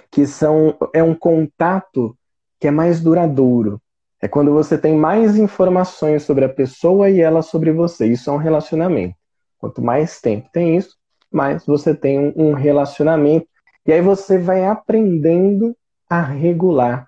que 0.09 0.25
são, 0.25 0.73
é 0.93 1.03
um 1.03 1.13
contato 1.13 2.17
que 2.61 2.67
é 2.69 2.71
mais 2.71 3.01
duradouro. 3.01 3.81
É 4.21 4.27
quando 4.27 4.51
você 4.51 4.77
tem 4.77 4.95
mais 4.95 5.37
informações 5.37 6.23
sobre 6.23 6.45
a 6.45 6.49
pessoa 6.49 7.09
e 7.09 7.21
ela 7.21 7.41
sobre 7.41 7.71
você. 7.71 8.07
Isso 8.07 8.29
é 8.29 8.33
um 8.33 8.37
relacionamento. 8.37 9.15
Quanto 9.59 9.81
mais 9.81 10.19
tempo 10.19 10.49
tem 10.51 10.75
isso, 10.77 10.95
mais 11.31 11.65
você 11.65 11.93
tem 11.93 12.33
um 12.35 12.53
relacionamento. 12.53 13.47
E 13.85 13.93
aí 13.93 14.01
você 14.01 14.37
vai 14.37 14.65
aprendendo 14.65 15.75
a 16.09 16.21
regular. 16.21 17.07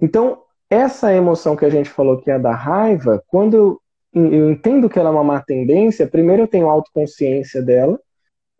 Então, 0.00 0.42
essa 0.70 1.12
emoção 1.12 1.56
que 1.56 1.64
a 1.64 1.70
gente 1.70 1.90
falou 1.90 2.18
que 2.18 2.30
é 2.30 2.38
da 2.38 2.54
raiva, 2.54 3.22
quando 3.26 3.80
eu 4.14 4.50
entendo 4.50 4.88
que 4.88 4.98
ela 4.98 5.08
é 5.08 5.12
uma 5.12 5.24
má 5.24 5.40
tendência, 5.40 6.06
primeiro 6.06 6.42
eu 6.42 6.48
tenho 6.48 6.68
autoconsciência 6.68 7.62
dela, 7.62 7.98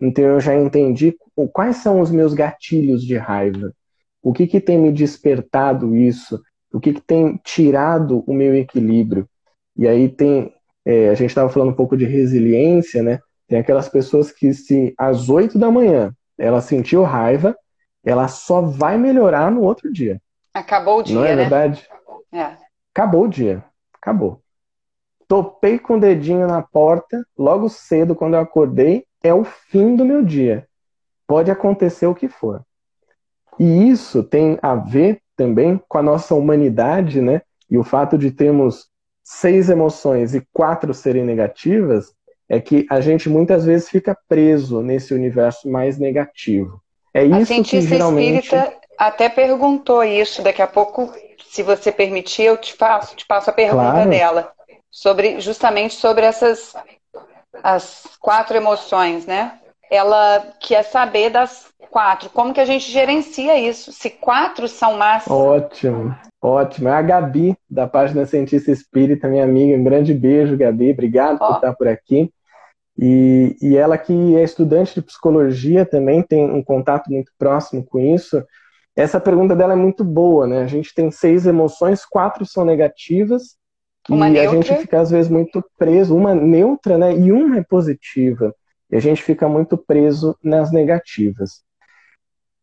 então 0.01 0.25
eu 0.25 0.41
já 0.41 0.55
entendi 0.55 1.17
quais 1.53 1.77
são 1.77 2.01
os 2.01 2.11
meus 2.11 2.35
gatilhos 2.35 3.03
de 3.05 3.17
raiva. 3.17 3.73
O 4.23 4.33
que, 4.33 4.47
que 4.47 4.61
tem 4.61 4.79
me 4.79 4.93
despertado 4.93 5.97
isso? 5.97 6.41
O 6.73 6.81
que, 6.81 6.93
que 6.93 7.01
tem 7.01 7.41
tirado 7.45 8.23
o 8.27 8.35
meu 8.35 8.55
equilíbrio? 8.55 9.29
E 9.77 9.87
aí 9.87 10.09
tem 10.09 10.53
é, 10.85 11.11
a 11.11 11.15
gente 11.15 11.29
estava 11.29 11.51
falando 11.51 11.71
um 11.71 11.75
pouco 11.75 11.97
de 11.99 12.07
resiliência, 12.07 13.03
né? 13.03 13.21
Tem 13.47 13.59
aquelas 13.59 13.91
pessoas 13.91 14.33
que 14.33 14.55
se 14.55 14.95
às 14.97 15.29
8 15.29 15.59
da 15.59 15.71
manhã 15.71 16.15
ela 16.39 16.63
sentiu 16.63 17.03
raiva, 17.03 17.55
ela 18.03 18.27
só 18.27 18.63
vai 18.63 18.97
melhorar 18.97 19.51
no 19.51 19.63
outro 19.63 19.93
dia. 19.93 20.19
Acabou 20.55 21.01
o 21.01 21.03
dia, 21.03 21.15
Não 21.15 21.25
é 21.27 21.37
né? 21.37 21.43
verdade? 21.43 21.87
É. 22.33 22.57
Acabou 22.95 23.25
o 23.25 23.29
dia. 23.29 23.63
Acabou. 24.01 24.41
Topei 25.27 25.79
com 25.79 25.97
o 25.97 26.01
dedinho 26.01 26.47
na 26.47 26.63
porta 26.63 27.23
logo 27.37 27.69
cedo 27.69 28.15
quando 28.15 28.35
eu 28.35 28.41
acordei, 28.41 29.05
é 29.23 29.35
o 29.35 29.45
fim 29.45 29.95
do 29.95 30.07
meu 30.07 30.25
dia. 30.25 30.67
Pode 31.27 31.51
acontecer 31.51 32.07
o 32.07 32.15
que 32.15 32.29
for. 32.29 32.63
E 33.59 33.91
isso 33.91 34.23
tem 34.23 34.59
a 34.63 34.75
ver 34.75 35.21
também 35.39 35.81
com 35.89 35.97
a 35.97 36.03
nossa 36.03 36.35
humanidade, 36.35 37.23
né? 37.23 37.41
E 37.71 37.79
o 37.79 37.85
fato 37.85 38.19
de 38.19 38.33
termos 38.33 38.89
seis 39.23 39.71
emoções 39.71 40.35
e 40.35 40.47
quatro 40.53 40.93
serem 40.93 41.25
negativas, 41.25 42.13
é 42.49 42.59
que 42.59 42.87
a 42.91 43.01
gente 43.01 43.29
muitas 43.29 43.65
vezes 43.65 43.89
fica 43.89 44.19
preso 44.29 44.83
nesse 44.83 45.15
universo 45.15 45.69
mais 45.71 45.99
negativo. 45.99 46.83
É 47.15 47.23
isso 47.23 47.37
a 47.37 47.45
cientista 47.45 47.89
que 47.89 47.97
geralmente... 47.97 48.45
espírita 48.45 48.73
até 48.97 49.29
perguntou 49.29 50.03
isso. 50.03 50.43
Daqui 50.43 50.63
a 50.63 50.67
pouco, 50.67 51.13
se 51.51 51.63
você 51.63 51.93
permitir, 51.93 52.45
eu 52.45 52.57
te 52.57 52.73
faço, 52.75 53.15
te 53.15 53.27
passo 53.27 53.51
a 53.51 53.53
pergunta 53.53 53.91
claro. 53.91 54.11
dela 54.11 54.53
sobre 54.91 55.41
justamente 55.41 55.95
sobre 55.95 56.25
essas 56.25 56.75
as 57.63 58.05
quatro 58.19 58.57
emoções, 58.57 59.27
né? 59.27 59.59
Ela 59.91 60.53
quer 60.61 60.83
saber 60.83 61.31
das 61.31 61.69
quatro, 61.91 62.29
como 62.31 62.53
que 62.53 62.61
a 62.61 62.65
gente 62.65 62.91
gerencia 62.91 63.59
isso? 63.59 63.93
Se 63.93 64.11
quatro 64.11 64.69
são 64.69 64.97
máximas. 64.97 65.39
Ótimo. 65.39 66.15
Ótimo. 66.41 66.89
É 66.89 66.93
a 66.93 67.03
Gabi, 67.03 67.57
da 67.69 67.87
página 67.87 68.27
Cientista 68.27 68.71
Espírita, 68.71 69.29
minha 69.29 69.45
amiga. 69.45 69.77
Um 69.77 69.85
grande 69.85 70.15
beijo, 70.15 70.57
Gabi. 70.57 70.93
Obrigado 70.93 71.39
oh. 71.41 71.47
por 71.47 71.55
estar 71.57 71.75
por 71.75 71.89
aqui. 71.89 72.31
E, 72.97 73.57
e 73.63 73.77
ela 73.77 73.97
que 73.97 74.37
é 74.37 74.43
estudante 74.43 74.95
de 74.95 75.03
psicologia 75.03 75.87
também 75.87 76.21
tem 76.23 76.51
um 76.51 76.63
contato 76.63 77.09
muito 77.11 77.31
próximo 77.39 77.85
com 77.85 77.99
isso. 78.01 78.43
Essa 78.97 79.21
pergunta 79.21 79.55
dela 79.55 79.75
é 79.75 79.77
muito 79.77 80.03
boa, 80.03 80.47
né? 80.47 80.63
A 80.63 80.67
gente 80.67 80.93
tem 80.93 81.09
seis 81.11 81.47
emoções, 81.47 82.05
quatro 82.05 82.45
são 82.45 82.65
negativas 82.65 83.57
uma 84.09 84.29
e 84.29 84.33
neutra. 84.33 84.51
a 84.51 84.55
gente 84.55 84.77
fica 84.81 85.01
às 85.01 85.11
vezes 85.11 85.31
muito 85.31 85.63
preso, 85.79 86.17
uma 86.17 86.35
neutra, 86.35 86.99
né? 86.99 87.17
E 87.17 87.31
uma 87.31 87.59
é 87.59 87.63
positiva. 87.63 88.55
E 88.91 88.97
a 88.97 89.01
gente 89.01 89.23
fica 89.23 89.49
muito 89.49 89.77
preso 89.77 90.37
nas 90.43 90.73
negativas. 90.73 91.63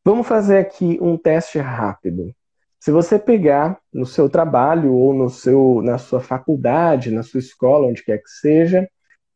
Vamos 0.04 0.28
fazer 0.28 0.58
aqui 0.60 0.98
um 1.02 1.18
teste 1.18 1.58
rápido. 1.58 2.34
Se 2.80 2.92
você 2.92 3.18
pegar 3.18 3.80
no 3.92 4.06
seu 4.06 4.30
trabalho 4.30 4.94
ou 4.94 5.14
no 5.14 5.30
seu, 5.30 5.82
na 5.84 5.98
sua 5.98 6.20
faculdade, 6.20 7.10
na 7.10 7.24
sua 7.24 7.40
escola, 7.40 7.88
onde 7.88 8.04
quer 8.04 8.20
que 8.20 8.30
seja, 8.30 8.88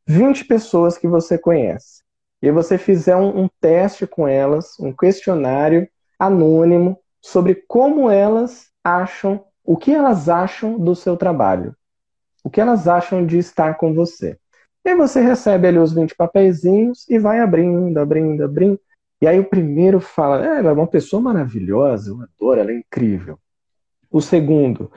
20 0.06 0.46
pessoas 0.46 0.98
que 0.98 1.08
você 1.08 1.38
conhece, 1.38 2.04
e 2.42 2.52
você 2.52 2.78
fizer 2.78 3.16
um, 3.16 3.46
um 3.46 3.50
teste 3.60 4.06
com 4.06 4.28
elas, 4.28 4.80
um 4.80 4.94
questionário 4.94 5.90
anônimo 6.18 7.00
sobre 7.22 7.56
como 7.68 8.10
elas 8.10 8.70
acham, 8.84 9.44
o 9.64 9.76
que 9.76 9.92
elas 9.92 10.30
acham 10.30 10.78
do 10.78 10.96
seu 10.96 11.18
trabalho, 11.18 11.76
o 12.44 12.50
que 12.50 12.62
elas 12.62 12.88
acham 12.88 13.26
de 13.26 13.38
estar 13.38 13.76
com 13.78 13.94
você. 13.94 14.38
E 14.90 14.92
aí 14.92 14.98
você 14.98 15.22
recebe 15.22 15.68
ali 15.68 15.78
os 15.78 15.94
20 15.94 16.16
papeizinhos 16.16 17.08
e 17.08 17.20
vai 17.20 17.40
abrindo, 17.40 17.96
abrindo, 18.00 18.44
abrindo. 18.44 18.82
E 19.22 19.28
aí 19.28 19.40
o 19.40 19.48
primeiro 19.48 20.00
fala, 20.00 20.44
é, 20.44 20.58
ela 20.58 20.72
é 20.72 20.74
uma 20.74 20.88
pessoa 20.88 21.22
maravilhosa, 21.22 22.10
eu 22.10 22.20
adoro, 22.24 22.60
ela 22.60 22.72
é 22.72 22.80
incrível. 22.80 23.38
O 24.10 24.20
segundo, 24.20 24.92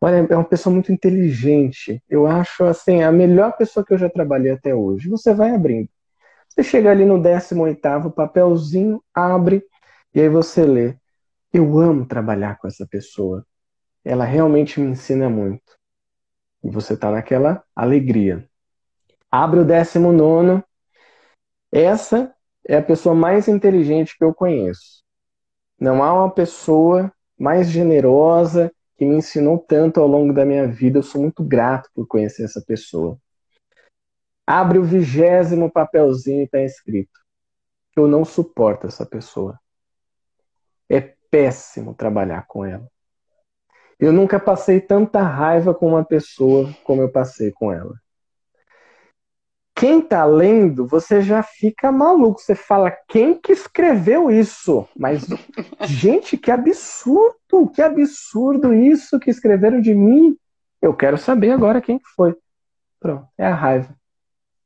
olha, 0.00 0.26
é 0.30 0.34
uma 0.34 0.42
pessoa 0.42 0.72
muito 0.72 0.90
inteligente. 0.90 2.02
Eu 2.08 2.26
acho, 2.26 2.64
assim, 2.64 3.02
a 3.02 3.12
melhor 3.12 3.54
pessoa 3.58 3.84
que 3.84 3.92
eu 3.92 3.98
já 3.98 4.08
trabalhei 4.08 4.52
até 4.52 4.74
hoje. 4.74 5.10
Você 5.10 5.34
vai 5.34 5.50
abrindo. 5.54 5.90
Você 6.48 6.62
chega 6.62 6.90
ali 6.90 7.04
no 7.04 7.18
18º 7.18 8.10
papelzinho, 8.10 9.02
abre, 9.14 9.62
e 10.14 10.20
aí 10.22 10.30
você 10.30 10.64
lê. 10.64 10.96
Eu 11.52 11.78
amo 11.78 12.06
trabalhar 12.06 12.58
com 12.58 12.68
essa 12.68 12.86
pessoa. 12.86 13.44
Ela 14.02 14.24
realmente 14.24 14.80
me 14.80 14.92
ensina 14.92 15.28
muito. 15.28 15.76
E 16.64 16.70
você 16.70 16.94
está 16.94 17.10
naquela 17.10 17.62
alegria. 17.76 18.48
Abre 19.30 19.60
o 19.60 19.64
19. 19.64 20.62
Essa 21.72 22.34
é 22.66 22.76
a 22.76 22.82
pessoa 22.82 23.14
mais 23.14 23.48
inteligente 23.48 24.16
que 24.16 24.24
eu 24.24 24.34
conheço. 24.34 25.02
Não 25.78 26.02
há 26.02 26.12
uma 26.12 26.30
pessoa 26.30 27.12
mais 27.38 27.68
generosa 27.68 28.72
que 28.96 29.04
me 29.04 29.16
ensinou 29.16 29.58
tanto 29.58 30.00
ao 30.00 30.06
longo 30.06 30.32
da 30.32 30.44
minha 30.44 30.66
vida. 30.66 30.98
Eu 30.98 31.02
sou 31.02 31.20
muito 31.20 31.44
grato 31.44 31.90
por 31.94 32.06
conhecer 32.06 32.44
essa 32.44 32.62
pessoa. 32.62 33.18
Abre 34.46 34.78
o 34.78 34.84
vigésimo 34.84 35.70
papelzinho 35.70 36.40
e 36.40 36.44
está 36.44 36.60
escrito: 36.60 37.20
Eu 37.94 38.06
não 38.06 38.24
suporto 38.24 38.86
essa 38.86 39.04
pessoa. 39.04 39.58
É 40.88 41.00
péssimo 41.30 41.94
trabalhar 41.94 42.46
com 42.46 42.64
ela. 42.64 42.88
Eu 43.98 44.12
nunca 44.12 44.38
passei 44.38 44.80
tanta 44.80 45.20
raiva 45.22 45.74
com 45.74 45.88
uma 45.88 46.04
pessoa 46.04 46.72
como 46.84 47.02
eu 47.02 47.10
passei 47.10 47.50
com 47.50 47.72
ela. 47.72 47.94
Quem 49.76 50.00
tá 50.00 50.24
lendo, 50.24 50.86
você 50.86 51.20
já 51.20 51.42
fica 51.42 51.92
maluco. 51.92 52.40
Você 52.40 52.54
fala, 52.54 52.90
quem 53.06 53.34
que 53.34 53.52
escreveu 53.52 54.30
isso? 54.30 54.88
Mas, 54.96 55.26
gente, 55.84 56.38
que 56.38 56.50
absurdo! 56.50 57.68
Que 57.74 57.82
absurdo 57.82 58.72
isso 58.72 59.20
que 59.20 59.30
escreveram 59.30 59.78
de 59.78 59.94
mim. 59.94 60.34
Eu 60.80 60.94
quero 60.94 61.18
saber 61.18 61.50
agora 61.50 61.82
quem 61.82 61.98
que 61.98 62.08
foi. 62.16 62.34
Pronto, 62.98 63.26
é 63.36 63.46
a 63.46 63.54
raiva. 63.54 63.94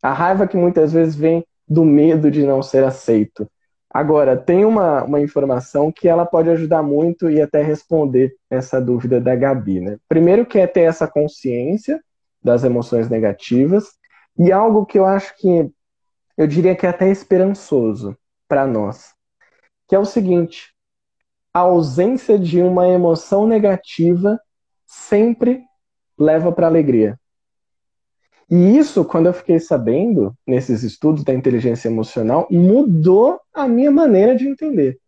A 0.01 0.13
raiva 0.13 0.47
que 0.47 0.57
muitas 0.57 0.93
vezes 0.93 1.17
vem 1.17 1.45
do 1.67 1.85
medo 1.85 2.31
de 2.31 2.47
não 2.47 2.63
ser 2.63 2.85
aceito. 2.85 3.51
Agora, 3.93 4.37
tem 4.37 4.65
uma, 4.65 5.03
uma 5.03 5.21
informação 5.21 5.91
que 5.91 6.07
ela 6.07 6.25
pode 6.25 6.49
ajudar 6.51 6.85
muito 6.85 7.29
e 7.29 7.43
até 7.43 7.61
responder 7.63 8.37
essa 8.49 8.81
dúvida 8.81 9.21
da 9.21 9.35
Gabi. 9.35 9.81
Né? 9.81 9.99
Primeiro, 10.09 10.47
que 10.47 10.61
é 10.61 10.69
ter 10.69 10.83
essa 10.83 11.09
consciência 11.09 12.01
das 12.43 12.63
emoções 12.63 13.09
negativas, 13.09 13.99
e 14.43 14.51
algo 14.51 14.87
que 14.87 14.99
eu 14.99 15.05
acho 15.05 15.37
que 15.37 15.71
eu 16.35 16.47
diria 16.47 16.75
que 16.75 16.87
é 16.87 16.89
até 16.89 17.11
esperançoso 17.11 18.17
para 18.49 18.67
nós, 18.67 19.13
que 19.87 19.95
é 19.95 19.99
o 19.99 20.07
seguinte: 20.07 20.75
a 21.53 21.61
ausência 21.61 22.39
de 22.39 22.63
uma 22.63 22.89
emoção 22.89 23.47
negativa 23.47 24.41
sempre 24.87 25.63
leva 26.19 26.51
para 26.51 26.67
alegria. 26.67 27.21
E 28.51 28.79
isso, 28.79 29.05
quando 29.05 29.27
eu 29.27 29.35
fiquei 29.35 29.61
sabendo, 29.61 30.35
nesses 30.47 30.83
estudos 30.83 31.23
da 31.23 31.35
inteligência 31.35 31.89
emocional, 31.89 32.49
mudou 32.51 33.39
a 33.53 33.69
minha 33.69 33.91
maneira 33.91 34.35
de 34.35 34.49
entender. 34.49 34.99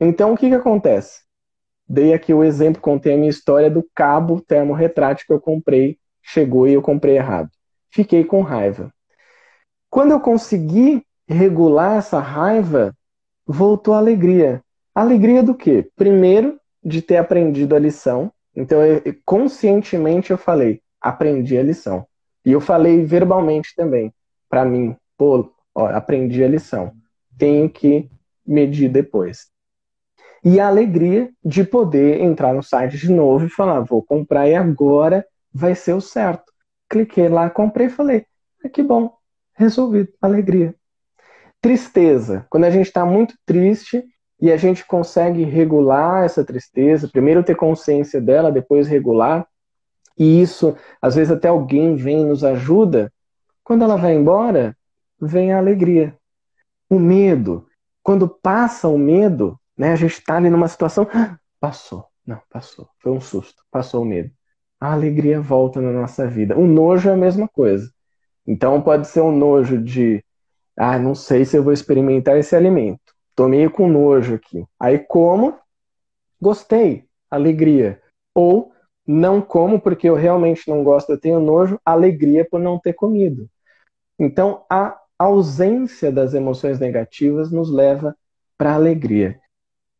Então, 0.00 0.32
o 0.32 0.36
que, 0.38 0.48
que 0.48 0.54
acontece? 0.54 1.20
Dei 1.86 2.14
aqui 2.14 2.32
o 2.32 2.42
exemplo, 2.42 2.80
contei 2.80 3.12
a 3.12 3.16
minha 3.18 3.28
história 3.28 3.70
do 3.70 3.86
cabo 3.94 4.40
termorretrátil 4.40 5.26
que 5.26 5.32
eu 5.34 5.40
comprei, 5.40 5.98
chegou 6.22 6.66
e 6.66 6.72
eu 6.72 6.80
comprei 6.80 7.16
errado. 7.16 7.50
Fiquei 7.94 8.24
com 8.24 8.42
raiva. 8.42 8.92
Quando 9.88 10.10
eu 10.10 10.18
consegui 10.18 11.06
regular 11.28 11.98
essa 11.98 12.18
raiva, 12.18 12.92
voltou 13.46 13.94
a 13.94 13.98
alegria. 13.98 14.60
Alegria 14.92 15.44
do 15.44 15.54
quê? 15.54 15.88
Primeiro, 15.94 16.58
de 16.82 17.00
ter 17.00 17.18
aprendido 17.18 17.76
a 17.76 17.78
lição. 17.78 18.32
Então, 18.52 18.84
eu, 18.84 19.00
conscientemente 19.24 20.32
eu 20.32 20.36
falei, 20.36 20.80
aprendi 21.00 21.56
a 21.56 21.62
lição. 21.62 22.04
E 22.44 22.50
eu 22.50 22.60
falei 22.60 23.04
verbalmente 23.04 23.72
também, 23.76 24.12
para 24.50 24.64
mim, 24.64 24.96
pô, 25.16 25.52
ó, 25.72 25.86
aprendi 25.86 26.42
a 26.42 26.48
lição. 26.48 26.92
Tenho 27.38 27.70
que 27.70 28.10
medir 28.44 28.88
depois. 28.88 29.46
E 30.44 30.58
a 30.58 30.66
alegria 30.66 31.30
de 31.44 31.62
poder 31.62 32.20
entrar 32.20 32.52
no 32.52 32.62
site 32.62 32.98
de 32.98 33.12
novo 33.12 33.46
e 33.46 33.50
falar, 33.50 33.82
vou 33.82 34.02
comprar 34.02 34.48
e 34.48 34.54
agora 34.56 35.24
vai 35.52 35.76
ser 35.76 35.92
o 35.92 36.00
certo. 36.00 36.53
Cliquei 36.94 37.28
lá, 37.28 37.50
comprei 37.50 37.88
e 37.88 37.90
falei, 37.90 38.24
ah, 38.64 38.68
que 38.68 38.80
bom, 38.80 39.12
resolvido, 39.56 40.12
alegria. 40.22 40.72
Tristeza, 41.60 42.46
quando 42.48 42.62
a 42.62 42.70
gente 42.70 42.86
está 42.86 43.04
muito 43.04 43.34
triste 43.44 44.04
e 44.40 44.52
a 44.52 44.56
gente 44.56 44.86
consegue 44.86 45.42
regular 45.42 46.24
essa 46.24 46.44
tristeza, 46.44 47.08
primeiro 47.08 47.42
ter 47.42 47.56
consciência 47.56 48.20
dela, 48.20 48.52
depois 48.52 48.86
regular, 48.86 49.44
e 50.16 50.40
isso, 50.40 50.76
às 51.02 51.16
vezes 51.16 51.32
até 51.32 51.48
alguém 51.48 51.96
vem 51.96 52.20
e 52.20 52.24
nos 52.26 52.44
ajuda, 52.44 53.12
quando 53.64 53.82
ela 53.82 53.96
vai 53.96 54.14
embora, 54.14 54.76
vem 55.20 55.52
a 55.52 55.58
alegria. 55.58 56.16
O 56.88 57.00
medo, 57.00 57.66
quando 58.04 58.28
passa 58.28 58.86
o 58.86 58.96
medo, 58.96 59.58
né, 59.76 59.90
a 59.90 59.96
gente 59.96 60.12
está 60.12 60.36
ali 60.36 60.48
numa 60.48 60.68
situação, 60.68 61.08
ah, 61.12 61.36
passou, 61.58 62.06
não, 62.24 62.40
passou, 62.48 62.88
foi 63.00 63.10
um 63.10 63.20
susto, 63.20 63.64
passou 63.68 64.02
o 64.02 64.04
medo. 64.04 64.30
A 64.84 64.92
alegria 64.92 65.40
volta 65.40 65.80
na 65.80 65.90
nossa 65.90 66.26
vida. 66.26 66.58
O 66.58 66.66
nojo 66.66 67.08
é 67.08 67.14
a 67.14 67.16
mesma 67.16 67.48
coisa. 67.48 67.90
Então 68.46 68.82
pode 68.82 69.06
ser 69.06 69.22
um 69.22 69.34
nojo 69.34 69.78
de, 69.78 70.22
ah, 70.76 70.98
não 70.98 71.14
sei 71.14 71.46
se 71.46 71.56
eu 71.56 71.62
vou 71.62 71.72
experimentar 71.72 72.36
esse 72.36 72.54
alimento. 72.54 73.00
Tô 73.34 73.48
meio 73.48 73.70
com 73.70 73.88
nojo 73.88 74.34
aqui. 74.34 74.62
Aí 74.78 74.98
como, 74.98 75.58
gostei, 76.38 77.06
alegria. 77.30 77.98
Ou 78.34 78.72
não 79.06 79.40
como 79.40 79.80
porque 79.80 80.06
eu 80.06 80.14
realmente 80.14 80.68
não 80.68 80.84
gosto, 80.84 81.12
eu 81.12 81.18
tenho 81.18 81.40
nojo, 81.40 81.80
alegria 81.82 82.46
por 82.46 82.60
não 82.60 82.78
ter 82.78 82.92
comido. 82.92 83.48
Então, 84.18 84.66
a 84.68 85.00
ausência 85.18 86.12
das 86.12 86.34
emoções 86.34 86.78
negativas 86.78 87.50
nos 87.50 87.70
leva 87.70 88.14
para 88.58 88.74
alegria. 88.74 89.40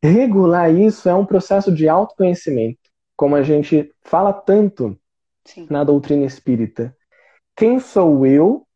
Regular 0.03 0.71
isso 0.71 1.09
é 1.09 1.15
um 1.15 1.25
processo 1.25 1.75
de 1.75 1.89
autoconhecimento, 1.89 2.84
como 3.17 3.37
a 3.37 3.43
gente 3.43 3.93
fala 4.03 4.33
tanto 4.33 4.99
Sim. 5.45 5.67
na 5.71 5.85
doutrina 5.85 6.25
espírita. 6.25 6.97
Quem 7.57 7.79
sou 7.79 8.27
eu? 8.27 8.67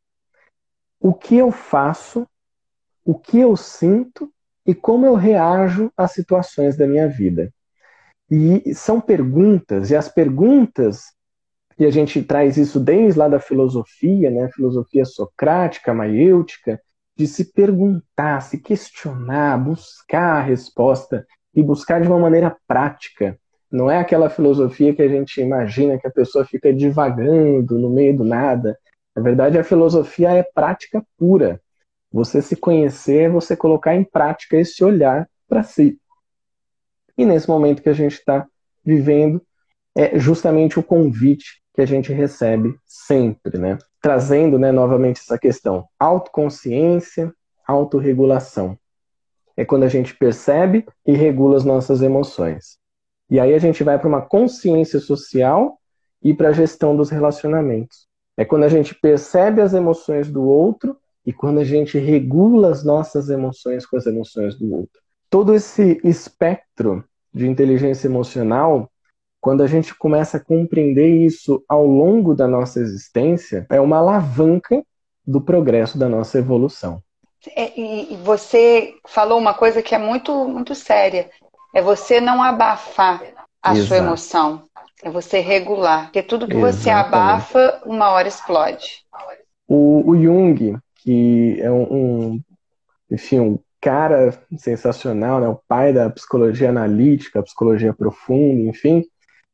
O 1.01 1.15
que 1.15 1.37
eu 1.37 1.51
faço? 1.51 2.27
O 3.05 3.19
que 3.19 3.39
eu 3.39 3.57
sinto? 3.57 4.33
E 4.67 4.75
como 4.75 5.07
eu 5.07 5.15
reajo 5.15 5.91
às 5.97 6.13
situações 6.13 6.77
da 6.77 6.87
minha 6.87 7.09
vida? 7.09 7.53
E 8.31 8.75
são 8.75 9.01
perguntas, 9.01 9.91
e 9.91 9.97
as 9.97 10.09
perguntas, 10.09 11.05
e 11.79 11.87
a 11.87 11.91
gente 11.91 12.23
traz 12.23 12.59
isso 12.59 12.79
desde 12.79 13.19
lá 13.19 13.29
da 13.29 13.41
filosofia, 13.41 14.31
né, 14.31 14.51
filosofia 14.53 15.07
socrática, 15.07 15.95
maiêutica, 15.95 16.79
de 17.17 17.27
se 17.27 17.53
perguntar, 17.53 18.43
se 18.43 18.59
questionar, 18.59 19.57
buscar 19.59 20.37
a 20.37 20.43
resposta 20.43 21.27
e 21.55 21.63
buscar 21.63 22.01
de 22.03 22.09
uma 22.09 22.19
maneira 22.19 22.55
prática. 22.67 23.39
Não 23.71 23.91
é 23.91 23.99
aquela 23.99 24.31
filosofia 24.31 24.95
que 24.95 25.03
a 25.03 25.09
gente 25.09 25.41
imagina 25.41 25.99
que 25.99 26.07
a 26.07 26.11
pessoa 26.11 26.45
fica 26.45 26.73
divagando 26.73 27.79
no 27.79 27.91
meio 27.91 28.17
do 28.17 28.25
nada. 28.25 28.79
Na 29.15 29.23
verdade, 29.23 29.59
a 29.59 29.65
filosofia 29.65 30.31
é 30.31 30.43
prática 30.43 31.05
pura. 31.19 31.61
Você 32.11 32.41
se 32.41 32.57
conhecer 32.57 33.31
você 33.31 33.55
colocar 33.55 33.95
em 33.95 34.05
prática 34.05 34.57
esse 34.57 34.83
olhar 34.83 35.29
para 35.47 35.63
si. 35.63 35.99
E 37.17 37.27
nesse 37.27 37.49
momento 37.49 37.83
que 37.83 37.89
a 37.89 37.95
gente 37.95 38.15
está 38.15 38.47
vivendo, 38.85 39.43
é 39.95 40.19
justamente 40.19 40.79
o 40.79 40.83
convite 40.83 41.63
que 41.75 41.83
a 41.83 41.87
gente 41.87 42.13
recebe 42.13 42.75
sempre, 42.87 43.59
né? 43.59 43.77
Trazendo 44.01 44.59
né, 44.59 44.73
novamente 44.73 45.21
essa 45.21 45.39
questão: 45.39 45.87
autoconsciência, 45.99 47.33
autorregulação. 47.67 48.79
É 49.57 49.65
quando 49.65 49.83
a 49.83 49.89
gente 49.89 50.17
percebe 50.17 50.87
e 51.05 51.13
regula 51.13 51.57
as 51.57 51.65
nossas 51.65 52.01
emoções. 52.01 52.79
E 53.31 53.39
aí 53.39 53.55
a 53.55 53.59
gente 53.59 53.85
vai 53.85 53.99
para 53.99 54.09
uma 54.09 54.23
consciência 54.23 55.01
social 55.01 55.79
e 56.23 56.33
para 56.35 56.49
a 56.49 56.53
gestão 56.53 56.97
dos 56.97 57.11
relacionamentos. 57.11 58.07
É 58.37 58.45
quando 58.45 58.65
a 58.65 58.69
gente 58.69 58.95
percebe 58.95 59.61
as 59.61 59.75
emoções 59.75 60.31
do 60.31 60.43
outro 60.43 60.97
e 61.27 61.33
quando 61.33 61.59
a 61.59 61.65
gente 61.65 61.99
regula 61.99 62.71
as 62.71 62.85
nossas 62.85 63.29
emoções 63.29 63.85
com 63.85 63.97
as 63.97 64.07
emoções 64.07 64.55
do 64.57 64.73
outro 64.75 65.01
todo 65.31 65.55
esse 65.55 66.01
espectro 66.05 67.05
de 67.33 67.47
inteligência 67.47 68.07
emocional, 68.09 68.91
quando 69.41 69.63
a 69.63 69.67
gente 69.67 69.95
começa 69.95 70.39
a 70.39 70.45
compreender 70.45 71.09
isso 71.25 71.63
ao 71.69 71.87
longo 71.87 72.35
da 72.35 72.49
nossa 72.49 72.81
existência, 72.81 73.67
é 73.71 73.81
uma 73.81 73.99
alavanca 73.99 74.83
do 75.27 75.41
progresso 75.41 75.99
da 75.99 76.09
nossa 76.09 76.39
evolução. 76.39 77.03
É, 77.55 77.79
e 77.79 78.17
você 78.25 78.95
falou 79.07 79.39
uma 79.39 79.55
coisa 79.55 79.81
que 79.83 79.95
é 79.95 79.99
muito, 79.99 80.33
muito 80.49 80.75
séria. 80.75 81.31
É 81.75 81.83
você 81.83 82.21
não 82.21 82.43
abafar 82.43 83.23
a 83.63 83.73
Exato. 83.73 83.89
sua 83.89 83.97
emoção. 83.99 84.63
É 85.03 85.11
você 85.11 85.41
regular. 85.41 86.05
Porque 86.05 86.23
tudo 86.23 86.47
que 86.47 86.57
Exatamente. 86.57 86.83
você 86.83 86.91
abafa, 86.91 87.83
uma 87.85 88.11
hora 88.11 88.29
explode. 88.29 89.05
O, 89.67 90.11
o 90.11 90.21
Jung, 90.21 90.77
que 90.97 91.61
é 91.61 91.71
um, 91.71 91.83
um, 91.83 92.41
enfim, 93.11 93.39
um 93.39 93.59
cara 93.81 94.37
sensacional, 94.57 95.41
né? 95.41 95.49
o 95.49 95.61
pai 95.69 95.93
da 95.93 96.11
psicologia 96.11 96.71
analítica, 96.71 97.43
psicologia 97.43 97.95
profunda, 97.95 98.69
enfim, 98.69 99.05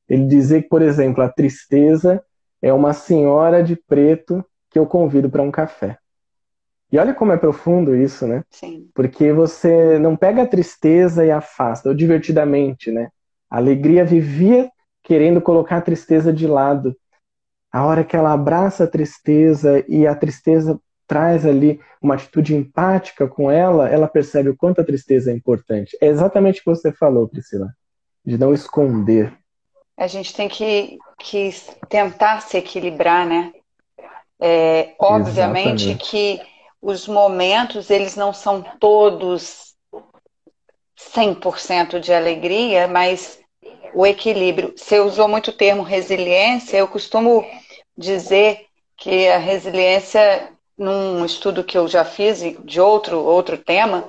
ele 0.08 0.26
dizia 0.26 0.62
que, 0.62 0.68
por 0.68 0.82
exemplo, 0.82 1.22
a 1.22 1.28
tristeza 1.28 2.22
é 2.62 2.72
uma 2.72 2.92
senhora 2.92 3.62
de 3.62 3.76
preto 3.76 4.44
que 4.70 4.78
eu 4.78 4.86
convido 4.86 5.28
para 5.28 5.42
um 5.42 5.50
café. 5.50 5.98
E 6.92 6.98
olha 6.98 7.14
como 7.14 7.32
é 7.32 7.36
profundo 7.36 7.96
isso, 7.96 8.26
né? 8.26 8.42
Sim. 8.50 8.88
Porque 8.94 9.32
você 9.32 9.98
não 9.98 10.16
pega 10.16 10.42
a 10.42 10.46
tristeza 10.46 11.24
e 11.24 11.30
afasta, 11.30 11.88
ou 11.88 11.94
divertidamente, 11.94 12.90
né? 12.90 13.08
A 13.50 13.56
alegria 13.56 14.04
vivia 14.04 14.70
querendo 15.02 15.40
colocar 15.40 15.78
a 15.78 15.82
tristeza 15.82 16.32
de 16.32 16.46
lado. 16.46 16.96
A 17.70 17.84
hora 17.84 18.04
que 18.04 18.16
ela 18.16 18.32
abraça 18.32 18.84
a 18.84 18.88
tristeza 18.88 19.84
e 19.88 20.06
a 20.06 20.14
tristeza 20.14 20.80
traz 21.06 21.44
ali 21.44 21.80
uma 22.00 22.14
atitude 22.14 22.54
empática 22.54 23.28
com 23.28 23.50
ela, 23.50 23.88
ela 23.88 24.08
percebe 24.08 24.48
o 24.48 24.56
quanto 24.56 24.80
a 24.80 24.84
tristeza 24.84 25.30
é 25.30 25.34
importante. 25.34 25.96
É 26.00 26.06
exatamente 26.06 26.60
o 26.60 26.64
que 26.64 26.70
você 26.70 26.92
falou, 26.92 27.28
Priscila, 27.28 27.68
de 28.24 28.38
não 28.38 28.54
esconder. 28.54 29.32
A 29.96 30.06
gente 30.06 30.34
tem 30.34 30.48
que, 30.48 30.98
que 31.18 31.50
tentar 31.88 32.40
se 32.40 32.56
equilibrar, 32.56 33.26
né? 33.26 33.52
É, 34.40 34.94
obviamente 34.98 35.90
exatamente. 35.90 36.10
que 36.10 36.40
os 36.84 37.08
momentos, 37.08 37.88
eles 37.88 38.14
não 38.14 38.34
são 38.34 38.62
todos 38.78 39.72
100% 41.14 41.98
de 41.98 42.12
alegria, 42.12 42.86
mas 42.86 43.38
o 43.94 44.06
equilíbrio. 44.06 44.74
Você 44.76 45.00
usou 45.00 45.26
muito 45.26 45.48
o 45.48 45.56
termo 45.56 45.82
resiliência, 45.82 46.76
eu 46.76 46.86
costumo 46.86 47.42
dizer 47.96 48.66
que 48.98 49.28
a 49.28 49.38
resiliência 49.38 50.50
num 50.76 51.24
estudo 51.24 51.64
que 51.64 51.78
eu 51.78 51.88
já 51.88 52.04
fiz 52.04 52.40
de 52.64 52.80
outro 52.80 53.18
outro 53.24 53.56
tema, 53.56 54.04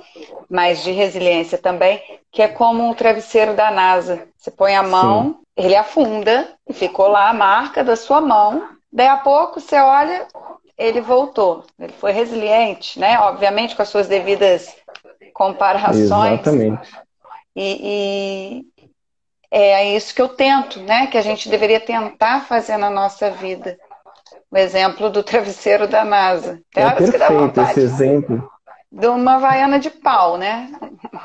mas 0.50 0.82
de 0.82 0.90
resiliência 0.90 1.56
também, 1.56 2.02
que 2.30 2.42
é 2.42 2.48
como 2.48 2.86
um 2.86 2.92
travesseiro 2.92 3.54
da 3.54 3.70
NASA. 3.70 4.28
Você 4.36 4.50
põe 4.50 4.74
a 4.74 4.82
mão, 4.82 5.24
Sim. 5.24 5.36
ele 5.56 5.76
afunda 5.76 6.46
e 6.68 6.74
ficou 6.74 7.08
lá 7.08 7.30
a 7.30 7.34
marca 7.34 7.82
da 7.82 7.96
sua 7.96 8.20
mão. 8.20 8.68
Daí 8.92 9.08
a 9.08 9.16
pouco 9.16 9.60
você 9.60 9.76
olha, 9.76 10.26
ele 10.76 11.00
voltou. 11.00 11.64
Ele 11.78 11.92
foi 11.92 12.12
resiliente, 12.12 12.98
né? 12.98 13.18
Obviamente 13.20 13.74
com 13.74 13.82
as 13.82 13.88
suas 13.88 14.08
devidas 14.08 14.74
comparações. 15.32 16.40
Exatamente. 16.40 16.90
E, 17.54 18.62
e 18.62 18.66
é 19.50 19.96
isso 19.96 20.14
que 20.14 20.20
eu 20.20 20.28
tento, 20.28 20.80
né? 20.80 21.06
Que 21.06 21.16
a 21.16 21.22
gente 21.22 21.48
deveria 21.48 21.80
tentar 21.80 22.40
fazer 22.42 22.76
na 22.76 22.90
nossa 22.90 23.30
vida 23.30 23.78
o 24.50 24.56
exemplo 24.56 25.10
do 25.10 25.22
travesseiro 25.22 25.88
da 25.88 26.04
NASA. 26.04 26.60
Tem 26.72 26.84
é 26.84 26.90
perfeito 26.90 27.60
esse 27.62 27.80
exemplo. 27.80 28.50
De 28.90 29.06
uma 29.08 29.38
vaiana 29.38 29.78
de 29.78 29.90
pau, 29.90 30.36
né? 30.38 30.70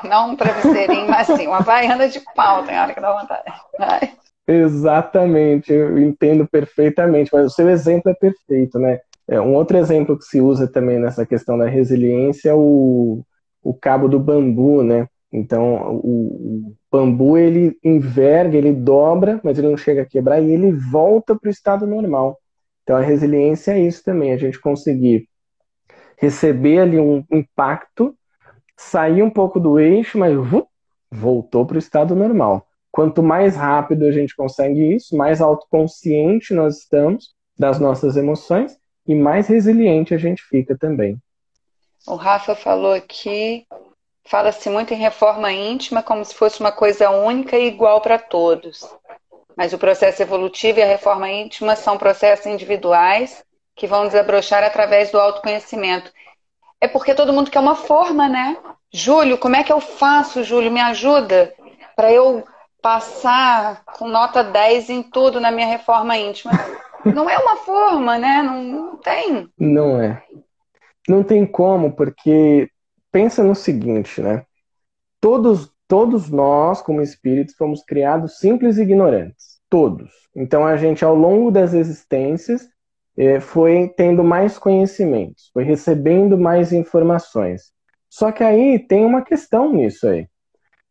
Não 0.04 0.32
um 0.32 0.36
travesseirinho, 0.36 1.08
mas 1.10 1.28
sim, 1.28 1.48
uma 1.48 1.62
vaiana 1.62 2.08
de 2.10 2.20
pau, 2.36 2.64
tem 2.64 2.78
hora 2.78 2.94
que 2.94 3.00
dá 3.00 3.14
vontade. 3.14 3.44
Vai. 3.78 4.14
Exatamente, 4.48 5.72
eu 5.72 5.98
entendo 6.00 6.48
perfeitamente, 6.48 7.30
mas 7.32 7.46
o 7.46 7.50
seu 7.50 7.70
exemplo 7.70 8.12
é 8.12 8.16
perfeito, 8.16 8.80
né? 8.80 9.00
É, 9.32 9.40
um 9.40 9.56
outro 9.56 9.78
exemplo 9.78 10.18
que 10.18 10.26
se 10.26 10.42
usa 10.42 10.68
também 10.68 11.00
nessa 11.00 11.26
questão 11.26 11.58
da 11.58 11.66
resiliência 11.66 12.50
é 12.50 12.54
o, 12.54 13.24
o 13.64 13.74
cabo 13.74 14.10
do 14.10 14.20
bambu, 14.20 14.84
né? 14.84 15.08
Então, 15.32 15.96
o, 16.04 16.68
o 16.68 16.76
bambu 16.92 17.38
ele 17.38 17.78
enverga, 17.82 18.58
ele 18.58 18.74
dobra, 18.74 19.40
mas 19.42 19.58
ele 19.58 19.70
não 19.70 19.78
chega 19.78 20.02
a 20.02 20.06
quebrar 20.06 20.42
e 20.42 20.52
ele 20.52 20.74
volta 20.74 21.34
para 21.34 21.48
o 21.48 21.52
estado 21.52 21.88
normal. 21.88 22.38
Então 22.84 22.98
a 22.98 23.02
resiliência 23.02 23.72
é 23.72 23.80
isso 23.80 24.04
também, 24.04 24.34
a 24.34 24.38
gente 24.38 24.60
conseguir 24.60 25.30
receber 26.18 26.80
ali 26.80 27.00
um 27.00 27.24
impacto, 27.32 28.14
sair 28.76 29.24
um 29.24 29.30
pouco 29.30 29.62
do 29.62 29.80
eixo, 29.80 30.18
mas 30.18 30.36
uh, 30.36 30.68
voltou 31.10 31.66
para 31.66 31.76
o 31.76 31.80
estado 31.80 32.14
normal. 32.16 32.68
Quanto 32.92 33.24
mais 33.24 33.56
rápido 33.56 34.06
a 34.06 34.12
gente 34.12 34.36
consegue 34.36 34.94
isso, 34.94 35.16
mais 35.16 35.40
autoconsciente 35.40 36.54
nós 36.54 36.80
estamos 36.80 37.34
das 37.58 37.80
nossas 37.80 38.18
emoções 38.18 38.81
e 39.08 39.16
mais 39.16 39.48
resiliente 39.48 40.14
a 40.14 40.18
gente 40.18 40.44
fica 40.44 40.78
também. 40.78 41.18
O 42.08 42.16
Rafa 42.16 42.56
falou 42.56 42.94
aqui, 42.94 43.66
fala-se 44.26 44.70
muito 44.70 44.94
em 44.94 44.98
reforma 44.98 45.52
íntima 45.52 46.02
como 46.02 46.24
se 46.26 46.34
fosse 46.34 46.60
uma 46.60 46.72
coisa 46.72 47.10
única 47.10 47.58
e 47.58 47.68
igual 47.68 48.02
para 48.02 48.18
todos. 48.18 48.88
Mas 49.56 49.74
o 49.74 49.78
processo 49.78 50.22
evolutivo 50.22 50.80
e 50.80 50.84
a 50.84 50.88
reforma 50.88 51.30
íntima 51.30 51.76
são 51.76 51.98
processos 51.98 52.46
individuais 52.46 53.44
que 53.76 53.88
vão 53.88 54.08
desabrochar 54.08 54.64
através 54.64 55.12
do 55.12 55.20
autoconhecimento. 55.20 56.12
É 56.80 56.88
porque 56.88 57.14
todo 57.14 57.34
mundo 57.34 57.52
quer 57.52 57.60
uma 57.60 57.76
forma, 57.76 58.28
né? 58.28 58.58
Júlio, 58.92 59.38
como 59.38 59.56
é 59.56 59.64
que 59.64 59.72
eu 59.72 59.80
faço, 59.80 60.44
Júlio? 60.44 60.72
Me 60.72 60.82
ajuda 60.82 61.54
para 61.96 62.12
eu 62.12 62.44
passar 62.82 63.84
com 63.86 64.08
nota 64.08 64.44
10 64.44 64.90
em 64.90 65.04
tudo 65.04 65.40
na 65.40 65.52
minha 65.52 65.68
reforma 65.68 66.18
íntima. 66.18 66.52
Não 67.06 67.30
é 67.30 67.38
uma 67.38 67.58
forma, 67.58 68.18
né? 68.18 68.42
Não, 68.42 68.64
não 68.64 68.98
tem. 68.98 69.50
Não 69.58 70.02
é. 70.02 70.24
Não 71.08 71.24
tem 71.24 71.46
como, 71.46 71.96
porque 71.96 72.70
pensa 73.12 73.44
no 73.44 73.56
seguinte, 73.56 74.22
né? 74.22 74.46
Todos 75.20 75.72
Todos 75.92 76.30
nós, 76.30 76.82
como 76.82 77.02
espíritos, 77.02 77.54
fomos 77.54 77.84
criados 77.84 78.38
simples 78.38 78.78
e 78.78 78.84
ignorantes. 78.84 79.60
Todos. 79.70 80.10
Então 80.34 80.66
a 80.66 80.78
gente, 80.78 81.04
ao 81.04 81.14
longo 81.14 81.52
das 81.52 81.74
existências, 81.74 82.66
eh, 83.18 83.42
foi 83.42 83.90
tendo 83.98 84.24
mais 84.24 84.58
conhecimentos, 84.58 85.50
foi 85.54 85.66
recebendo 85.66 86.38
mais 86.38 86.72
informações. 86.72 87.74
Só 88.10 88.32
que 88.32 88.42
aí 88.42 88.80
tem 88.80 89.04
uma 89.04 89.22
questão 89.22 89.74
nisso 89.74 90.08
aí. 90.08 90.30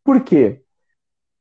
Por 0.03 0.21
quê? 0.23 0.61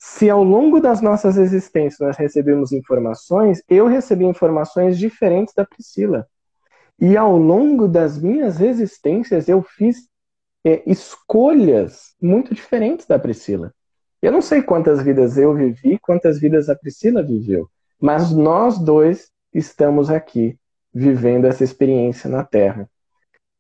Se 0.03 0.31
ao 0.31 0.43
longo 0.43 0.81
das 0.81 1.03
nossas 1.03 1.37
existências 1.37 2.01
nós 2.01 2.17
recebemos 2.17 2.73
informações, 2.73 3.63
eu 3.69 3.87
recebi 3.87 4.25
informações 4.25 4.99
diferentes 4.99 5.53
da 5.53 5.63
Priscila. 5.63 6.27
E 6.99 7.19
ao 7.19 7.37
longo 7.37 7.87
das 7.87 8.19
minhas 8.19 8.63
existências 8.63 9.47
eu 9.47 9.63
fiz 9.63 10.09
é, 10.65 10.83
escolhas 10.91 12.15
muito 12.21 12.55
diferentes 12.55 13.05
da 13.07 13.19
Priscila. 13.19 13.75
Eu 14.23 14.33
não 14.33 14.41
sei 14.41 14.63
quantas 14.63 15.03
vidas 15.03 15.37
eu 15.37 15.55
vivi, 15.55 15.99
quantas 15.99 16.41
vidas 16.41 16.71
a 16.71 16.75
Priscila 16.75 17.23
viveu, 17.23 17.69
mas 18.01 18.31
nós 18.31 18.79
dois 18.79 19.31
estamos 19.53 20.11
aqui 20.11 20.59
vivendo 20.95 21.45
essa 21.45 21.63
experiência 21.63 22.29
na 22.29 22.43
Terra. 22.43 22.89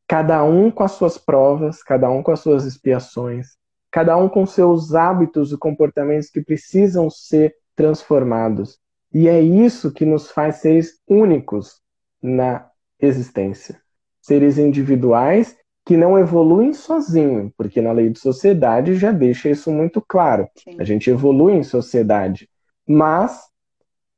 Cada 0.08 0.42
um 0.42 0.70
com 0.70 0.82
as 0.82 0.92
suas 0.92 1.18
provas, 1.18 1.82
cada 1.82 2.10
um 2.10 2.22
com 2.22 2.32
as 2.32 2.40
suas 2.40 2.64
expiações, 2.64 3.59
cada 3.90 4.16
um 4.16 4.28
com 4.28 4.46
seus 4.46 4.94
hábitos 4.94 5.52
e 5.52 5.58
comportamentos 5.58 6.30
que 6.30 6.40
precisam 6.40 7.10
ser 7.10 7.54
transformados. 7.74 8.78
E 9.12 9.28
é 9.28 9.40
isso 9.40 9.92
que 9.92 10.04
nos 10.04 10.30
faz 10.30 10.56
seres 10.56 11.00
únicos 11.08 11.80
na 12.22 12.68
existência. 13.00 13.80
Seres 14.20 14.58
individuais 14.58 15.56
que 15.84 15.96
não 15.96 16.18
evoluem 16.18 16.72
sozinho, 16.72 17.52
porque 17.56 17.80
na 17.80 17.90
lei 17.90 18.10
de 18.10 18.18
sociedade 18.20 18.94
já 18.94 19.10
deixa 19.10 19.48
isso 19.48 19.72
muito 19.72 20.00
claro. 20.00 20.48
Sim. 20.54 20.76
A 20.78 20.84
gente 20.84 21.10
evolui 21.10 21.54
em 21.54 21.64
sociedade, 21.64 22.48
mas 22.86 23.40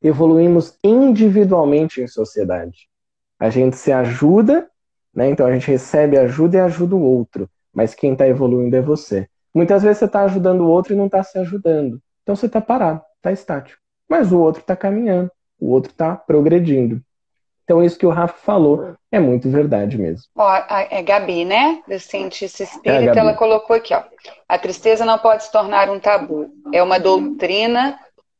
evoluímos 0.02 0.76
individualmente 0.82 2.02
em 2.02 2.06
sociedade. 2.06 2.88
A 3.38 3.48
gente 3.48 3.76
se 3.76 3.92
ajuda, 3.92 4.68
né? 5.14 5.30
então 5.30 5.46
a 5.46 5.52
gente 5.52 5.68
recebe 5.68 6.18
ajuda 6.18 6.56
e 6.56 6.60
ajuda 6.60 6.96
o 6.96 7.02
outro, 7.02 7.48
mas 7.72 7.94
quem 7.94 8.12
está 8.12 8.26
evoluindo 8.26 8.76
é 8.76 8.82
você. 8.82 9.28
Muitas 9.54 9.82
vezes 9.82 9.98
você 9.98 10.04
está 10.06 10.22
ajudando 10.22 10.62
o 10.62 10.68
outro 10.68 10.92
e 10.92 10.96
não 10.96 11.06
está 11.06 11.22
se 11.22 11.38
ajudando. 11.38 12.00
Então 12.22 12.34
você 12.34 12.46
está 12.46 12.60
parado, 12.60 13.02
está 13.16 13.32
estático. 13.32 13.80
Mas 14.08 14.32
o 14.32 14.40
outro 14.40 14.60
está 14.60 14.76
caminhando, 14.76 15.30
o 15.60 15.70
outro 15.70 15.90
está 15.90 16.16
progredindo. 16.16 17.00
Então, 17.64 17.82
isso 17.82 17.98
que 17.98 18.04
o 18.04 18.10
Rafa 18.10 18.34
falou 18.34 18.94
é 19.10 19.20
muito 19.20 19.48
verdade 19.48 19.96
mesmo. 19.96 20.24
Ó, 20.36 20.46
a 20.46 21.00
Gabi, 21.02 21.44
né? 21.44 21.82
Do 21.88 21.98
cientista 21.98 22.64
espírita, 22.64 23.16
é 23.16 23.18
ela 23.18 23.34
colocou 23.34 23.76
aqui, 23.76 23.94
ó. 23.94 24.02
A 24.48 24.58
tristeza 24.58 25.04
não 25.04 25.16
pode 25.18 25.44
se 25.44 25.52
tornar 25.52 25.88
um 25.88 25.98
tabu. 25.98 26.50
É 26.72 26.82
uma 26.82 26.98
doutrina 26.98 27.98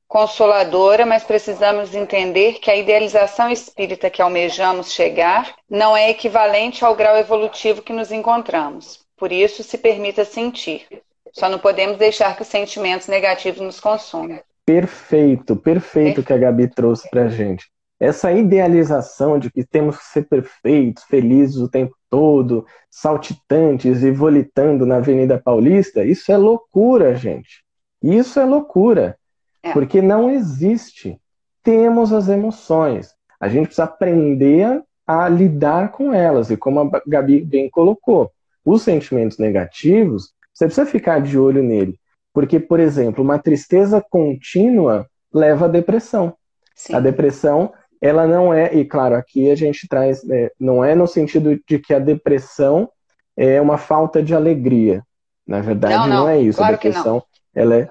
consoladora, 0.09 1.07
mas 1.07 1.25
precisamos 1.25 1.95
entender 1.95 2.59
que 2.61 2.71
a 2.71 2.77
idealização 2.77 3.49
espírita 3.49 4.11
que 4.11 4.21
almejamos 4.21 4.93
chegar 4.93 5.55
não 5.71 5.97
é 5.97 6.11
equivalente 6.11 6.85
ao 6.85 6.95
grau 6.95 7.17
evolutivo 7.17 7.81
que 7.81 7.95
nos 7.95 8.13
encontramos. 8.13 9.02
Por 9.23 9.31
isso, 9.31 9.63
se 9.63 9.79
permita 9.79 10.25
sentir. 10.25 10.85
Só 11.33 11.49
não 11.49 11.61
podemos 11.61 11.97
deixar 11.97 12.35
que 12.35 12.43
os 12.43 12.49
sentimentos 12.49 13.07
negativos 13.07 13.61
nos 13.61 13.79
consumam. 13.79 14.41
Perfeito, 14.67 15.55
perfeito 15.55 16.25
que 16.25 16.33
a 16.33 16.37
Gabi 16.37 16.67
trouxe 16.67 17.09
pra 17.09 17.29
gente 17.29 17.71
essa 18.01 18.33
idealização 18.33 19.39
de 19.39 19.49
que 19.49 19.65
temos 19.65 19.97
que 19.97 20.07
ser 20.07 20.23
perfeitos, 20.23 21.05
felizes 21.05 21.59
o 21.59 21.69
tempo 21.69 21.95
todo, 22.11 22.67
saltitantes 22.91 24.03
e 24.03 24.11
volitando 24.11 24.85
na 24.85 24.97
Avenida 24.97 25.39
Paulista, 25.39 26.05
isso 26.05 26.33
é 26.33 26.37
loucura, 26.37 27.15
gente. 27.15 27.63
Isso 28.03 28.41
é 28.41 28.45
loucura. 28.45 29.17
É. 29.63 29.73
Porque 29.73 30.03
não 30.03 30.29
existe. 30.29 31.17
Temos 31.63 32.13
as 32.13 32.29
emoções. 32.29 33.15
A 33.39 33.49
gente 33.49 33.67
precisa 33.67 33.85
aprender 33.85 34.83
a 35.07 35.29
lidar 35.29 35.93
com 35.93 36.13
elas. 36.13 36.51
E 36.51 36.57
como 36.57 36.81
a 36.81 37.03
Gabi 37.07 37.41
bem 37.45 37.71
colocou, 37.71 38.33
os 38.65 38.83
sentimentos 38.83 39.39
negativos, 39.39 40.33
você 40.53 40.67
precisa 40.67 40.87
ficar 40.87 41.21
de 41.21 41.39
olho 41.39 41.63
nele. 41.63 41.99
Porque, 42.33 42.59
por 42.59 42.81
exemplo, 42.81 43.23
uma 43.23 43.39
tristeza 43.39 44.05
contínua 44.11 45.07
leva 45.33 45.67
à 45.67 45.69
depressão. 45.69 46.35
Sim. 46.75 46.95
A 46.95 47.01
depressão, 47.01 47.73
ela 48.01 48.27
não 48.27 48.53
é, 48.53 48.75
e 48.75 48.85
claro, 48.85 49.15
aqui 49.15 49.51
a 49.51 49.55
gente 49.55 49.87
traz, 49.89 50.23
é, 50.31 50.51
não 50.59 50.83
é 50.83 50.95
no 50.95 51.07
sentido 51.07 51.59
de 51.67 51.79
que 51.79 51.93
a 51.93 51.99
depressão 51.99 52.89
é 53.37 53.61
uma 53.61 53.79
falta 53.79 54.23
de 54.23 54.35
alegria. 54.35 55.03
Na 55.47 55.61
verdade, 55.61 55.95
não, 55.95 56.07
não. 56.07 56.17
não 56.23 56.29
é 56.29 56.41
isso. 56.41 56.59
Claro 56.59 56.75
a 56.75 56.77
depressão, 56.77 57.23
ela 57.55 57.77
é 57.77 57.89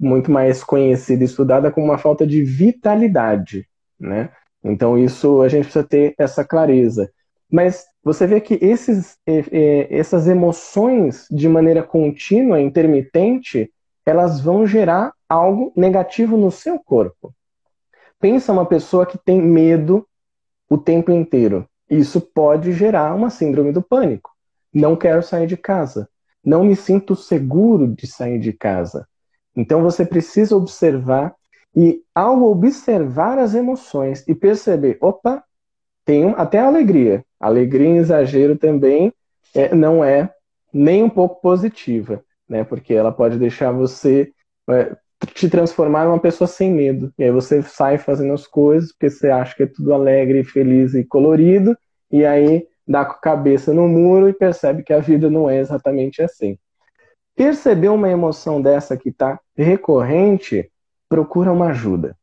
muito 0.00 0.30
mais 0.30 0.64
conhecida 0.64 1.22
e 1.22 1.26
estudada 1.26 1.70
como 1.70 1.86
uma 1.86 1.98
falta 1.98 2.26
de 2.26 2.42
vitalidade, 2.42 3.68
né? 4.00 4.30
Então 4.64 4.98
isso 4.98 5.42
a 5.42 5.48
gente 5.48 5.64
precisa 5.64 5.84
ter 5.84 6.14
essa 6.18 6.44
clareza. 6.44 7.10
Mas 7.50 7.84
você 8.04 8.26
vê 8.26 8.40
que 8.40 8.58
esses, 8.60 9.16
essas 9.26 10.26
emoções 10.26 11.26
de 11.30 11.48
maneira 11.48 11.82
contínua, 11.82 12.60
intermitente, 12.60 13.72
elas 14.04 14.40
vão 14.40 14.66
gerar 14.66 15.12
algo 15.28 15.72
negativo 15.76 16.36
no 16.36 16.50
seu 16.50 16.78
corpo. 16.78 17.32
Pensa 18.18 18.52
uma 18.52 18.66
pessoa 18.66 19.06
que 19.06 19.18
tem 19.18 19.40
medo 19.40 20.06
o 20.68 20.76
tempo 20.76 21.12
inteiro. 21.12 21.68
Isso 21.88 22.20
pode 22.20 22.72
gerar 22.72 23.14
uma 23.14 23.30
síndrome 23.30 23.72
do 23.72 23.82
pânico. 23.82 24.30
Não 24.72 24.96
quero 24.96 25.22
sair 25.22 25.46
de 25.46 25.56
casa. 25.56 26.08
Não 26.44 26.64
me 26.64 26.74
sinto 26.74 27.14
seguro 27.14 27.86
de 27.86 28.06
sair 28.06 28.38
de 28.38 28.52
casa. 28.52 29.06
Então 29.54 29.82
você 29.82 30.04
precisa 30.04 30.56
observar 30.56 31.34
e 31.74 32.02
ao 32.14 32.42
observar 32.42 33.38
as 33.38 33.54
emoções 33.54 34.26
e 34.26 34.34
perceber, 34.34 34.98
opa, 35.00 35.44
tem 36.04 36.34
até 36.36 36.58
alegria. 36.58 37.24
Alegria 37.42 37.88
em 37.88 37.96
exagero 37.96 38.56
também 38.56 39.12
é, 39.54 39.74
não 39.74 40.04
é 40.04 40.32
nem 40.72 41.02
um 41.02 41.10
pouco 41.10 41.40
positiva, 41.42 42.24
né? 42.48 42.62
Porque 42.62 42.94
ela 42.94 43.10
pode 43.10 43.36
deixar 43.36 43.72
você 43.72 44.32
é, 44.70 44.96
te 45.34 45.48
transformar 45.50 46.04
numa 46.04 46.20
pessoa 46.20 46.46
sem 46.46 46.72
medo. 46.72 47.12
E 47.18 47.24
aí 47.24 47.30
você 47.30 47.60
sai 47.60 47.98
fazendo 47.98 48.32
as 48.32 48.46
coisas 48.46 48.92
porque 48.92 49.10
você 49.10 49.28
acha 49.28 49.54
que 49.56 49.64
é 49.64 49.66
tudo 49.66 49.92
alegre, 49.92 50.44
feliz 50.44 50.94
e 50.94 51.04
colorido, 51.04 51.76
e 52.10 52.24
aí 52.24 52.66
dá 52.86 53.04
com 53.04 53.12
a 53.12 53.20
cabeça 53.20 53.74
no 53.74 53.88
muro 53.88 54.28
e 54.28 54.32
percebe 54.32 54.82
que 54.82 54.92
a 54.92 55.00
vida 55.00 55.28
não 55.28 55.50
é 55.50 55.58
exatamente 55.58 56.22
assim. 56.22 56.56
Perceber 57.34 57.88
uma 57.88 58.08
emoção 58.10 58.60
dessa 58.60 58.96
que 58.96 59.08
está 59.08 59.40
recorrente 59.56 60.70
procura 61.08 61.52
uma 61.52 61.68
ajuda. 61.68 62.16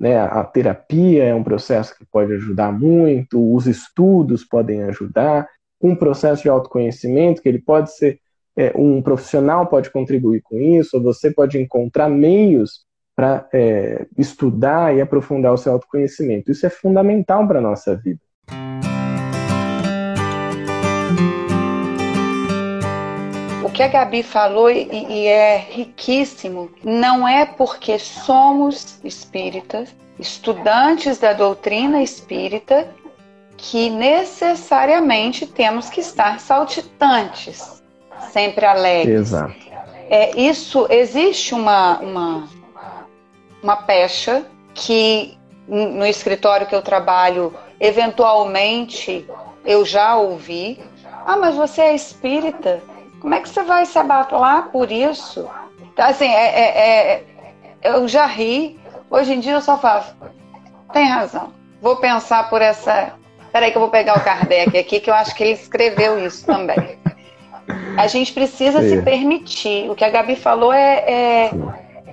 Né? 0.00 0.18
A 0.18 0.42
terapia 0.42 1.24
é 1.24 1.34
um 1.34 1.44
processo 1.44 1.94
que 1.94 2.06
pode 2.06 2.32
ajudar 2.32 2.72
muito, 2.72 3.54
os 3.54 3.66
estudos 3.66 4.42
podem 4.42 4.82
ajudar, 4.84 5.46
um 5.80 5.94
processo 5.94 6.42
de 6.42 6.48
autoconhecimento 6.48 7.42
que 7.42 7.48
ele 7.48 7.60
pode 7.60 7.94
ser 7.94 8.18
é, 8.56 8.72
um 8.74 9.00
profissional 9.00 9.66
pode 9.66 9.90
contribuir 9.90 10.42
com 10.42 10.58
isso, 10.58 10.96
ou 10.96 11.02
você 11.02 11.30
pode 11.30 11.58
encontrar 11.58 12.08
meios 12.08 12.84
para 13.14 13.46
é, 13.52 14.06
estudar 14.16 14.96
e 14.96 15.00
aprofundar 15.00 15.52
o 15.52 15.58
seu 15.58 15.72
autoconhecimento. 15.72 16.50
Isso 16.50 16.66
é 16.66 16.70
fundamental 16.70 17.46
para 17.46 17.58
a 17.58 17.62
nossa 17.62 17.94
vida. 17.94 18.20
Que 23.80 23.84
a 23.84 23.88
Gabi 23.88 24.22
falou 24.22 24.70
e, 24.70 24.88
e 25.08 25.26
é 25.26 25.56
riquíssimo. 25.56 26.70
Não 26.84 27.26
é 27.26 27.46
porque 27.46 27.98
somos 27.98 29.00
espíritas, 29.02 29.94
estudantes 30.18 31.16
da 31.16 31.32
doutrina 31.32 32.02
espírita, 32.02 32.88
que 33.56 33.88
necessariamente 33.88 35.46
temos 35.46 35.88
que 35.88 36.00
estar 36.00 36.40
saltitantes, 36.40 37.82
sempre 38.30 38.66
alegres. 38.66 39.20
Exato. 39.20 39.54
É, 40.10 40.38
isso 40.38 40.86
existe 40.90 41.54
uma, 41.54 42.00
uma, 42.00 42.48
uma 43.62 43.76
pecha 43.76 44.44
que 44.74 45.38
no 45.66 46.04
escritório 46.04 46.66
que 46.66 46.74
eu 46.74 46.82
trabalho, 46.82 47.54
eventualmente 47.78 49.24
eu 49.64 49.86
já 49.86 50.16
ouvi. 50.16 50.78
Ah, 51.24 51.36
mas 51.36 51.54
você 51.54 51.80
é 51.82 51.94
espírita? 51.94 52.82
Como 53.20 53.34
é 53.34 53.40
que 53.40 53.48
você 53.48 53.62
vai 53.62 53.84
se 53.84 53.98
abalar 53.98 54.68
por 54.70 54.90
isso? 54.90 55.48
Então, 55.92 56.06
assim, 56.06 56.26
é, 56.26 56.60
é, 56.60 56.78
é, 56.78 57.24
eu 57.82 58.08
já 58.08 58.24
ri. 58.24 58.80
Hoje 59.10 59.34
em 59.34 59.40
dia 59.40 59.52
eu 59.52 59.60
só 59.60 59.76
falo, 59.76 60.04
tem 60.92 61.06
razão. 61.06 61.52
Vou 61.82 61.96
pensar 61.96 62.48
por 62.48 62.62
essa. 62.62 63.12
Peraí 63.52 63.70
que 63.70 63.76
eu 63.76 63.80
vou 63.80 63.90
pegar 63.90 64.16
o 64.16 64.24
Kardec 64.24 64.76
aqui, 64.78 65.00
que 65.00 65.10
eu 65.10 65.14
acho 65.14 65.34
que 65.34 65.42
ele 65.42 65.52
escreveu 65.52 66.24
isso 66.24 66.46
também. 66.46 66.98
A 67.96 68.06
gente 68.06 68.32
precisa 68.32 68.80
se 68.80 69.02
permitir. 69.02 69.90
O 69.90 69.94
que 69.94 70.04
a 70.04 70.08
Gabi 70.08 70.36
falou 70.36 70.72
é, 70.72 71.04
é 71.06 71.50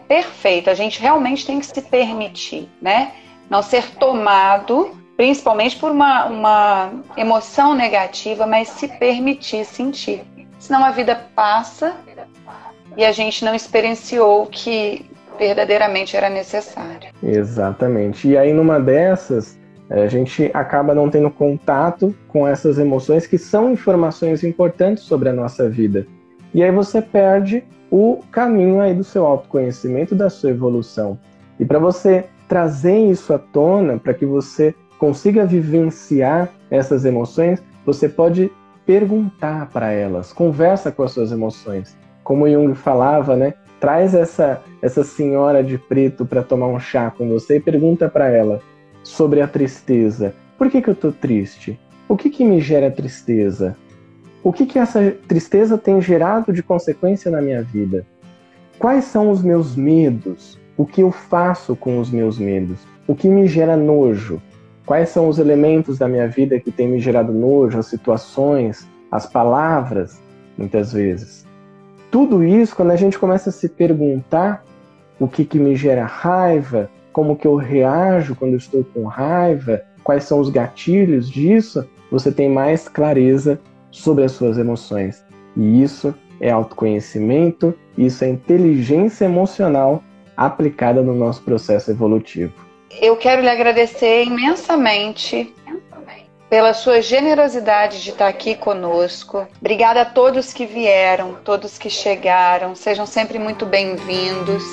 perfeito. 0.07 0.69
A 0.69 0.73
gente 0.73 0.99
realmente 0.99 1.45
tem 1.45 1.59
que 1.59 1.65
se 1.65 1.81
permitir, 1.81 2.69
né? 2.81 3.11
Não 3.49 3.61
ser 3.61 3.91
tomado, 3.95 4.97
principalmente 5.15 5.77
por 5.77 5.91
uma, 5.91 6.25
uma 6.25 6.91
emoção 7.15 7.73
negativa, 7.73 8.45
mas 8.45 8.67
se 8.69 8.87
permitir 8.87 9.63
sentir 9.63 10.25
senão 10.59 10.83
a 10.83 10.91
vida 10.91 11.15
passa 11.35 11.95
e 12.95 13.05
a 13.05 13.11
gente 13.11 13.43
não 13.45 13.53
experienciou 13.53 14.43
o 14.43 14.47
que 14.47 15.05
verdadeiramente 15.37 16.17
era 16.17 16.29
necessário. 16.29 17.09
Exatamente. 17.21 18.27
E 18.27 18.37
aí, 18.37 18.53
numa 18.53 18.79
dessas, 18.79 19.57
a 19.89 20.07
gente 20.07 20.49
acaba 20.53 20.93
não 20.93 21.09
tendo 21.09 21.29
contato 21.29 22.15
com 22.27 22.47
essas 22.47 22.77
emoções 22.77 23.25
que 23.27 23.37
são 23.37 23.71
informações 23.71 24.43
importantes 24.43 25.03
sobre 25.03 25.29
a 25.29 25.33
nossa 25.33 25.69
vida. 25.69 26.05
E 26.53 26.63
aí 26.63 26.71
você 26.71 27.01
perde 27.01 27.63
o 27.89 28.19
caminho 28.31 28.81
aí 28.81 28.93
do 28.93 29.03
seu 29.03 29.25
autoconhecimento, 29.25 30.15
da 30.15 30.29
sua 30.29 30.49
evolução. 30.49 31.17
E 31.59 31.65
para 31.65 31.79
você 31.79 32.25
trazer 32.47 32.97
isso 32.97 33.33
à 33.33 33.37
tona, 33.37 33.97
para 33.97 34.13
que 34.13 34.25
você 34.25 34.73
consiga 34.97 35.45
vivenciar 35.45 36.49
essas 36.69 37.05
emoções, 37.05 37.61
você 37.85 38.09
pode 38.09 38.51
perguntar 38.87 39.69
para 39.69 39.91
elas, 39.91 40.31
conversa 40.31 40.93
com 40.93 41.03
as 41.03 41.11
suas 41.11 41.33
emoções. 41.33 41.95
Como 42.23 42.49
Jung 42.49 42.73
falava, 42.73 43.35
né? 43.35 43.53
Traz 43.81 44.15
essa 44.15 44.63
essa 44.81 45.03
senhora 45.03 45.61
de 45.61 45.77
preto 45.77 46.25
para 46.25 46.41
tomar 46.41 46.67
um 46.67 46.79
chá 46.79 47.11
com 47.11 47.27
você 47.27 47.57
e 47.57 47.59
pergunta 47.59 48.09
para 48.09 48.29
ela 48.29 48.61
sobre 49.03 49.41
a 49.41 49.47
tristeza. 49.47 50.33
Por 50.57 50.71
que, 50.71 50.81
que 50.81 50.89
eu 50.89 50.95
tô 50.95 51.11
triste? 51.11 51.77
O 52.07 52.15
que, 52.15 52.29
que 52.29 52.45
me 52.45 52.61
gera 52.61 52.89
tristeza? 52.89 53.75
O 54.41 54.53
que, 54.53 54.65
que 54.65 54.79
essa 54.79 55.13
tristeza 55.27 55.77
tem 55.77 56.01
gerado 56.01 56.53
de 56.53 56.63
consequência 56.63 57.29
na 57.29 57.41
minha 57.41 57.61
vida? 57.61 58.05
Quais 58.79 59.03
são 59.03 59.29
os 59.29 59.43
meus 59.43 59.75
medos? 59.75 60.57
O 60.77 60.85
que 60.85 61.01
eu 61.01 61.11
faço 61.11 61.75
com 61.75 61.99
os 61.99 62.09
meus 62.09 62.39
medos? 62.39 62.79
O 63.05 63.13
que 63.13 63.27
me 63.27 63.47
gera 63.47 63.75
nojo? 63.75 64.41
Quais 64.87 65.09
são 65.09 65.27
os 65.27 65.37
elementos 65.37 65.97
da 65.97 66.07
minha 66.07 66.29
vida 66.29 66.57
que 66.61 66.71
têm 66.71 66.87
me 66.87 66.97
gerado 66.97 67.33
nojo, 67.33 67.77
as 67.77 67.87
situações, 67.87 68.87
as 69.11 69.25
palavras, 69.25 70.17
muitas 70.57 70.93
vezes? 70.93 71.45
Tudo 72.09 72.41
isso, 72.41 72.73
quando 72.73 72.91
a 72.91 72.95
gente 72.95 73.19
começa 73.19 73.49
a 73.49 73.51
se 73.51 73.67
perguntar 73.67 74.63
o 75.19 75.27
que, 75.27 75.43
que 75.43 75.59
me 75.59 75.75
gera 75.75 76.05
raiva, 76.05 76.89
como 77.11 77.35
que 77.35 77.45
eu 77.45 77.57
reajo 77.57 78.33
quando 78.33 78.53
eu 78.53 78.57
estou 78.59 78.81
com 78.93 79.03
raiva, 79.03 79.81
quais 80.05 80.23
são 80.23 80.39
os 80.39 80.49
gatilhos 80.49 81.29
disso, 81.29 81.85
você 82.09 82.31
tem 82.31 82.49
mais 82.49 82.87
clareza 82.87 83.59
sobre 83.91 84.23
as 84.23 84.31
suas 84.31 84.57
emoções. 84.57 85.21
E 85.57 85.83
isso 85.83 86.15
é 86.39 86.49
autoconhecimento, 86.49 87.73
isso 87.97 88.23
é 88.23 88.29
inteligência 88.29 89.25
emocional 89.25 90.01
aplicada 90.37 91.01
no 91.01 91.13
nosso 91.13 91.41
processo 91.41 91.91
evolutivo. 91.91 92.66
Eu 92.89 93.17
quero 93.17 93.41
lhe 93.41 93.49
agradecer 93.49 94.23
imensamente 94.23 95.53
pela 96.49 96.73
sua 96.73 97.01
generosidade 97.01 98.01
de 98.01 98.11
estar 98.11 98.27
aqui 98.27 98.55
conosco. 98.55 99.47
Obrigada 99.59 100.01
a 100.01 100.05
todos 100.05 100.53
que 100.53 100.65
vieram, 100.65 101.35
todos 101.43 101.77
que 101.77 101.89
chegaram. 101.89 102.75
Sejam 102.75 103.05
sempre 103.05 103.37
muito 103.37 103.65
bem-vindos. 103.65 104.63